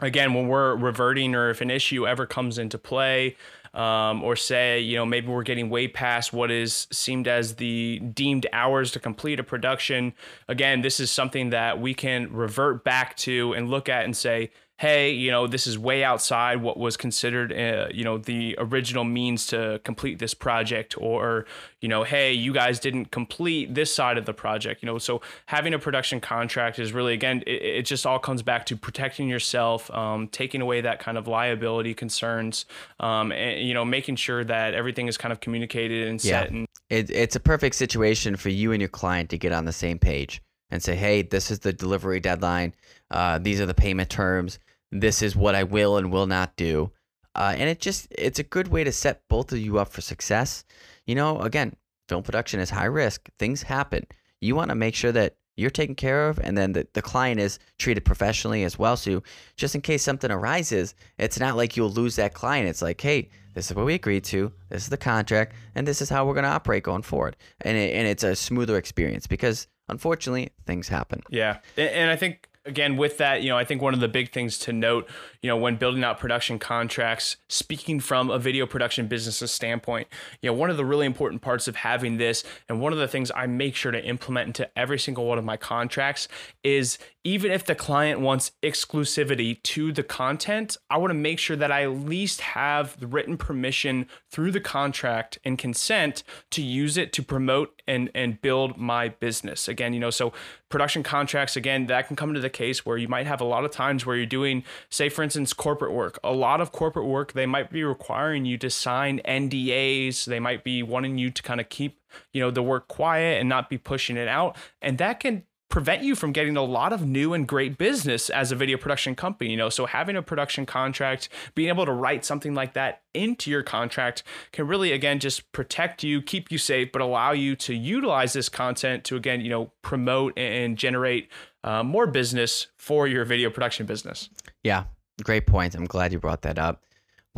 again, 0.00 0.34
when 0.34 0.48
we're 0.48 0.74
reverting 0.74 1.34
or 1.34 1.50
if 1.50 1.60
an 1.60 1.70
issue 1.70 2.06
ever 2.06 2.26
comes 2.26 2.58
into 2.58 2.78
play, 2.78 3.36
um, 3.74 4.22
or 4.22 4.36
say, 4.36 4.80
you 4.80 4.96
know, 4.96 5.06
maybe 5.06 5.28
we're 5.28 5.42
getting 5.42 5.70
way 5.70 5.88
past 5.88 6.32
what 6.32 6.50
is 6.50 6.86
seemed 6.90 7.28
as 7.28 7.56
the 7.56 7.98
deemed 7.98 8.46
hours 8.52 8.90
to 8.92 9.00
complete 9.00 9.40
a 9.40 9.44
production. 9.44 10.12
Again, 10.48 10.82
this 10.82 11.00
is 11.00 11.10
something 11.10 11.50
that 11.50 11.80
we 11.80 11.94
can 11.94 12.32
revert 12.32 12.84
back 12.84 13.16
to 13.18 13.52
and 13.52 13.68
look 13.68 13.88
at 13.88 14.04
and 14.04 14.16
say, 14.16 14.50
hey, 14.78 15.10
you 15.10 15.28
know, 15.28 15.48
this 15.48 15.66
is 15.66 15.76
way 15.76 16.04
outside 16.04 16.62
what 16.62 16.76
was 16.76 16.96
considered, 16.96 17.52
uh, 17.52 17.88
you 17.92 18.04
know, 18.04 18.16
the 18.16 18.54
original 18.58 19.02
means 19.02 19.44
to 19.48 19.80
complete 19.82 20.20
this 20.20 20.34
project, 20.34 20.94
or, 20.98 21.46
you 21.80 21.88
know, 21.88 22.04
hey, 22.04 22.32
you 22.32 22.52
guys 22.52 22.78
didn't 22.78 23.10
complete 23.10 23.74
this 23.74 23.92
side 23.92 24.16
of 24.16 24.24
the 24.24 24.32
project, 24.32 24.80
you 24.80 24.86
know. 24.86 24.96
So 24.98 25.20
having 25.46 25.74
a 25.74 25.80
production 25.80 26.20
contract 26.20 26.78
is 26.78 26.92
really, 26.92 27.12
again, 27.12 27.42
it, 27.44 27.62
it 27.62 27.86
just 27.86 28.06
all 28.06 28.20
comes 28.20 28.40
back 28.40 28.66
to 28.66 28.76
protecting 28.76 29.28
yourself, 29.28 29.90
um, 29.90 30.28
taking 30.28 30.60
away 30.60 30.80
that 30.80 31.00
kind 31.00 31.18
of 31.18 31.26
liability 31.26 31.92
concerns, 31.92 32.64
um, 33.00 33.32
and, 33.32 33.66
you 33.66 33.74
know, 33.74 33.84
making 33.84 34.14
sure 34.14 34.44
that 34.44 34.74
everything 34.74 35.08
is 35.08 35.18
kind 35.18 35.32
of 35.32 35.40
communicated 35.40 36.06
and 36.06 36.20
set. 36.20 36.52
Yeah. 36.52 36.56
And- 36.56 36.68
it, 36.88 37.10
it's 37.10 37.34
a 37.34 37.40
perfect 37.40 37.74
situation 37.74 38.36
for 38.36 38.48
you 38.48 38.70
and 38.70 38.80
your 38.80 38.88
client 38.88 39.28
to 39.30 39.38
get 39.38 39.50
on 39.50 39.64
the 39.64 39.72
same 39.72 39.98
page 39.98 40.40
and 40.70 40.80
say, 40.80 40.94
hey, 40.94 41.22
this 41.22 41.50
is 41.50 41.58
the 41.58 41.72
delivery 41.72 42.20
deadline. 42.20 42.74
Uh, 43.10 43.38
these 43.38 43.60
are 43.60 43.66
the 43.66 43.74
payment 43.74 44.08
terms 44.08 44.60
this 44.90 45.22
is 45.22 45.36
what 45.36 45.54
I 45.54 45.64
will 45.64 45.96
and 45.96 46.12
will 46.12 46.26
not 46.26 46.56
do. 46.56 46.92
Uh, 47.34 47.54
and 47.56 47.68
it 47.68 47.80
just 47.80 48.08
it's 48.10 48.38
a 48.38 48.44
good 48.44 48.68
way 48.68 48.84
to 48.84 48.92
set 48.92 49.22
both 49.28 49.52
of 49.52 49.58
you 49.58 49.78
up 49.78 49.92
for 49.92 50.00
success. 50.00 50.64
You 51.06 51.14
know, 51.14 51.38
again, 51.40 51.76
film 52.08 52.22
production 52.22 52.60
is 52.60 52.70
high 52.70 52.86
risk. 52.86 53.28
Things 53.38 53.62
happen. 53.62 54.06
You 54.40 54.56
want 54.56 54.70
to 54.70 54.74
make 54.74 54.94
sure 54.94 55.12
that 55.12 55.36
you're 55.56 55.70
taken 55.70 55.96
care 55.96 56.28
of 56.28 56.38
and 56.38 56.56
then 56.56 56.72
the, 56.72 56.86
the 56.92 57.02
client 57.02 57.40
is 57.40 57.58
treated 57.78 58.04
professionally 58.04 58.62
as 58.62 58.78
well. 58.78 58.96
So 58.96 59.24
just 59.56 59.74
in 59.74 59.80
case 59.80 60.04
something 60.04 60.30
arises, 60.30 60.94
it's 61.18 61.40
not 61.40 61.56
like 61.56 61.76
you'll 61.76 61.90
lose 61.90 62.14
that 62.16 62.32
client. 62.32 62.68
It's 62.68 62.80
like, 62.80 63.00
hey, 63.00 63.28
this 63.54 63.68
is 63.68 63.76
what 63.76 63.84
we 63.84 63.94
agreed 63.94 64.22
to. 64.24 64.52
This 64.68 64.84
is 64.84 64.88
the 64.88 64.96
contract, 64.96 65.56
and 65.74 65.86
this 65.86 66.00
is 66.00 66.08
how 66.08 66.24
we're 66.24 66.34
going 66.34 66.44
to 66.44 66.50
operate 66.50 66.84
going 66.84 67.02
forward. 67.02 67.36
And 67.62 67.76
it, 67.76 67.92
and 67.92 68.06
it's 68.06 68.22
a 68.22 68.36
smoother 68.36 68.76
experience 68.76 69.26
because 69.26 69.66
unfortunately 69.88 70.50
things 70.64 70.86
happen. 70.86 71.22
Yeah, 71.28 71.58
and 71.76 72.08
I 72.08 72.14
think 72.14 72.47
again 72.68 72.96
with 72.96 73.18
that 73.18 73.42
you 73.42 73.48
know 73.48 73.56
i 73.56 73.64
think 73.64 73.82
one 73.82 73.94
of 73.94 74.00
the 74.00 74.08
big 74.08 74.30
things 74.30 74.58
to 74.58 74.72
note 74.72 75.08
you 75.42 75.48
know 75.48 75.56
when 75.56 75.76
building 75.76 76.04
out 76.04 76.18
production 76.18 76.58
contracts 76.58 77.36
speaking 77.48 77.98
from 77.98 78.30
a 78.30 78.38
video 78.38 78.66
production 78.66 79.06
business's 79.08 79.50
standpoint 79.50 80.06
you 80.42 80.50
know 80.50 80.54
one 80.54 80.70
of 80.70 80.76
the 80.76 80.84
really 80.84 81.06
important 81.06 81.42
parts 81.42 81.66
of 81.66 81.76
having 81.76 82.18
this 82.18 82.44
and 82.68 82.80
one 82.80 82.92
of 82.92 82.98
the 82.98 83.08
things 83.08 83.32
i 83.34 83.46
make 83.46 83.74
sure 83.74 83.90
to 83.90 84.04
implement 84.04 84.46
into 84.46 84.78
every 84.78 84.98
single 84.98 85.24
one 85.26 85.38
of 85.38 85.44
my 85.44 85.56
contracts 85.56 86.28
is 86.62 86.98
even 87.24 87.50
if 87.50 87.64
the 87.64 87.74
client 87.74 88.20
wants 88.20 88.52
exclusivity 88.62 89.60
to 89.62 89.90
the 89.92 90.02
content 90.02 90.76
i 90.90 90.96
want 90.96 91.10
to 91.10 91.14
make 91.14 91.38
sure 91.38 91.56
that 91.56 91.72
i 91.72 91.82
at 91.82 91.90
least 91.90 92.40
have 92.42 92.98
the 93.00 93.06
written 93.06 93.36
permission 93.36 94.06
through 94.30 94.50
the 94.50 94.60
contract 94.60 95.38
and 95.44 95.58
consent 95.58 96.22
to 96.50 96.62
use 96.62 96.96
it 96.96 97.12
to 97.12 97.22
promote 97.22 97.78
and 97.86 98.10
and 98.14 98.40
build 98.40 98.76
my 98.76 99.08
business. 99.08 99.66
Again 99.66 99.92
you 99.92 100.00
know 100.00 100.10
so 100.10 100.32
production 100.68 101.02
contracts 101.02 101.56
again 101.56 101.86
that 101.86 102.06
can 102.06 102.16
come 102.16 102.30
into 102.30 102.40
the 102.40 102.50
case 102.58 102.84
where 102.84 102.96
you 102.96 103.08
might 103.08 103.26
have 103.26 103.40
a 103.40 103.44
lot 103.44 103.64
of 103.64 103.70
times 103.70 104.04
where 104.04 104.16
you're 104.16 104.26
doing 104.26 104.64
say 104.90 105.08
for 105.08 105.22
instance 105.22 105.52
corporate 105.52 105.92
work. 105.92 106.18
A 106.24 106.32
lot 106.32 106.60
of 106.60 106.72
corporate 106.72 107.06
work 107.06 107.32
they 107.32 107.46
might 107.46 107.70
be 107.70 107.84
requiring 107.84 108.44
you 108.44 108.58
to 108.58 108.70
sign 108.70 109.20
ndas 109.24 110.24
they 110.24 110.40
might 110.40 110.64
be 110.64 110.82
wanting 110.82 111.18
you 111.18 111.30
to 111.30 111.42
kind 111.42 111.60
of 111.60 111.68
keep 111.68 112.00
you 112.32 112.40
know 112.40 112.50
the 112.50 112.62
work 112.62 112.88
quiet 112.88 113.40
and 113.40 113.48
not 113.48 113.70
be 113.70 113.78
pushing 113.78 114.16
it 114.16 114.28
out. 114.28 114.56
And 114.82 114.98
that 114.98 115.20
can 115.20 115.44
prevent 115.68 116.02
you 116.02 116.14
from 116.14 116.32
getting 116.32 116.56
a 116.56 116.62
lot 116.62 116.92
of 116.92 117.06
new 117.06 117.34
and 117.34 117.46
great 117.46 117.76
business 117.76 118.30
as 118.30 118.50
a 118.50 118.56
video 118.56 118.78
production 118.78 119.14
company 119.14 119.50
you 119.50 119.56
know? 119.56 119.68
So 119.68 119.86
having 119.86 120.16
a 120.16 120.22
production 120.22 120.66
contract 120.66 121.28
being 121.54 121.68
able 121.68 121.84
to 121.86 121.92
write 121.92 122.24
something 122.24 122.54
like 122.54 122.72
that 122.72 123.02
into 123.14 123.50
your 123.50 123.62
contract 123.62 124.22
can 124.52 124.66
really 124.66 124.92
again 124.92 125.18
just 125.18 125.50
protect 125.52 126.02
you 126.02 126.22
keep 126.22 126.50
you 126.50 126.58
safe 126.58 126.90
but 126.92 127.02
allow 127.02 127.32
you 127.32 127.54
to 127.56 127.74
utilize 127.74 128.32
this 128.32 128.48
content 128.48 129.04
to 129.04 129.16
again 129.16 129.40
you 129.40 129.50
know 129.50 129.70
promote 129.82 130.38
and 130.38 130.78
generate 130.78 131.28
uh, 131.68 131.82
more 131.82 132.06
business 132.06 132.68
for 132.76 133.06
your 133.06 133.24
video 133.24 133.50
production 133.50 133.86
business 133.86 134.28
yeah 134.64 134.84
great 135.22 135.46
point 135.46 135.74
i'm 135.74 135.84
glad 135.84 136.12
you 136.12 136.18
brought 136.18 136.42
that 136.42 136.58
up 136.58 136.82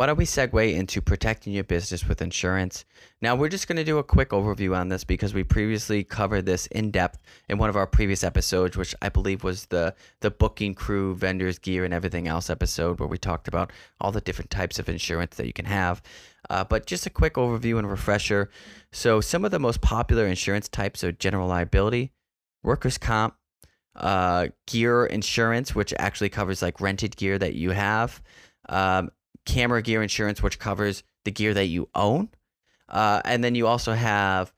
why 0.01 0.07
don't 0.07 0.17
we 0.17 0.25
segue 0.25 0.75
into 0.75 1.03
protecting 1.03 1.53
your 1.53 1.65
business 1.65 2.09
with 2.09 2.23
insurance? 2.23 2.87
Now, 3.21 3.35
we're 3.37 3.51
just 3.51 3.69
going 3.69 3.77
to 3.77 3.85
do 3.85 3.99
a 3.99 4.03
quick 4.03 4.31
overview 4.31 4.75
on 4.75 4.89
this 4.89 5.05
because 5.05 5.35
we 5.35 5.45
previously 5.45 6.05
covered 6.05 6.47
this 6.47 6.65
in 6.69 6.91
depth 6.91 7.19
in 7.51 7.59
one 7.59 7.69
of 7.69 7.77
our 7.77 7.87
previous 7.87 8.25
episodes, 8.25 8.79
which 8.79 8.95
I 9.03 9.11
believe 9.11 9.45
was 9.45 9.67
the 9.67 9.95
the 10.21 10.31
booking 10.31 10.75
crew, 10.75 11.15
vendors, 11.17 11.59
gear, 11.59 11.85
and 11.85 11.93
everything 11.93 12.29
else 12.29 12.49
episode, 12.49 12.99
where 12.99 13.11
we 13.11 13.19
talked 13.19 13.47
about 13.47 13.73
all 14.01 14.11
the 14.11 14.23
different 14.23 14.51
types 14.51 14.79
of 14.79 14.89
insurance 14.89 15.37
that 15.37 15.47
you 15.47 15.53
can 15.53 15.67
have. 15.67 16.01
Uh, 16.49 16.65
but 16.65 16.87
just 16.87 17.05
a 17.05 17.11
quick 17.11 17.35
overview 17.35 17.79
and 17.79 17.91
refresher. 17.91 18.49
So, 18.93 19.21
some 19.21 19.45
of 19.45 19.51
the 19.51 19.59
most 19.59 19.83
popular 19.83 20.27
insurance 20.27 20.69
types 20.69 21.05
are 21.05 21.13
general 21.13 21.49
liability, 21.49 22.13
workers' 22.63 22.97
comp, 22.97 23.35
uh, 23.97 24.49
gear 24.67 25.07
insurance, 25.07 25.75
which 25.75 25.93
actually 25.99 26.29
covers 26.29 26.63
like 26.63 26.81
rented 26.81 27.17
gear 27.17 27.39
that 27.39 27.55
you 27.55 27.71
have. 27.71 28.23
Um, 28.69 29.11
camera 29.47 29.83
gear 29.83 30.03
insurance, 30.03 30.43
which 30.43 30.59
covers 30.59 31.03
the 31.25 31.31
gear 31.31 31.55
that 31.55 31.67
you 31.67 31.89
own. 31.95 32.29
Uh, 32.89 33.21
and 33.25 33.43
then 33.43 33.55
you 33.55 33.67
also 33.67 33.93
have 33.93 34.53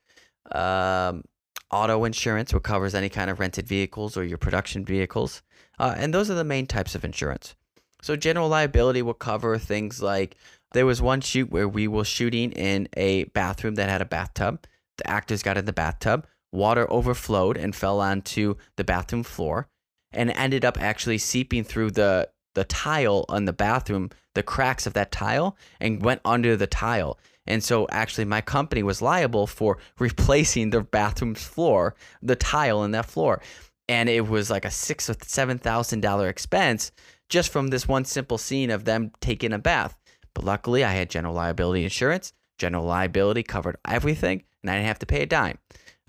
um, 0.51 1.23
auto 1.71 2.03
insurance, 2.03 2.53
which 2.53 2.63
covers 2.63 2.95
any 2.95 3.09
kind 3.09 3.29
of 3.29 3.39
rented 3.39 3.67
vehicles 3.67 4.17
or 4.17 4.23
your 4.23 4.37
production 4.37 4.85
vehicles. 4.85 5.41
Uh, 5.79 5.95
and 5.97 6.13
those 6.13 6.29
are 6.29 6.35
the 6.35 6.43
main 6.43 6.67
types 6.67 6.95
of 6.95 7.03
insurance. 7.03 7.55
So, 8.01 8.15
general 8.15 8.49
liability 8.49 9.01
will 9.01 9.13
cover 9.13 9.57
things 9.57 10.01
like 10.01 10.35
there 10.73 10.85
was 10.85 11.01
one 11.01 11.21
shoot 11.21 11.49
where 11.49 11.69
we 11.69 11.87
were 11.87 12.03
shooting 12.03 12.51
in 12.51 12.89
a 12.97 13.23
bathroom 13.25 13.75
that 13.75 13.89
had 13.89 14.01
a 14.01 14.05
bathtub. 14.05 14.65
The 14.97 15.09
actors 15.09 15.41
got 15.41 15.57
in 15.57 15.65
the 15.65 15.73
bathtub, 15.73 16.27
water 16.53 16.91
overflowed 16.91 17.57
and 17.57 17.75
fell 17.75 17.99
onto 17.99 18.55
the 18.77 18.83
bathroom 18.83 19.23
floor 19.23 19.67
and 20.13 20.29
ended 20.31 20.63
up 20.63 20.79
actually 20.79 21.17
seeping 21.17 21.63
through 21.63 21.91
the 21.91 22.29
the 22.55 22.63
tile 22.65 23.25
on 23.29 23.45
the 23.45 23.53
bathroom, 23.53 24.11
the 24.35 24.43
cracks 24.43 24.85
of 24.85 24.93
that 24.93 25.11
tile, 25.11 25.57
and 25.79 26.03
went 26.03 26.21
under 26.23 26.55
the 26.55 26.67
tile. 26.67 27.17
And 27.47 27.63
so 27.63 27.87
actually 27.89 28.25
my 28.25 28.41
company 28.41 28.83
was 28.83 29.01
liable 29.01 29.47
for 29.47 29.79
replacing 29.99 30.69
the 30.69 30.81
bathroom's 30.81 31.43
floor, 31.43 31.95
the 32.21 32.35
tile 32.35 32.83
in 32.83 32.91
that 32.91 33.07
floor. 33.07 33.41
And 33.89 34.07
it 34.07 34.27
was 34.27 34.51
like 34.51 34.65
a 34.65 34.71
six 34.71 35.09
or 35.09 35.15
seven 35.23 35.57
thousand 35.57 36.01
dollar 36.01 36.29
expense 36.29 36.91
just 37.27 37.51
from 37.51 37.69
this 37.69 37.87
one 37.87 38.05
simple 38.05 38.37
scene 38.37 38.69
of 38.69 38.85
them 38.85 39.11
taking 39.19 39.51
a 39.51 39.59
bath. 39.59 39.97
But 40.35 40.45
luckily 40.45 40.83
I 40.83 40.91
had 40.91 41.09
general 41.09 41.33
liability 41.33 41.83
insurance. 41.83 42.33
General 42.59 42.85
liability 42.85 43.41
covered 43.41 43.77
everything, 43.87 44.43
and 44.61 44.69
I 44.69 44.75
didn't 44.75 44.87
have 44.87 44.99
to 44.99 45.07
pay 45.07 45.23
a 45.23 45.25
dime 45.25 45.57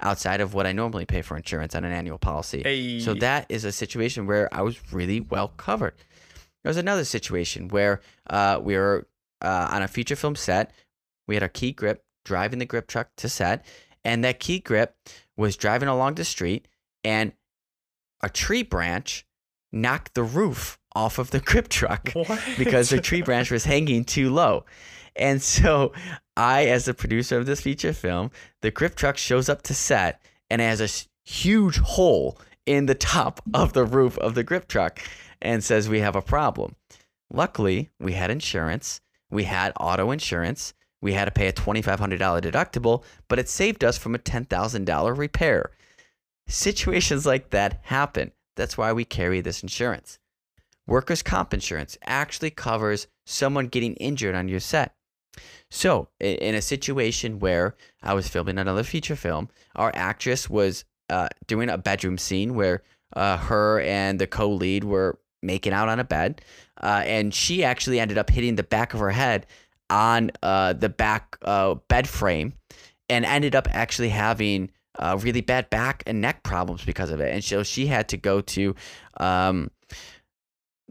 outside 0.01 0.41
of 0.41 0.55
what 0.55 0.67
I 0.67 0.73
normally 0.73 1.05
pay 1.05 1.23
for 1.23 1.37
insurance 1.37 1.75
on 1.75 1.85
an 1.85 1.93
annual 1.93 2.19
policy. 2.19 2.63
Hey. 2.63 3.01
So 3.01 3.15
that 3.15 3.47
is 3.49 3.65
a 3.65 3.73
situation 3.73 4.27
where 4.27 4.53
I 4.53 4.63
was 4.63 4.93
really 4.93 5.21
well 5.21 5.49
covered. 5.49 5.95
There 6.63 6.71
was 6.71 6.77
another 6.77 7.05
situation 7.05 7.69
where 7.69 8.01
uh, 8.29 8.61
we 8.63 8.77
were 8.77 9.07
uh, 9.43 9.69
on 9.71 9.83
a 9.83 9.89
feature 9.89 10.17
film 10.17 10.35
set. 10.35 10.73
We 11.29 11.35
had 11.35 11.43
our 11.43 11.49
key 11.49 11.73
grip 11.73 12.05
driving 12.25 12.59
the 12.59 12.65
grip 12.65 12.87
truck 12.87 13.11
to 13.19 13.29
set, 13.29 13.65
and 14.05 14.25
that 14.25 14.41
key 14.41 14.59
grip 14.59 14.97
was 15.37 15.57
driving 15.57 15.89
along 15.89 16.15
the 16.15 16.25
street, 16.25 16.69
and 17.03 17.33
a 18.23 18.31
tree 18.31 18.63
branch 18.63 19.27
knocked 19.73 20.15
the 20.15 20.23
roof 20.23 20.79
off 20.95 21.19
of 21.19 21.31
the 21.31 21.41
grip 21.51 21.69
truck 21.69 22.11
What? 22.13 22.41
because 22.59 22.91
the 22.91 23.01
tree 23.01 23.23
branch 23.23 23.51
was 23.51 23.65
hanging 23.65 24.05
too 24.05 24.31
low. 24.31 24.65
And 25.17 25.41
so 25.41 25.93
I, 26.37 26.67
as 26.67 26.87
the 26.87 26.95
producer 26.95 27.39
of 27.39 27.47
this 27.47 27.61
feature 27.61 27.93
film, 27.93 28.31
the 28.63 28.71
grip 28.71 28.97
truck 28.97 29.17
shows 29.17 29.49
up 29.49 29.63
to 29.63 29.75
set 29.75 30.21
and 30.51 30.61
has 30.61 30.81
a 30.81 31.29
huge 31.29 31.79
hole 31.79 32.39
in 32.67 32.87
the 32.87 32.95
top 32.95 33.41
of 33.53 33.73
the 33.73 33.85
roof 33.85 34.19
of 34.19 34.35
the 34.35 34.43
grip 34.43 34.67
truck 34.69 35.01
and 35.41 35.63
says 35.63 35.89
we 35.89 36.01
have 36.01 36.17
a 36.17 36.23
problem. 36.23 36.75
Luckily, 37.33 37.91
we 38.01 38.13
had 38.13 38.31
insurance, 38.31 39.01
we 39.31 39.45
had 39.45 39.73
auto 39.79 40.11
insurance, 40.11 40.75
we 41.01 41.13
had 41.13 41.27
to 41.27 41.31
pay 41.31 41.49
a 41.49 41.53
$2,500 41.53 42.19
deductible, 42.41 43.05
but 43.29 43.39
it 43.39 43.49
saved 43.49 43.85
us 43.85 43.99
from 43.99 44.15
a 44.15 44.19
$10,000 44.19 45.19
repair. 45.19 45.71
Situations 46.47 47.27
like 47.27 47.51
that 47.51 47.81
happen. 47.85 48.33
That's 48.57 48.79
why 48.79 48.93
we 48.93 49.05
carry 49.05 49.41
this 49.41 49.63
insurance. 49.63 50.19
Workers' 50.87 51.23
comp 51.23 51.55
insurance 51.55 51.97
actually 52.05 52.51
covers 52.51 53.07
someone 53.27 53.69
getting 53.69 53.95
injured 53.95 54.35
on 54.35 54.49
your 54.49 54.61
set. 54.61 54.95
So, 55.71 56.09
in 56.21 56.55
a 56.55 56.63
situation 56.63 57.41
where 57.41 57.75
I 58.03 58.15
was 58.15 58.29
filming 58.29 58.59
another 58.59 58.85
feature 58.85 59.17
film, 59.17 59.49
our 59.75 59.91
actress 59.95 60.49
was 60.49 60.85
uh, 61.11 61.29
doing 61.47 61.69
a 61.69 61.79
bedroom 61.79 62.19
scene 62.19 62.55
where 62.55 62.83
uh, 63.15 63.39
her 63.39 63.81
and 63.81 64.21
the 64.21 64.27
co 64.27 64.51
lead 64.51 64.85
were 64.85 65.19
making 65.43 65.73
out 65.73 65.89
on 65.89 66.01
a 66.01 66.05
bed. 66.05 66.41
Uh, 66.83 67.03
and 67.05 67.35
she 67.35 67.65
actually 67.65 68.01
ended 68.01 68.19
up 68.19 68.31
hitting 68.31 68.57
the 68.57 68.63
back 68.63 68.95
of 68.95 69.01
her 69.01 69.11
head 69.11 69.47
on 69.91 70.31
uh, 70.43 70.73
the 70.73 70.89
back 70.89 71.37
uh, 71.43 71.75
bed 71.89 72.09
frame 72.09 72.55
and 73.09 73.25
ended 73.25 73.55
up 73.55 73.69
actually 73.71 74.09
having 74.09 74.71
uh, 74.99 75.19
really 75.21 75.41
bad 75.41 75.69
back 75.71 76.03
and 76.07 76.21
neck 76.21 76.43
problems 76.43 76.85
because 76.85 77.11
of 77.11 77.21
it. 77.21 77.33
And 77.33 77.45
so 77.45 77.63
she 77.63 77.87
had 77.87 78.09
to 78.09 78.17
go 78.17 78.41
to 78.41 78.75
um, 79.19 79.71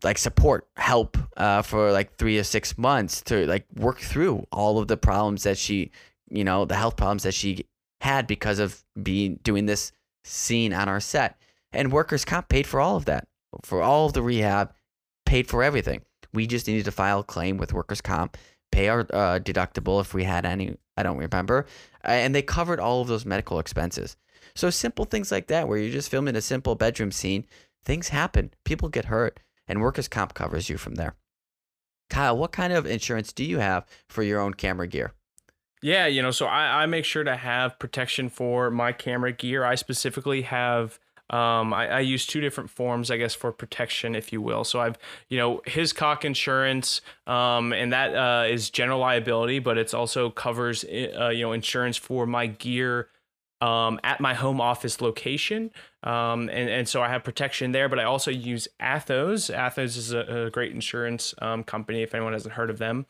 like 0.04 0.18
support 0.18 0.68
help 0.76 1.18
uh, 1.38 1.62
for 1.62 1.91
like 1.91 2.16
three 2.18 2.38
or 2.38 2.43
six 2.43 2.78
months 2.78 3.22
to 3.22 3.45
like 3.47 3.66
work 3.76 3.99
through 3.99 4.45
all 4.51 4.80
of 4.80 4.88
the 4.88 4.97
problems 4.97 5.43
that 5.43 5.58
she, 5.58 5.91
you 6.30 6.43
know, 6.43 6.66
the 6.66 6.76
health 6.76 6.97
problems 6.97 7.24
that 7.24 7.34
she 7.34 7.66
had 8.01 8.28
because 8.28 8.60
of 8.60 8.84
being 9.01 9.39
doing 9.43 9.66
this 9.66 9.91
scene 10.24 10.74
on 10.74 10.89
our 10.89 10.99
set. 10.99 11.38
And 11.72 11.91
workers' 11.91 12.26
comp 12.26 12.49
paid 12.49 12.68
for 12.68 12.80
all 12.80 12.97
of 12.97 13.06
that, 13.06 13.28
for 13.64 13.82
all 13.82 14.06
of 14.06 14.14
the 14.14 14.22
rehab, 14.22 14.74
paid 15.26 15.47
for 15.47 15.64
everything. 15.64 16.01
We 16.34 16.47
just 16.47 16.68
needed 16.68 16.86
to 16.86 16.91
file 16.91 17.22
a 17.22 17.24
claim 17.24 17.58
with 17.58 17.74
workers' 17.74 18.01
comp, 18.01 18.38
pay 18.72 18.89
our 18.89 19.01
uh, 19.01 19.39
deductible 19.39 20.01
if 20.01 20.14
we 20.14 20.24
had 20.24 20.45
any. 20.45 20.76
I 20.97 21.04
don't 21.04 21.18
remember, 21.18 21.66
and 22.04 22.36
they 22.36 22.43
covered 22.43 22.80
all 22.80 23.01
of 23.01 23.08
those 23.08 23.26
medical 23.26 23.58
expenses. 23.58 24.16
So 24.54 24.70
simple 24.70 25.06
things 25.06 25.32
like 25.32 25.47
that, 25.47 25.68
where 25.68 25.78
you're 25.78 25.91
just 25.91 26.12
filming 26.12 26.36
a 26.36 26.41
simple 26.41 26.76
bedroom 26.76 27.12
scene, 27.12 27.45
things 27.84 28.10
happen, 28.10 28.51
people 28.64 28.89
get 28.89 29.06
hurt, 29.06 29.39
and 29.68 29.82
workers' 29.82 30.07
comp 30.07 30.34
covers 30.34 30.70
you 30.70 30.78
from 30.78 30.95
there. 30.95 31.16
Kyle, 32.09 32.38
what 32.38 32.51
kind 32.51 32.74
of 32.74 32.86
insurance 32.86 33.34
do 33.34 33.43
you 33.43 33.59
have 33.59 33.86
for 34.07 34.24
your 34.24 34.39
own 34.39 34.53
camera 34.53 34.88
gear? 34.88 35.14
Yeah, 35.82 36.07
you 36.07 36.22
know, 36.22 36.32
so 36.32 36.45
I, 36.45 36.84
I 36.84 36.86
make 36.86 37.05
sure 37.05 37.24
to 37.24 37.36
have 37.36 37.78
protection 37.80 38.30
for 38.30 38.72
my 38.72 38.91
camera 38.93 39.34
gear. 39.34 39.66
I 39.66 39.76
specifically 39.76 40.43
have 40.43 40.99
um, 41.30 41.74
I, 41.74 41.88
I 41.88 41.99
use 42.01 42.28
two 42.28 42.41
different 42.41 42.70
forms, 42.70 43.09
I 43.09 43.18
guess, 43.18 43.34
for 43.34 43.51
protection, 43.51 44.14
if 44.14 44.32
you 44.32 44.41
will. 44.41 44.64
So 44.64 44.80
I've, 44.80 44.97
you 45.30 45.38
know, 45.38 45.61
Hiscox 45.66 46.26
insurance, 46.26 47.01
um, 47.26 47.74
and 47.74 47.91
that 47.91 48.16
uh, 48.16 48.45
is 48.47 48.70
general 48.70 48.99
liability, 48.99 49.59
but 49.59 49.78
it's 49.78 49.93
also 49.93 50.30
covers, 50.30 50.84
uh, 50.84 51.30
you 51.30 51.41
know, 51.41 51.53
insurance 51.53 51.97
for 51.97 52.28
my 52.28 52.45
gear 52.45 53.07
um, 53.64 53.97
at 54.03 54.20
my 54.20 54.34
home 54.34 54.59
office 54.59 54.99
location. 54.99 55.72
Um, 56.03 56.49
and, 56.49 56.70
and 56.70 56.89
so 56.89 57.01
I 57.01 57.07
have 57.07 57.24
protection 57.24 57.72
there, 57.72 57.88
but 57.88 57.97
I 57.97 58.03
also 58.03 58.30
use 58.30 58.68
Athos. 58.82 59.49
Athos 59.49 59.95
is 59.95 60.11
a, 60.11 60.47
a 60.47 60.49
great 60.49 60.74
insurance 60.74 61.34
um, 61.41 61.64
company, 61.64 62.03
if 62.03 62.14
anyone 62.14 62.34
hasn't 62.34 62.55
heard 62.55 62.70
of 62.70 62.78
them. 62.78 63.05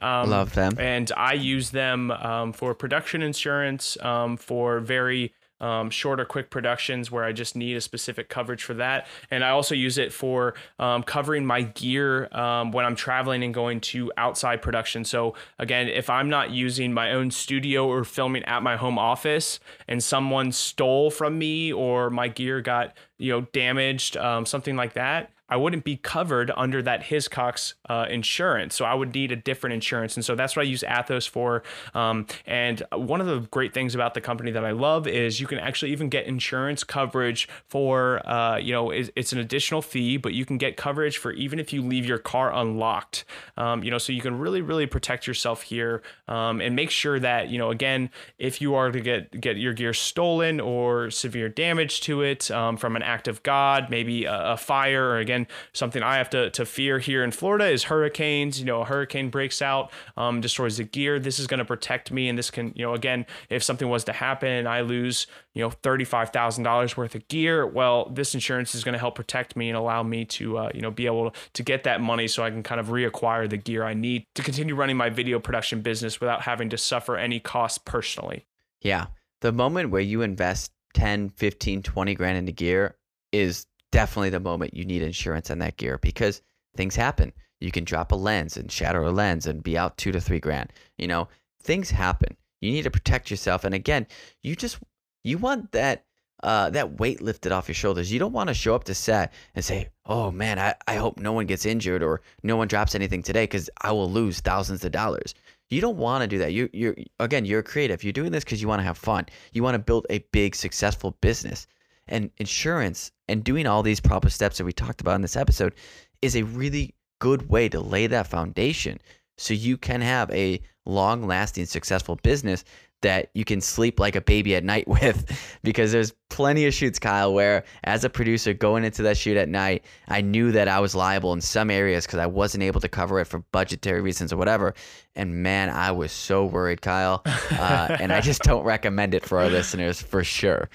Um, 0.00 0.30
Love 0.30 0.54
them. 0.54 0.76
and 0.78 1.10
I 1.16 1.32
use 1.32 1.70
them 1.70 2.10
um, 2.12 2.52
for 2.52 2.72
production 2.74 3.20
insurance 3.20 3.96
um, 4.02 4.36
for 4.36 4.78
very 4.78 5.34
um, 5.60 5.90
shorter, 5.90 6.24
quick 6.24 6.50
productions 6.50 7.10
where 7.10 7.24
I 7.24 7.32
just 7.32 7.56
need 7.56 7.76
a 7.76 7.80
specific 7.80 8.28
coverage 8.28 8.62
for 8.62 8.74
that. 8.74 9.06
And 9.30 9.44
I 9.44 9.50
also 9.50 9.74
use 9.74 9.98
it 9.98 10.12
for 10.12 10.54
um, 10.78 11.02
covering 11.02 11.46
my 11.46 11.62
gear 11.62 12.28
um, 12.34 12.72
when 12.72 12.84
I'm 12.84 12.96
traveling 12.96 13.42
and 13.42 13.54
going 13.54 13.80
to 13.82 14.12
outside 14.16 14.62
production. 14.62 15.04
So 15.04 15.34
again, 15.58 15.88
if 15.88 16.10
I'm 16.10 16.28
not 16.28 16.50
using 16.50 16.92
my 16.92 17.12
own 17.12 17.30
studio 17.30 17.88
or 17.88 18.04
filming 18.04 18.44
at 18.44 18.62
my 18.62 18.76
home 18.76 18.98
office, 18.98 19.60
and 19.88 20.02
someone 20.02 20.52
stole 20.52 21.10
from 21.10 21.38
me 21.38 21.72
or 21.72 22.10
my 22.10 22.28
gear 22.28 22.60
got 22.60 22.96
you 23.18 23.32
know 23.32 23.40
damaged, 23.52 24.16
um, 24.16 24.46
something 24.46 24.76
like 24.76 24.94
that. 24.94 25.30
I 25.48 25.56
wouldn't 25.56 25.84
be 25.84 25.96
covered 25.96 26.50
under 26.56 26.82
that 26.82 27.04
Hiscox 27.04 27.74
uh, 27.88 28.06
insurance. 28.10 28.74
So 28.74 28.84
I 28.84 28.94
would 28.94 29.14
need 29.14 29.32
a 29.32 29.36
different 29.36 29.74
insurance. 29.74 30.16
And 30.16 30.24
so 30.24 30.34
that's 30.34 30.56
what 30.56 30.62
I 30.62 30.68
use 30.68 30.82
Athos 30.82 31.26
for. 31.26 31.62
Um, 31.94 32.26
and 32.46 32.82
one 32.92 33.20
of 33.20 33.26
the 33.26 33.40
great 33.50 33.72
things 33.72 33.94
about 33.94 34.14
the 34.14 34.20
company 34.20 34.50
that 34.50 34.64
I 34.64 34.72
love 34.72 35.06
is 35.06 35.40
you 35.40 35.46
can 35.46 35.58
actually 35.58 35.92
even 35.92 36.08
get 36.08 36.26
insurance 36.26 36.84
coverage 36.84 37.48
for, 37.68 38.26
uh, 38.28 38.56
you 38.56 38.72
know, 38.72 38.90
it's, 38.90 39.10
it's 39.14 39.32
an 39.32 39.38
additional 39.38 39.82
fee, 39.82 40.16
but 40.16 40.32
you 40.34 40.44
can 40.44 40.58
get 40.58 40.76
coverage 40.76 41.18
for 41.18 41.32
even 41.32 41.58
if 41.60 41.72
you 41.72 41.82
leave 41.82 42.06
your 42.06 42.18
car 42.18 42.52
unlocked. 42.52 43.24
Um, 43.56 43.82
you 43.82 43.90
know, 43.90 43.98
so 43.98 44.12
you 44.12 44.22
can 44.22 44.38
really, 44.38 44.62
really 44.62 44.86
protect 44.86 45.26
yourself 45.26 45.62
here 45.62 46.02
um, 46.28 46.60
and 46.60 46.74
make 46.74 46.90
sure 46.90 47.20
that, 47.20 47.48
you 47.50 47.58
know, 47.58 47.70
again, 47.70 48.10
if 48.38 48.60
you 48.60 48.74
are 48.74 48.90
to 48.90 49.00
get, 49.00 49.40
get 49.40 49.56
your 49.56 49.72
gear 49.72 49.94
stolen 49.94 50.60
or 50.60 51.10
severe 51.10 51.48
damage 51.48 52.00
to 52.02 52.22
it 52.22 52.50
um, 52.50 52.76
from 52.76 52.96
an 52.96 53.02
act 53.02 53.28
of 53.28 53.42
God, 53.42 53.90
maybe 53.90 54.24
a, 54.24 54.52
a 54.52 54.56
fire 54.56 55.10
or 55.10 55.18
again, 55.18 55.35
again, 55.36 55.46
something 55.72 56.02
I 56.02 56.16
have 56.16 56.30
to, 56.30 56.50
to 56.50 56.64
fear 56.64 56.98
here 56.98 57.22
in 57.22 57.30
Florida 57.30 57.66
is 57.66 57.84
hurricanes. 57.84 58.58
You 58.58 58.66
know, 58.66 58.82
a 58.82 58.84
hurricane 58.84 59.30
breaks 59.30 59.62
out, 59.62 59.92
um, 60.16 60.40
destroys 60.40 60.78
the 60.78 60.84
gear. 60.84 61.18
This 61.18 61.38
is 61.38 61.46
going 61.46 61.58
to 61.58 61.64
protect 61.64 62.10
me. 62.10 62.28
And 62.28 62.38
this 62.38 62.50
can, 62.50 62.72
you 62.74 62.84
know, 62.84 62.94
again, 62.94 63.26
if 63.50 63.62
something 63.62 63.88
was 63.88 64.04
to 64.04 64.12
happen 64.12 64.66
I 64.66 64.80
lose, 64.80 65.26
you 65.54 65.62
know, 65.62 65.70
$35,000 65.70 66.96
worth 66.96 67.14
of 67.14 67.28
gear, 67.28 67.66
well, 67.66 68.08
this 68.10 68.34
insurance 68.34 68.74
is 68.74 68.84
going 68.84 68.94
to 68.94 68.98
help 68.98 69.14
protect 69.14 69.56
me 69.56 69.68
and 69.68 69.76
allow 69.76 70.02
me 70.02 70.24
to, 70.24 70.58
uh, 70.58 70.70
you 70.74 70.80
know, 70.80 70.90
be 70.90 71.06
able 71.06 71.34
to 71.52 71.62
get 71.62 71.84
that 71.84 72.00
money 72.00 72.28
so 72.28 72.42
I 72.42 72.50
can 72.50 72.62
kind 72.62 72.80
of 72.80 72.88
reacquire 72.88 73.48
the 73.48 73.56
gear 73.56 73.84
I 73.84 73.94
need 73.94 74.26
to 74.34 74.42
continue 74.42 74.74
running 74.74 74.96
my 74.96 75.10
video 75.10 75.38
production 75.38 75.82
business 75.82 76.20
without 76.20 76.42
having 76.42 76.70
to 76.70 76.78
suffer 76.78 77.16
any 77.16 77.40
cost 77.40 77.84
personally. 77.84 78.46
Yeah. 78.80 79.06
The 79.40 79.52
moment 79.52 79.90
where 79.90 80.02
you 80.02 80.22
invest 80.22 80.72
10, 80.94 81.30
15, 81.30 81.82
20 81.82 82.14
grand 82.14 82.38
into 82.38 82.52
gear 82.52 82.96
is 83.32 83.66
definitely 83.96 84.28
the 84.28 84.38
moment 84.38 84.74
you 84.74 84.84
need 84.84 85.00
insurance 85.00 85.50
on 85.50 85.58
that 85.58 85.78
gear 85.78 85.98
because 86.02 86.42
things 86.76 86.94
happen. 86.94 87.32
You 87.60 87.72
can 87.72 87.84
drop 87.84 88.12
a 88.12 88.14
lens 88.14 88.58
and 88.58 88.70
shatter 88.70 89.02
a 89.02 89.10
lens 89.10 89.46
and 89.46 89.62
be 89.62 89.78
out 89.78 89.96
two 89.96 90.12
to 90.12 90.20
three 90.20 90.38
grand. 90.38 90.70
You 90.98 91.06
know, 91.06 91.28
things 91.62 91.88
happen. 91.88 92.36
You 92.60 92.72
need 92.72 92.82
to 92.82 92.90
protect 92.90 93.30
yourself. 93.30 93.64
And 93.64 93.74
again, 93.74 94.06
you 94.42 94.54
just 94.54 94.78
you 95.24 95.38
want 95.38 95.72
that 95.72 96.04
uh, 96.42 96.68
that 96.70 97.00
weight 97.00 97.22
lifted 97.22 97.52
off 97.52 97.68
your 97.68 97.74
shoulders. 97.74 98.12
You 98.12 98.18
don't 98.18 98.34
want 98.34 98.48
to 98.48 98.54
show 98.54 98.74
up 98.74 98.84
to 98.84 98.94
set 98.94 99.32
and 99.54 99.64
say, 99.64 99.88
"Oh 100.04 100.30
man, 100.30 100.58
I, 100.58 100.74
I 100.86 100.96
hope 100.96 101.18
no 101.18 101.32
one 101.32 101.46
gets 101.46 101.64
injured 101.64 102.02
or 102.02 102.20
no 102.42 102.56
one 102.58 102.68
drops 102.68 102.94
anything 102.94 103.22
today 103.22 103.44
because 103.44 103.70
I 103.80 103.92
will 103.92 104.10
lose 104.10 104.40
thousands 104.40 104.84
of 104.84 104.92
dollars." 104.92 105.34
You 105.70 105.80
don't 105.80 105.96
want 105.96 106.20
to 106.20 106.28
do 106.28 106.36
that. 106.38 106.52
You 106.52 106.68
you're 106.74 106.96
again, 107.18 107.46
you're 107.46 107.62
creative. 107.62 108.04
You're 108.04 108.12
doing 108.12 108.30
this 108.30 108.44
because 108.44 108.60
you 108.60 108.68
want 108.68 108.80
to 108.80 108.84
have 108.84 108.98
fun. 108.98 109.24
You 109.54 109.62
want 109.62 109.74
to 109.74 109.78
build 109.78 110.04
a 110.10 110.18
big 110.32 110.54
successful 110.54 111.16
business. 111.22 111.66
And 112.08 112.30
insurance 112.38 113.10
and 113.28 113.42
doing 113.42 113.66
all 113.66 113.82
these 113.82 114.00
proper 114.00 114.30
steps 114.30 114.58
that 114.58 114.64
we 114.64 114.72
talked 114.72 115.00
about 115.00 115.16
in 115.16 115.22
this 115.22 115.36
episode 115.36 115.74
is 116.22 116.36
a 116.36 116.42
really 116.42 116.94
good 117.18 117.48
way 117.48 117.68
to 117.68 117.80
lay 117.80 118.06
that 118.06 118.26
foundation 118.26 118.98
so 119.38 119.54
you 119.54 119.76
can 119.76 120.00
have 120.00 120.30
a 120.30 120.60
long 120.84 121.26
lasting 121.26 121.66
successful 121.66 122.16
business 122.22 122.64
that 123.02 123.28
you 123.34 123.44
can 123.44 123.60
sleep 123.60 124.00
like 124.00 124.16
a 124.16 124.20
baby 124.20 124.54
at 124.54 124.64
night 124.64 124.88
with. 124.88 125.58
Because 125.62 125.92
there's 125.92 126.14
plenty 126.30 126.66
of 126.66 126.74
shoots 126.74 126.98
Kyle 126.98 127.32
where 127.32 127.64
as 127.84 128.04
a 128.04 128.10
producer 128.10 128.54
going 128.54 128.84
into 128.84 129.02
that 129.02 129.16
shoot 129.16 129.36
at 129.36 129.48
night 129.48 129.84
I 130.08 130.20
knew 130.20 130.52
that 130.52 130.68
I 130.68 130.80
was 130.80 130.94
liable 130.94 131.32
in 131.32 131.40
some 131.40 131.70
areas 131.70 132.06
cuz 132.06 132.18
I 132.18 132.26
wasn't 132.26 132.62
able 132.62 132.80
to 132.80 132.88
cover 132.88 133.20
it 133.20 133.26
for 133.26 133.40
budgetary 133.52 134.00
reasons 134.00 134.32
or 134.32 134.36
whatever. 134.36 134.74
And 135.14 135.42
man 135.42 135.70
I 135.70 135.92
was 135.92 136.12
so 136.12 136.44
worried 136.44 136.82
Kyle. 136.82 137.22
Uh, 137.26 137.96
and 138.00 138.12
I 138.12 138.20
just 138.20 138.42
don't 138.50 138.64
recommend 138.64 139.14
it 139.14 139.24
for 139.24 139.38
our 139.38 139.50
listeners 139.50 140.00
for 140.00 140.24
sure 140.24 140.68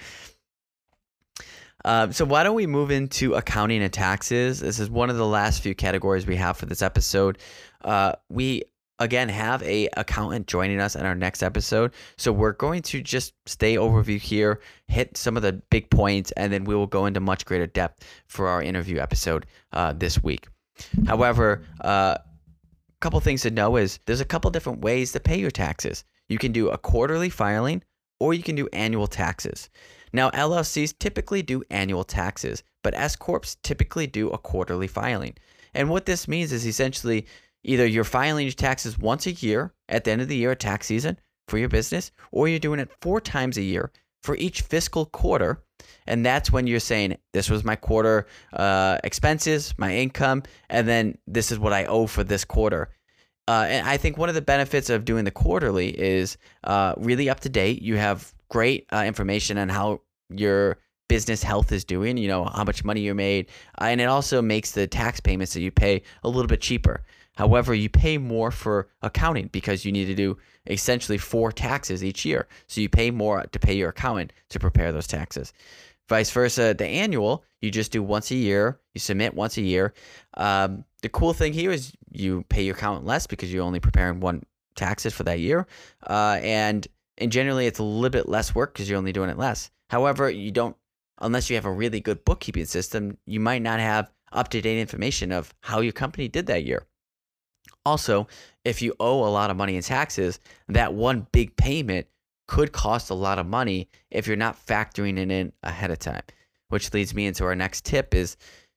uh, 1.84 2.10
so 2.10 2.24
why 2.24 2.42
don't 2.42 2.54
we 2.54 2.66
move 2.66 2.90
into 2.90 3.34
accounting 3.34 3.82
and 3.82 3.92
taxes? 3.92 4.60
This 4.60 4.78
is 4.78 4.90
one 4.90 5.10
of 5.10 5.16
the 5.16 5.26
last 5.26 5.62
few 5.62 5.74
categories 5.74 6.26
we 6.26 6.36
have 6.36 6.56
for 6.56 6.66
this 6.66 6.82
episode. 6.82 7.38
Uh, 7.82 8.12
we 8.28 8.62
again 8.98 9.28
have 9.28 9.62
a 9.64 9.88
accountant 9.96 10.46
joining 10.46 10.80
us 10.80 10.94
in 10.94 11.04
our 11.04 11.14
next 11.14 11.42
episode 11.42 11.92
so 12.16 12.30
we're 12.30 12.52
going 12.52 12.80
to 12.82 13.00
just 13.00 13.34
stay 13.46 13.76
overview 13.76 14.18
here 14.18 14.60
hit 14.86 15.16
some 15.16 15.36
of 15.36 15.42
the 15.42 15.52
big 15.70 15.90
points 15.90 16.30
and 16.32 16.52
then 16.52 16.64
we 16.64 16.74
will 16.74 16.86
go 16.86 17.06
into 17.06 17.18
much 17.18 17.44
greater 17.44 17.66
depth 17.66 18.04
for 18.26 18.46
our 18.46 18.62
interview 18.62 18.98
episode 18.98 19.46
uh, 19.72 19.92
this 19.92 20.22
week 20.22 20.46
however 21.06 21.64
a 21.80 21.86
uh, 21.86 22.18
couple 23.00 23.18
things 23.18 23.42
to 23.42 23.50
know 23.50 23.76
is 23.76 23.98
there's 24.06 24.20
a 24.20 24.24
couple 24.24 24.50
different 24.50 24.80
ways 24.80 25.10
to 25.10 25.18
pay 25.18 25.38
your 25.38 25.50
taxes 25.50 26.04
you 26.28 26.38
can 26.38 26.52
do 26.52 26.68
a 26.68 26.78
quarterly 26.78 27.30
filing 27.30 27.82
or 28.22 28.34
you 28.34 28.42
can 28.42 28.56
do 28.56 28.68
annual 28.72 29.06
taxes 29.06 29.68
now 30.12 30.30
llcs 30.30 30.98
typically 30.98 31.42
do 31.42 31.62
annual 31.70 32.04
taxes 32.04 32.62
but 32.82 32.94
s 32.94 33.16
corps 33.16 33.56
typically 33.62 34.06
do 34.06 34.30
a 34.30 34.38
quarterly 34.38 34.88
filing 34.88 35.34
and 35.74 35.88
what 35.88 36.06
this 36.06 36.28
means 36.28 36.52
is 36.52 36.66
essentially 36.66 37.26
Either 37.64 37.86
you're 37.86 38.04
filing 38.04 38.46
your 38.46 38.52
taxes 38.52 38.98
once 38.98 39.26
a 39.26 39.32
year 39.32 39.72
at 39.88 40.04
the 40.04 40.10
end 40.10 40.20
of 40.20 40.28
the 40.28 40.36
year, 40.36 40.54
tax 40.54 40.86
season 40.86 41.18
for 41.48 41.58
your 41.58 41.68
business, 41.68 42.10
or 42.32 42.48
you're 42.48 42.58
doing 42.58 42.80
it 42.80 42.90
four 43.00 43.20
times 43.20 43.56
a 43.56 43.62
year 43.62 43.92
for 44.22 44.36
each 44.36 44.62
fiscal 44.62 45.06
quarter. 45.06 45.62
And 46.06 46.26
that's 46.26 46.50
when 46.50 46.66
you're 46.66 46.80
saying, 46.80 47.16
this 47.32 47.50
was 47.50 47.64
my 47.64 47.76
quarter 47.76 48.26
uh, 48.52 48.98
expenses, 49.04 49.74
my 49.78 49.94
income, 49.94 50.42
and 50.68 50.88
then 50.88 51.18
this 51.26 51.52
is 51.52 51.58
what 51.58 51.72
I 51.72 51.84
owe 51.86 52.06
for 52.06 52.24
this 52.24 52.44
quarter. 52.44 52.90
Uh, 53.48 53.66
and 53.68 53.86
I 53.86 53.96
think 53.96 54.16
one 54.16 54.28
of 54.28 54.34
the 54.34 54.42
benefits 54.42 54.88
of 54.88 55.04
doing 55.04 55.24
the 55.24 55.30
quarterly 55.30 55.88
is 55.88 56.36
uh, 56.64 56.94
really 56.96 57.28
up 57.28 57.40
to 57.40 57.48
date. 57.48 57.82
You 57.82 57.96
have 57.96 58.32
great 58.48 58.86
uh, 58.92 59.04
information 59.04 59.58
on 59.58 59.68
how 59.68 60.00
your 60.28 60.78
business 61.08 61.42
health 61.42 61.72
is 61.72 61.84
doing, 61.84 62.16
you 62.16 62.28
know, 62.28 62.44
how 62.44 62.64
much 62.64 62.84
money 62.84 63.00
you 63.00 63.14
made. 63.14 63.48
Uh, 63.80 63.84
and 63.84 64.00
it 64.00 64.04
also 64.04 64.40
makes 64.40 64.70
the 64.70 64.86
tax 64.86 65.20
payments 65.20 65.52
that 65.54 65.60
you 65.60 65.70
pay 65.70 66.02
a 66.22 66.28
little 66.28 66.46
bit 66.46 66.60
cheaper. 66.60 67.02
However, 67.36 67.74
you 67.74 67.88
pay 67.88 68.18
more 68.18 68.50
for 68.50 68.88
accounting 69.00 69.48
because 69.48 69.84
you 69.84 69.92
need 69.92 70.06
to 70.06 70.14
do 70.14 70.38
essentially 70.66 71.18
four 71.18 71.50
taxes 71.50 72.04
each 72.04 72.24
year. 72.24 72.46
So 72.66 72.80
you 72.80 72.88
pay 72.88 73.10
more 73.10 73.44
to 73.44 73.58
pay 73.58 73.74
your 73.74 73.88
accountant 73.88 74.32
to 74.50 74.58
prepare 74.58 74.92
those 74.92 75.06
taxes. 75.06 75.52
Vice 76.12 76.30
versa, 76.30 76.74
the 76.74 76.86
annual, 76.86 77.42
you 77.62 77.70
just 77.70 77.90
do 77.90 78.02
once 78.02 78.30
a 78.30 78.34
year, 78.34 78.78
you 78.92 78.98
submit 78.98 79.32
once 79.32 79.56
a 79.56 79.62
year. 79.62 79.94
Um, 80.34 80.84
the 81.00 81.08
cool 81.08 81.32
thing 81.32 81.54
here 81.54 81.70
is 81.70 81.94
you 82.10 82.44
pay 82.50 82.62
your 82.62 82.74
accountant 82.74 83.06
less 83.06 83.26
because 83.26 83.50
you're 83.50 83.64
only 83.64 83.80
preparing 83.80 84.20
one 84.20 84.42
taxes 84.74 85.14
for 85.14 85.22
that 85.22 85.40
year. 85.40 85.66
Uh, 86.06 86.38
and, 86.42 86.86
and 87.16 87.32
generally, 87.32 87.66
it's 87.66 87.78
a 87.78 87.82
little 87.82 88.10
bit 88.10 88.28
less 88.28 88.54
work 88.54 88.74
because 88.74 88.90
you're 88.90 88.98
only 88.98 89.14
doing 89.14 89.30
it 89.30 89.38
less. 89.38 89.70
However, 89.88 90.28
you 90.28 90.50
don't, 90.50 90.76
unless 91.22 91.48
you 91.48 91.56
have 91.56 91.64
a 91.64 91.72
really 91.72 92.00
good 92.00 92.22
bookkeeping 92.26 92.66
system, 92.66 93.16
you 93.24 93.40
might 93.40 93.62
not 93.62 93.80
have 93.80 94.12
up 94.32 94.48
to 94.48 94.60
date 94.60 94.80
information 94.82 95.32
of 95.32 95.54
how 95.60 95.80
your 95.80 95.94
company 95.94 96.28
did 96.28 96.44
that 96.48 96.66
year. 96.66 96.84
Also, 97.86 98.28
if 98.66 98.82
you 98.82 98.94
owe 99.00 99.26
a 99.26 99.32
lot 99.32 99.48
of 99.48 99.56
money 99.56 99.76
in 99.76 99.82
taxes, 99.82 100.40
that 100.68 100.92
one 100.92 101.26
big 101.32 101.56
payment 101.56 102.06
could 102.52 102.70
cost 102.70 103.08
a 103.08 103.14
lot 103.14 103.38
of 103.38 103.46
money 103.46 103.88
if 104.10 104.26
you're 104.26 104.36
not 104.36 104.66
factoring 104.66 105.18
it 105.18 105.30
in 105.30 105.50
ahead 105.62 105.90
of 105.90 105.98
time. 105.98 106.20
Which 106.68 106.92
leads 106.92 107.14
me 107.14 107.24
into 107.24 107.44
our 107.44 107.56
next 107.56 107.86
tip 107.86 108.14
is, 108.14 108.36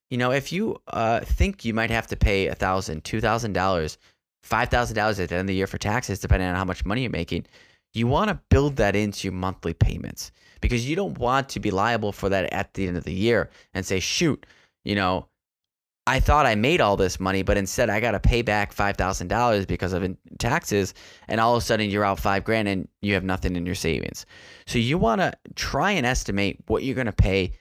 you 0.09 0.17
know, 0.17 0.31
if 0.31 0.53
you 0.53 0.77
uh, 0.87 1.19
think 1.19 1.65
you 1.65 1.73
might 1.73 1.89
have 1.89 2.07
to 2.07 2.15
pay 2.15 2.47
a 2.47 2.55
thousand, 2.55 3.03
two 3.03 3.19
thousand 3.19 3.51
dollars, 3.51 3.97
five 4.43 4.69
thousand 4.69 4.95
dollars 4.95 5.19
at 5.19 5.27
the 5.27 5.35
end 5.35 5.41
of 5.41 5.47
the 5.47 5.55
year 5.55 5.67
for 5.67 5.77
taxes, 5.77 6.19
depending 6.19 6.47
on 6.47 6.55
how 6.55 6.63
much 6.63 6.85
money 6.85 7.01
you're 7.01 7.11
making, 7.11 7.47
you 7.93 8.07
want 8.07 8.29
to 8.29 8.39
build 8.49 8.77
that 8.77 8.95
into 8.95 9.27
your 9.27 9.33
monthly 9.33 9.73
payments 9.73 10.31
because 10.61 10.89
you 10.89 10.95
don't 10.95 11.17
want 11.17 11.49
to 11.49 11.59
be 11.59 11.69
liable 11.69 12.13
for 12.13 12.29
that 12.29 12.53
at 12.53 12.73
the 12.75 12.87
end 12.87 12.95
of 12.95 13.03
the 13.03 13.13
year 13.13 13.49
and 13.73 13.85
say, 13.85 13.99
shoot, 13.99 14.45
you 14.85 14.95
know, 14.95 15.27
I 16.07 16.19
thought 16.19 16.45
I 16.45 16.53
made 16.53 16.81
all 16.81 16.97
this 16.97 17.19
money, 17.19 17.41
but 17.41 17.57
instead 17.57 17.89
I 17.89 17.99
got 17.99 18.11
to 18.11 18.19
pay 18.19 18.43
back 18.43 18.73
five 18.73 18.95
thousand 18.95 19.27
dollars 19.29 19.65
because 19.65 19.91
of 19.91 20.05
taxes, 20.37 20.93
and 21.27 21.41
all 21.41 21.55
of 21.55 21.63
a 21.63 21.65
sudden 21.65 21.89
you're 21.89 22.05
out 22.05 22.19
five 22.19 22.43
grand 22.43 22.67
and 22.67 22.87
you 23.01 23.15
have 23.15 23.23
nothing 23.23 23.55
in 23.55 23.65
your 23.65 23.75
savings. 23.75 24.27
So 24.67 24.77
you 24.77 24.99
want 24.99 25.21
to 25.21 25.33
try 25.55 25.91
and 25.91 26.05
estimate 26.05 26.59
what 26.67 26.83
you're 26.83 26.95
going 26.95 27.07
to 27.07 27.11
pay 27.11 27.53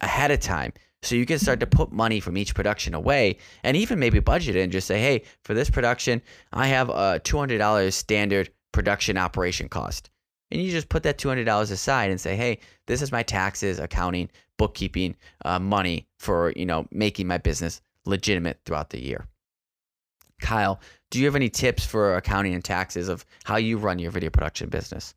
ahead 0.00 0.30
of 0.30 0.38
time, 0.38 0.72
so 1.02 1.16
you 1.16 1.26
can 1.26 1.40
start 1.40 1.58
to 1.58 1.66
put 1.66 1.90
money 1.90 2.20
from 2.20 2.36
each 2.36 2.54
production 2.54 2.94
away, 2.94 3.38
and 3.64 3.76
even 3.76 3.98
maybe 3.98 4.20
budget 4.20 4.54
it 4.54 4.60
and 4.60 4.70
just 4.70 4.86
say, 4.86 5.00
hey, 5.00 5.22
for 5.42 5.54
this 5.54 5.68
production, 5.68 6.22
I 6.52 6.68
have 6.68 6.90
a 6.90 7.18
two 7.18 7.36
hundred 7.36 7.58
dollars 7.58 7.96
standard 7.96 8.50
production 8.70 9.18
operation 9.18 9.68
cost, 9.68 10.08
and 10.52 10.62
you 10.62 10.70
just 10.70 10.88
put 10.88 11.02
that 11.02 11.18
two 11.18 11.28
hundred 11.28 11.46
dollars 11.46 11.72
aside 11.72 12.12
and 12.12 12.20
say, 12.20 12.36
hey, 12.36 12.60
this 12.86 13.02
is 13.02 13.10
my 13.10 13.24
taxes, 13.24 13.80
accounting, 13.80 14.30
bookkeeping, 14.56 15.16
uh, 15.44 15.58
money 15.58 16.06
for 16.20 16.52
you 16.54 16.64
know 16.64 16.86
making 16.92 17.26
my 17.26 17.38
business 17.38 17.80
legitimate 18.04 18.60
throughout 18.64 18.90
the 18.90 19.02
year. 19.02 19.26
Kyle, 20.40 20.80
do 21.10 21.18
you 21.18 21.26
have 21.26 21.36
any 21.36 21.48
tips 21.48 21.84
for 21.84 22.16
accounting 22.16 22.54
and 22.54 22.64
taxes 22.64 23.08
of 23.08 23.24
how 23.44 23.56
you 23.56 23.78
run 23.78 23.98
your 23.98 24.10
video 24.10 24.30
production 24.30 24.68
business? 24.68 25.14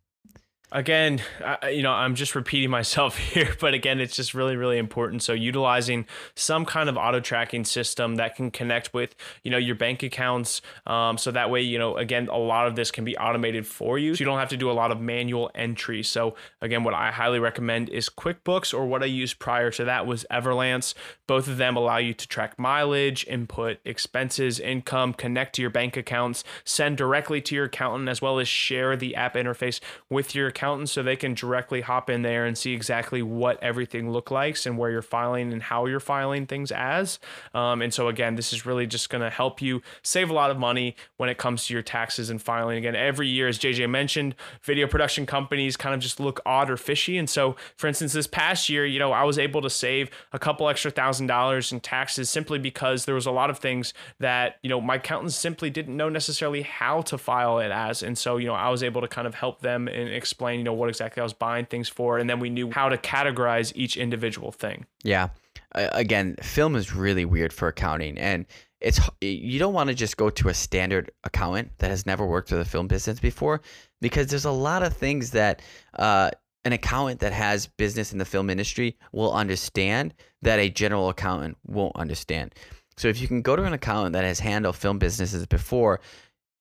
Again, 0.72 1.22
I, 1.44 1.70
you 1.70 1.84
know, 1.84 1.92
I'm 1.92 2.16
just 2.16 2.34
repeating 2.34 2.70
myself 2.70 3.18
here, 3.34 3.54
but 3.60 3.74
again, 3.74 4.00
it's 4.00 4.16
just 4.16 4.34
really, 4.34 4.56
really 4.56 4.78
important. 4.78 5.24
So 5.24 5.34
utilizing 5.34 6.06
some 6.36 6.66
kind 6.66 6.90
of 6.90 6.98
auto 6.98 7.20
tracking 7.20 7.66
system 7.66 8.16
that 8.16 8.36
can 8.36 8.52
connect 8.52 8.94
with, 8.94 9.16
you 9.44 9.52
know, 9.52 9.58
your 9.58 9.76
bank 9.76 10.04
accounts. 10.04 10.62
Um, 10.88 11.18
so 11.18 11.32
that 11.32 11.50
way, 11.50 11.62
you 11.62 11.78
know, 11.78 11.98
again, 11.98 12.30
a 12.30 12.38
lot 12.38 12.68
of 12.68 12.76
this 12.76 12.92
can 12.92 13.04
be 13.04 13.18
automated 13.18 13.68
for 13.68 14.00
you. 14.00 14.16
So 14.16 14.22
you 14.22 14.26
don't 14.26 14.40
have 14.40 14.50
to 14.50 14.58
do 14.58 14.72
a 14.72 14.74
lot 14.74 14.92
of 14.92 15.02
manual 15.02 15.52
entry. 15.56 16.04
So 16.04 16.36
again, 16.62 16.84
what 16.84 16.94
I 16.94 17.12
highly 17.12 17.40
recommend 17.40 17.90
is 17.90 18.10
QuickBooks 18.10 18.74
or 18.74 18.86
what 18.86 19.04
I 19.04 19.08
used 19.08 19.40
prior 19.40 19.72
to 19.72 19.84
that 19.86 20.06
was 20.06 20.26
Everlance. 20.32 20.94
Both 21.28 21.48
of 21.48 21.58
them 21.58 21.76
allow 21.76 21.98
you 21.98 22.14
to 22.14 22.28
track 22.28 22.58
mileage, 22.58 23.26
input 23.28 23.80
expenses, 23.86 24.60
income, 24.60 25.14
connect 25.14 25.56
to 25.56 25.62
your 25.62 25.72
bank 25.72 25.98
accounts, 25.98 26.44
send 26.64 26.98
directly 26.98 27.42
to 27.42 27.56
your 27.56 27.66
accountant, 27.66 28.10
as 28.10 28.22
well 28.22 28.40
as 28.40 28.48
share 28.48 28.96
the 28.96 29.16
app 29.16 29.36
interface 29.36 29.80
with 30.10 30.36
your 30.36 30.48
accountant 30.48 30.61
so 30.86 31.02
they 31.02 31.16
can 31.16 31.34
directly 31.34 31.82
hop 31.82 32.10
in 32.10 32.22
there 32.22 32.46
and 32.46 32.58
see 32.58 32.74
exactly 32.74 33.22
what 33.22 33.62
everything 33.64 34.12
look 34.12 34.30
like 34.30 34.52
and 34.66 34.78
where 34.78 34.92
you're 34.92 35.02
filing 35.02 35.54
and 35.54 35.64
how 35.64 35.86
you're 35.86 36.00
filing 36.00 36.46
things 36.46 36.72
as. 36.72 37.20
Um, 37.54 37.82
and 37.82 37.94
so 37.94 38.08
again, 38.08 38.36
this 38.36 38.52
is 38.52 38.66
really 38.66 38.86
just 38.86 39.10
going 39.10 39.22
to 39.22 39.30
help 39.30 39.62
you 39.62 39.82
save 40.04 40.30
a 40.30 40.34
lot 40.34 40.52
of 40.52 40.58
money 40.58 40.96
when 41.18 41.30
it 41.30 41.38
comes 41.38 41.66
to 41.68 41.74
your 41.74 41.82
taxes 41.82 42.30
and 42.30 42.42
filing. 42.42 42.78
Again, 42.78 42.96
every 42.96 43.28
year, 43.28 43.48
as 43.48 43.58
JJ 43.58 43.90
mentioned, 43.90 44.36
video 44.62 44.88
production 44.88 45.26
companies 45.26 45.78
kind 45.78 45.96
of 45.96 46.02
just 46.02 46.20
look 46.20 46.40
odd 46.46 46.70
or 46.70 46.78
fishy. 46.78 47.18
And 47.18 47.30
so, 47.30 47.56
for 47.78 47.88
instance, 47.88 48.14
this 48.14 48.28
past 48.28 48.68
year, 48.68 48.86
you 48.86 49.00
know, 49.00 49.12
I 49.14 49.24
was 49.24 49.40
able 49.40 49.62
to 49.62 49.70
save 49.70 50.10
a 50.34 50.40
couple 50.40 50.68
extra 50.68 50.92
thousand 50.92 51.28
dollars 51.28 51.72
in 51.72 51.80
taxes 51.80 52.30
simply 52.30 52.60
because 52.60 53.06
there 53.06 53.16
was 53.16 53.26
a 53.26 53.32
lot 53.32 53.50
of 53.50 53.58
things 53.58 53.94
that, 54.20 54.58
you 54.62 54.70
know, 54.70 54.82
my 54.82 54.96
accountants 54.96 55.36
simply 55.36 55.70
didn't 55.70 55.96
know 55.96 56.10
necessarily 56.10 56.64
how 56.64 57.02
to 57.04 57.18
file 57.18 57.60
it 57.60 57.72
as. 57.72 58.04
And 58.04 58.18
so, 58.18 58.38
you 58.38 58.48
know, 58.48 58.54
I 58.54 58.70
was 58.70 58.84
able 58.84 59.02
to 59.02 59.08
kind 59.08 59.28
of 59.28 59.36
help 59.36 59.62
them 59.62 59.88
and 59.88 60.10
explain, 60.10 60.51
you 60.58 60.64
know, 60.64 60.74
what 60.74 60.90
exactly 60.90 61.22
I 61.22 61.24
was 61.24 61.34
buying 61.34 61.66
things 61.66 61.90
for. 61.90 62.18
And 62.18 62.30
then 62.30 62.40
we 62.40 62.50
knew 62.50 62.72
how 62.72 62.90
to 62.90 62.98
categorize 62.98 63.72
each 63.76 63.98
individual 63.98 64.52
thing. 64.52 64.86
Yeah. 65.04 65.30
Again, 65.74 66.36
film 66.42 66.76
is 66.76 66.94
really 66.94 67.26
weird 67.26 67.54
for 67.54 67.68
accounting. 67.68 68.18
And 68.18 68.46
it's 68.82 69.00
you 69.22 69.60
don't 69.60 69.74
want 69.74 69.90
to 69.90 69.96
just 69.96 70.18
go 70.18 70.30
to 70.30 70.50
a 70.50 70.54
standard 70.54 71.12
accountant 71.24 71.72
that 71.78 71.90
has 71.90 72.06
never 72.06 72.26
worked 72.26 72.52
with 72.52 72.62
a 72.62 72.66
film 72.66 72.88
business 72.88 73.20
before 73.20 73.62
because 74.02 74.28
there's 74.28 74.46
a 74.46 74.52
lot 74.52 74.84
of 74.84 74.94
things 74.98 75.32
that 75.32 75.62
uh, 76.00 76.32
an 76.66 76.74
accountant 76.74 77.20
that 77.22 77.34
has 77.34 77.68
business 77.68 78.12
in 78.12 78.18
the 78.18 78.26
film 78.26 78.50
industry 78.50 78.98
will 79.12 79.32
understand 79.32 80.14
that 80.42 80.60
a 80.60 80.70
general 80.70 81.10
accountant 81.10 81.58
won't 81.66 81.96
understand. 81.96 82.54
So 82.98 83.08
if 83.08 83.22
you 83.22 83.28
can 83.28 83.42
go 83.42 83.56
to 83.56 83.64
an 83.64 83.74
accountant 83.74 84.14
that 84.14 84.24
has 84.24 84.40
handled 84.40 84.76
film 84.76 85.00
businesses 85.00 85.46
before, 85.46 86.02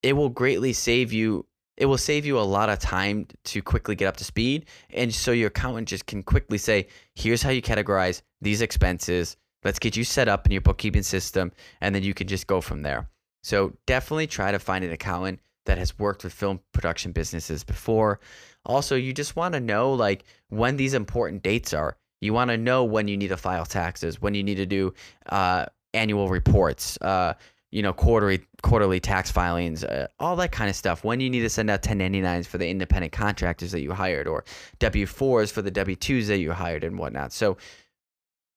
it 0.03 0.15
will 0.15 0.29
greatly 0.29 0.73
save 0.73 1.13
you 1.13 1.47
it 1.81 1.87
will 1.87 1.99
save 1.99 2.25
you 2.25 2.39
a 2.39 2.43
lot 2.57 2.69
of 2.69 2.79
time 2.79 3.27
to 3.45 3.61
quickly 3.63 3.97
get 3.97 4.07
up 4.07 4.17
to 4.17 4.25
speed 4.25 4.67
and 4.91 5.13
so 5.13 5.33
your 5.33 5.49
accountant 5.49 5.89
just 5.89 6.07
can 6.07 6.23
quickly 6.23 6.59
say 6.59 6.87
here's 7.15 7.43
how 7.43 7.51
you 7.51 7.63
categorize 7.63 8.23
these 8.41 8.61
expenses 8.61 9.37
Let's 9.65 9.79
get 9.79 9.97
you 9.97 10.05
set 10.05 10.29
up 10.29 10.47
in 10.47 10.53
your 10.53 10.63
bookkeeping 10.63 11.03
system, 11.03 11.53
and 11.81 11.95
then 11.95 12.03
you 12.03 12.15
can 12.15 12.27
just 12.27 12.47
go 12.47 12.61
from 12.61 12.83
there. 12.83 13.09
So 13.43 13.75
definitely 13.87 14.27
try 14.27 14.53
to 14.53 14.59
find 14.59 14.85
an 14.85 14.93
accountant 14.93 15.41
that 15.67 15.79
has 15.79 15.99
worked 15.99 16.25
with 16.25 16.33
film 16.33 16.61
production 16.73 17.13
businesses 17.13 17.63
before. 17.63 18.21
Also, 18.65 18.97
you 18.97 19.13
just 19.13 19.37
want 19.37 19.55
to 19.55 19.61
know 19.61 19.93
like 19.93 20.25
when 20.49 20.77
these 20.77 20.95
important 20.95 21.43
dates 21.43 21.75
are. 21.75 21.97
You 22.23 22.35
want 22.35 22.51
to 22.51 22.59
know 22.59 22.85
when 22.85 23.09
you 23.09 23.17
need 23.17 23.29
to 23.29 23.37
file 23.37 23.65
taxes, 23.65 24.21
when 24.21 24.35
you 24.35 24.43
need 24.43 24.57
to 24.57 24.67
do 24.67 24.93
uh, 25.31 25.67
annual 25.95 26.29
reports, 26.29 26.99
uh, 27.01 27.35
you 27.71 27.83
know, 27.83 27.93
quarterly 27.93 28.45
quarterly 28.63 29.01
tax 29.01 29.31
filings, 29.31 29.85
uh, 29.85 30.09
all 30.19 30.37
that 30.37 30.53
kind 30.53 30.69
of 30.69 30.77
stuff. 30.77 31.05
When 31.05 31.21
you 31.21 31.31
need 31.31 31.41
to 31.41 31.51
send 31.51 31.71
out 31.71 31.83
1099s 31.83 32.47
for 32.47 32.59
the 32.59 32.69
independent 32.69 33.13
contractors 33.13 33.73
that 33.73 33.81
you 33.81 33.93
hired, 33.93 34.27
or 34.27 34.45
W4s 34.81 35.53
for 35.53 35.63
the 35.63 35.71
W2s 35.71 36.27
that 36.27 36.39
you 36.39 36.53
hired, 36.53 36.85
and 36.85 36.99
whatnot. 36.99 37.33
So 37.33 37.57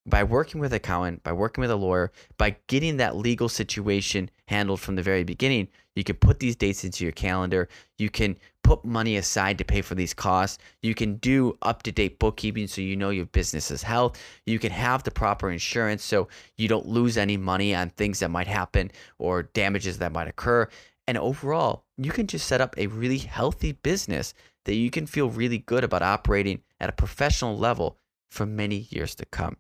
by 0.06 0.24
working 0.24 0.60
with 0.60 0.74
a 0.74 0.78
accountant, 0.78 1.24
by 1.24 1.32
working 1.32 1.62
with 1.62 1.72
a 1.72 1.76
lawyer, 1.76 2.12
by 2.38 2.58
getting 2.68 2.98
that 2.98 3.16
legal 3.16 3.50
situation 3.50 4.30
handled 4.48 4.82
from 4.82 4.96
the 4.96 5.04
very 5.04 5.24
beginning, 5.24 5.70
you 5.96 6.04
can 6.04 6.16
put 6.16 6.40
these 6.40 6.56
dates 6.56 6.84
into 6.84 7.04
your 7.04 7.12
calendar. 7.12 7.68
You 7.98 8.10
can 8.10 8.38
put 8.64 8.84
money 8.86 9.18
aside 9.18 9.58
to 9.58 9.66
pay 9.66 9.82
for 9.82 9.96
these 9.96 10.14
costs. 10.14 10.58
You 10.82 10.96
can 10.96 11.16
do 11.16 11.58
up 11.62 11.84
to 11.84 11.92
date 11.92 12.20
bookkeeping 12.20 12.68
so 12.68 12.82
you 12.82 12.96
know 12.96 13.10
your 13.10 13.26
business's 13.26 13.84
health. 13.84 14.20
You 14.46 14.60
can 14.60 14.72
have 14.72 15.04
the 15.04 15.12
proper 15.12 15.52
insurance 15.52 16.04
so 16.04 16.28
you 16.58 16.68
don't 16.68 16.88
lose 16.88 17.18
any 17.18 17.38
money 17.38 17.76
on 17.76 17.90
things 17.90 18.20
that 18.20 18.30
might 18.30 18.48
happen 18.48 18.92
or 19.20 19.44
damages 19.44 20.00
that 20.00 20.14
might 20.14 20.28
occur. 20.28 20.68
And 21.08 21.18
overall, 21.18 21.84
you 21.98 22.12
can 22.12 22.28
just 22.28 22.48
set 22.48 22.62
up 22.62 22.76
a 22.78 22.88
really 22.88 23.18
healthy 23.18 23.74
business 23.74 24.34
that 24.66 24.76
you 24.76 24.90
can 24.90 25.06
feel 25.06 25.30
really 25.30 25.58
good 25.58 25.84
about 25.84 26.02
operating 26.02 26.62
at 26.80 26.90
a 26.90 26.94
professional 26.94 27.58
level 27.58 27.98
for 28.30 28.46
many 28.46 28.88
years 28.90 29.14
to 29.16 29.26
come. 29.26 29.58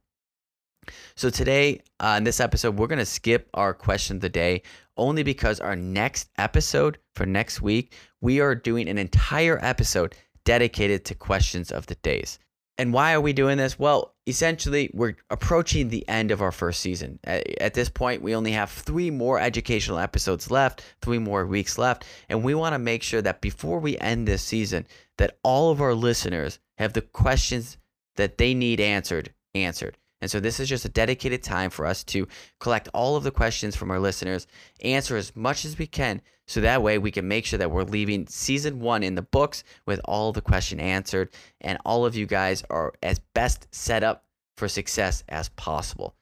So 1.15 1.29
today, 1.29 1.81
uh, 1.99 2.15
in 2.17 2.23
this 2.23 2.39
episode, 2.39 2.77
we're 2.77 2.87
going 2.87 2.99
to 2.99 3.05
skip 3.05 3.49
our 3.53 3.73
question 3.73 4.17
of 4.17 4.21
the 4.21 4.29
day 4.29 4.61
only 4.97 5.23
because 5.23 5.59
our 5.59 5.75
next 5.75 6.29
episode 6.37 6.97
for 7.15 7.25
next 7.25 7.61
week, 7.61 7.95
we 8.21 8.39
are 8.39 8.55
doing 8.55 8.87
an 8.87 8.97
entire 8.97 9.59
episode 9.63 10.15
dedicated 10.45 11.05
to 11.05 11.15
questions 11.15 11.71
of 11.71 11.87
the 11.87 11.95
days. 11.95 12.39
And 12.77 12.91
why 12.91 13.13
are 13.13 13.21
we 13.21 13.33
doing 13.33 13.57
this? 13.57 13.77
Well, 13.77 14.15
essentially, 14.25 14.89
we're 14.93 15.15
approaching 15.29 15.89
the 15.89 16.07
end 16.09 16.31
of 16.31 16.41
our 16.41 16.51
first 16.51 16.79
season. 16.79 17.19
At, 17.23 17.61
at, 17.61 17.73
this 17.75 17.89
point, 17.89 18.23
we 18.23 18.35
only 18.35 18.51
have 18.51 18.71
three 18.71 19.11
more 19.11 19.39
educational 19.39 19.99
episodes 19.99 20.49
left, 20.49 20.83
three 21.01 21.19
more 21.19 21.45
weeks 21.45 21.77
left, 21.77 22.05
and 22.29 22.43
we 22.43 22.55
want 22.55 22.73
to 22.73 22.79
make 22.79 23.03
sure 23.03 23.21
that 23.21 23.41
before 23.41 23.79
we 23.79 23.97
end 23.99 24.27
this 24.27 24.41
season, 24.41 24.87
that 25.17 25.37
all 25.43 25.71
of 25.71 25.81
our 25.81 25.93
listeners 25.93 26.57
have 26.77 26.93
the 26.93 27.01
questions 27.01 27.77
that 28.15 28.37
they 28.37 28.53
need 28.55 28.79
answered 28.79 29.33
answered. 29.53 29.97
And 30.23 30.31
so 30.31 30.39
this 30.39 30.61
is 30.61 30.69
just 30.69 30.85
a 30.85 30.89
dedicated 30.89 31.43
time 31.43 31.69
for 31.69 31.85
us 31.85 32.01
to 32.05 32.29
collect 32.61 32.87
all 32.93 33.17
of 33.17 33.25
the 33.25 33.29
questions 33.29 33.75
from 33.75 33.91
our 33.91 33.99
listeners, 33.99 34.47
answer 34.81 35.17
as 35.17 35.35
much 35.35 35.65
as 35.65 35.77
we 35.77 35.85
can, 35.85 36.21
so 36.47 36.61
that 36.61 36.81
way 36.81 36.97
we 36.97 37.11
can 37.11 37.27
make 37.27 37.45
sure 37.45 37.59
that 37.59 37.69
we're 37.69 37.83
leaving 37.83 38.25
season 38.27 38.79
one 38.79 39.03
in 39.03 39.15
the 39.15 39.21
books 39.21 39.65
with 39.85 39.99
all 40.05 40.31
the 40.31 40.39
question 40.39 40.79
answered, 40.79 41.27
and 41.59 41.77
all 41.83 42.05
of 42.05 42.15
you 42.15 42.25
guys 42.25 42.63
are 42.69 42.93
as 43.03 43.19
best 43.35 43.67
set 43.71 44.01
up 44.01 44.23
for 44.55 44.69
success 44.69 45.25
as 45.27 45.49
possible. 45.49 46.15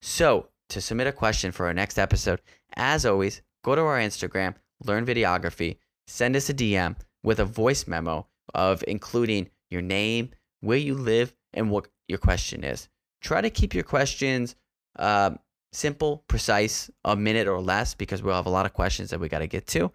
So 0.00 0.46
to 0.68 0.80
submit 0.80 1.08
a 1.08 1.12
question 1.12 1.50
for 1.50 1.66
our 1.66 1.74
next 1.74 1.98
episode, 1.98 2.40
as 2.76 3.04
always, 3.04 3.42
go 3.64 3.74
to 3.74 3.82
our 3.82 3.98
Instagram, 3.98 4.54
learn 4.84 5.04
videography, 5.04 5.78
send 6.06 6.36
us 6.36 6.48
a 6.50 6.54
DM 6.54 6.94
with 7.24 7.40
a 7.40 7.44
voice 7.44 7.88
memo 7.88 8.28
of 8.54 8.84
including 8.86 9.50
your 9.70 9.82
name, 9.82 10.30
where 10.60 10.78
you 10.78 10.94
live, 10.94 11.34
and 11.52 11.68
what 11.68 11.88
your 12.06 12.18
question 12.18 12.62
is 12.62 12.88
try 13.20 13.40
to 13.40 13.50
keep 13.50 13.74
your 13.74 13.84
questions 13.84 14.56
uh, 14.98 15.30
simple, 15.72 16.24
precise, 16.28 16.90
a 17.04 17.16
minute 17.16 17.46
or 17.46 17.60
less, 17.60 17.94
because 17.94 18.22
we'll 18.22 18.34
have 18.34 18.46
a 18.46 18.50
lot 18.50 18.66
of 18.66 18.72
questions 18.72 19.10
that 19.10 19.20
we 19.20 19.28
got 19.28 19.38
to 19.38 19.46
get 19.46 19.66
to. 19.68 19.90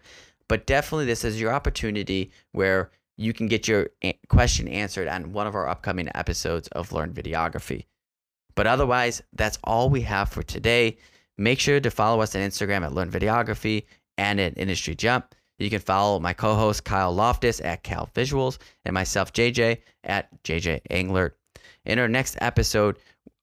But 0.48 0.66
definitely, 0.66 1.06
this 1.06 1.24
is 1.24 1.40
your 1.40 1.52
opportunity 1.52 2.30
where 2.52 2.90
you 3.16 3.32
can 3.32 3.48
get 3.48 3.66
your 3.66 3.88
question 4.28 4.68
answered 4.68 5.08
on 5.08 5.32
one 5.32 5.46
of 5.46 5.54
our 5.54 5.68
upcoming 5.68 6.08
episodes 6.14 6.68
of 6.68 6.92
Learn 6.92 7.12
Videography. 7.12 7.86
But 8.54 8.66
otherwise, 8.66 9.22
that's 9.32 9.58
all 9.64 9.90
we 9.90 10.02
have 10.02 10.30
for 10.30 10.42
today. 10.42 10.98
Make 11.36 11.60
sure 11.60 11.80
to 11.80 11.90
follow 11.90 12.20
us 12.20 12.34
on 12.34 12.42
Instagram 12.42 12.84
at 12.84 12.94
Learn 12.94 13.10
Videography 13.10 13.84
and 14.16 14.40
at 14.40 14.56
Industry 14.56 14.94
Jump. 14.94 15.34
You 15.58 15.70
can 15.70 15.80
follow 15.80 16.20
my 16.20 16.32
co-host 16.32 16.84
Kyle 16.84 17.12
Loftus 17.12 17.60
at 17.60 17.82
Cal 17.82 18.10
Visuals 18.14 18.58
and 18.84 18.94
myself 18.94 19.32
JJ 19.32 19.78
at 20.04 20.42
JJ 20.42 20.82
Englert. 20.90 21.32
In 21.84 21.98
our 21.98 22.08
next 22.08 22.36
episode, 22.40 22.98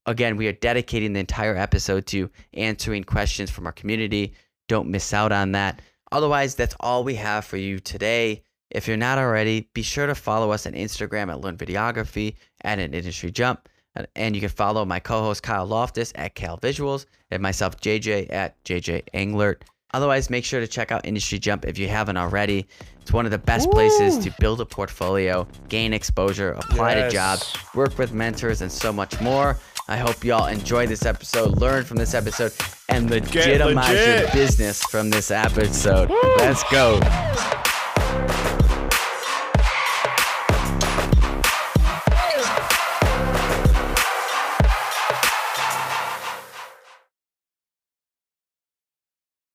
again, 0.06 0.38
we 0.38 0.48
are 0.48 0.54
dedicating 0.54 1.14
the 1.14 1.20
entire 1.20 1.56
episode 1.56 2.06
to 2.08 2.30
answering 2.54 3.04
questions 3.04 3.50
from 3.50 3.66
our 3.66 3.72
community. 3.72 4.34
Don't 4.68 4.90
miss 4.90 5.14
out 5.14 5.32
on 5.32 5.52
that. 5.54 5.82
Otherwise, 6.12 6.56
that's 6.56 6.76
all 6.80 7.04
we 7.04 7.16
have 7.16 7.46
for 7.46 7.58
you 7.58 7.80
today. 7.80 8.44
If 8.70 8.88
you're 8.88 8.98
not 8.98 9.18
already, 9.18 9.70
be 9.74 9.82
sure 9.82 10.08
to 10.08 10.16
follow 10.16 10.52
us 10.52 10.66
on 10.66 10.74
Instagram 10.74 11.30
at 11.30 11.42
Learn 11.42 11.58
Videography 11.58 12.36
and 12.62 12.82
at 12.82 12.94
Industry 12.94 13.32
Jump. 13.32 13.70
And 14.16 14.36
you 14.36 14.42
can 14.42 14.50
follow 14.50 14.86
my 14.86 15.00
co 15.00 15.22
host 15.22 15.44
Kyle 15.44 15.68
Loftus 15.68 16.12
at 16.16 16.34
Cal 16.34 16.58
Visuals 16.58 17.06
and 17.30 17.42
myself, 17.44 17.80
JJ, 17.80 18.34
at 18.34 18.62
JJ 18.64 19.04
Englert. 19.14 19.62
Otherwise, 19.94 20.32
make 20.32 20.44
sure 20.44 20.60
to 20.60 20.68
check 20.68 20.92
out 20.92 21.06
Industry 21.06 21.38
Jump 21.38 21.66
if 21.66 21.78
you 21.78 21.88
haven't 21.88 22.18
already. 22.18 22.66
It's 23.00 23.14
one 23.14 23.26
of 23.26 23.32
the 23.32 23.38
best 23.38 23.68
Ooh. 23.68 23.72
places 23.72 24.18
to 24.24 24.34
build 24.40 24.60
a 24.60 24.66
portfolio, 24.66 25.48
gain 25.70 25.94
exposure, 25.94 26.54
apply 26.54 26.96
yes. 26.96 27.12
to 27.12 27.16
jobs, 27.16 27.58
work 27.76 27.96
with 28.00 28.12
mentors, 28.12 28.62
and 28.62 28.72
so 28.72 28.92
much 28.92 29.22
more. 29.22 29.60
I 29.88 29.98
hope 29.98 30.24
y'all 30.24 30.48
enjoy 30.48 30.88
this 30.88 31.06
episode, 31.06 31.58
learn 31.60 31.84
from 31.84 31.98
this 31.98 32.14
episode, 32.14 32.54
and 32.88 33.10
legitimize 33.10 33.90
legit. 33.90 34.20
your 34.22 34.32
business 34.32 34.82
from 34.84 35.10
this 35.10 35.30
episode. 35.30 36.10
Woo. 36.10 36.20
Let's 36.38 36.64
go. 36.72 37.00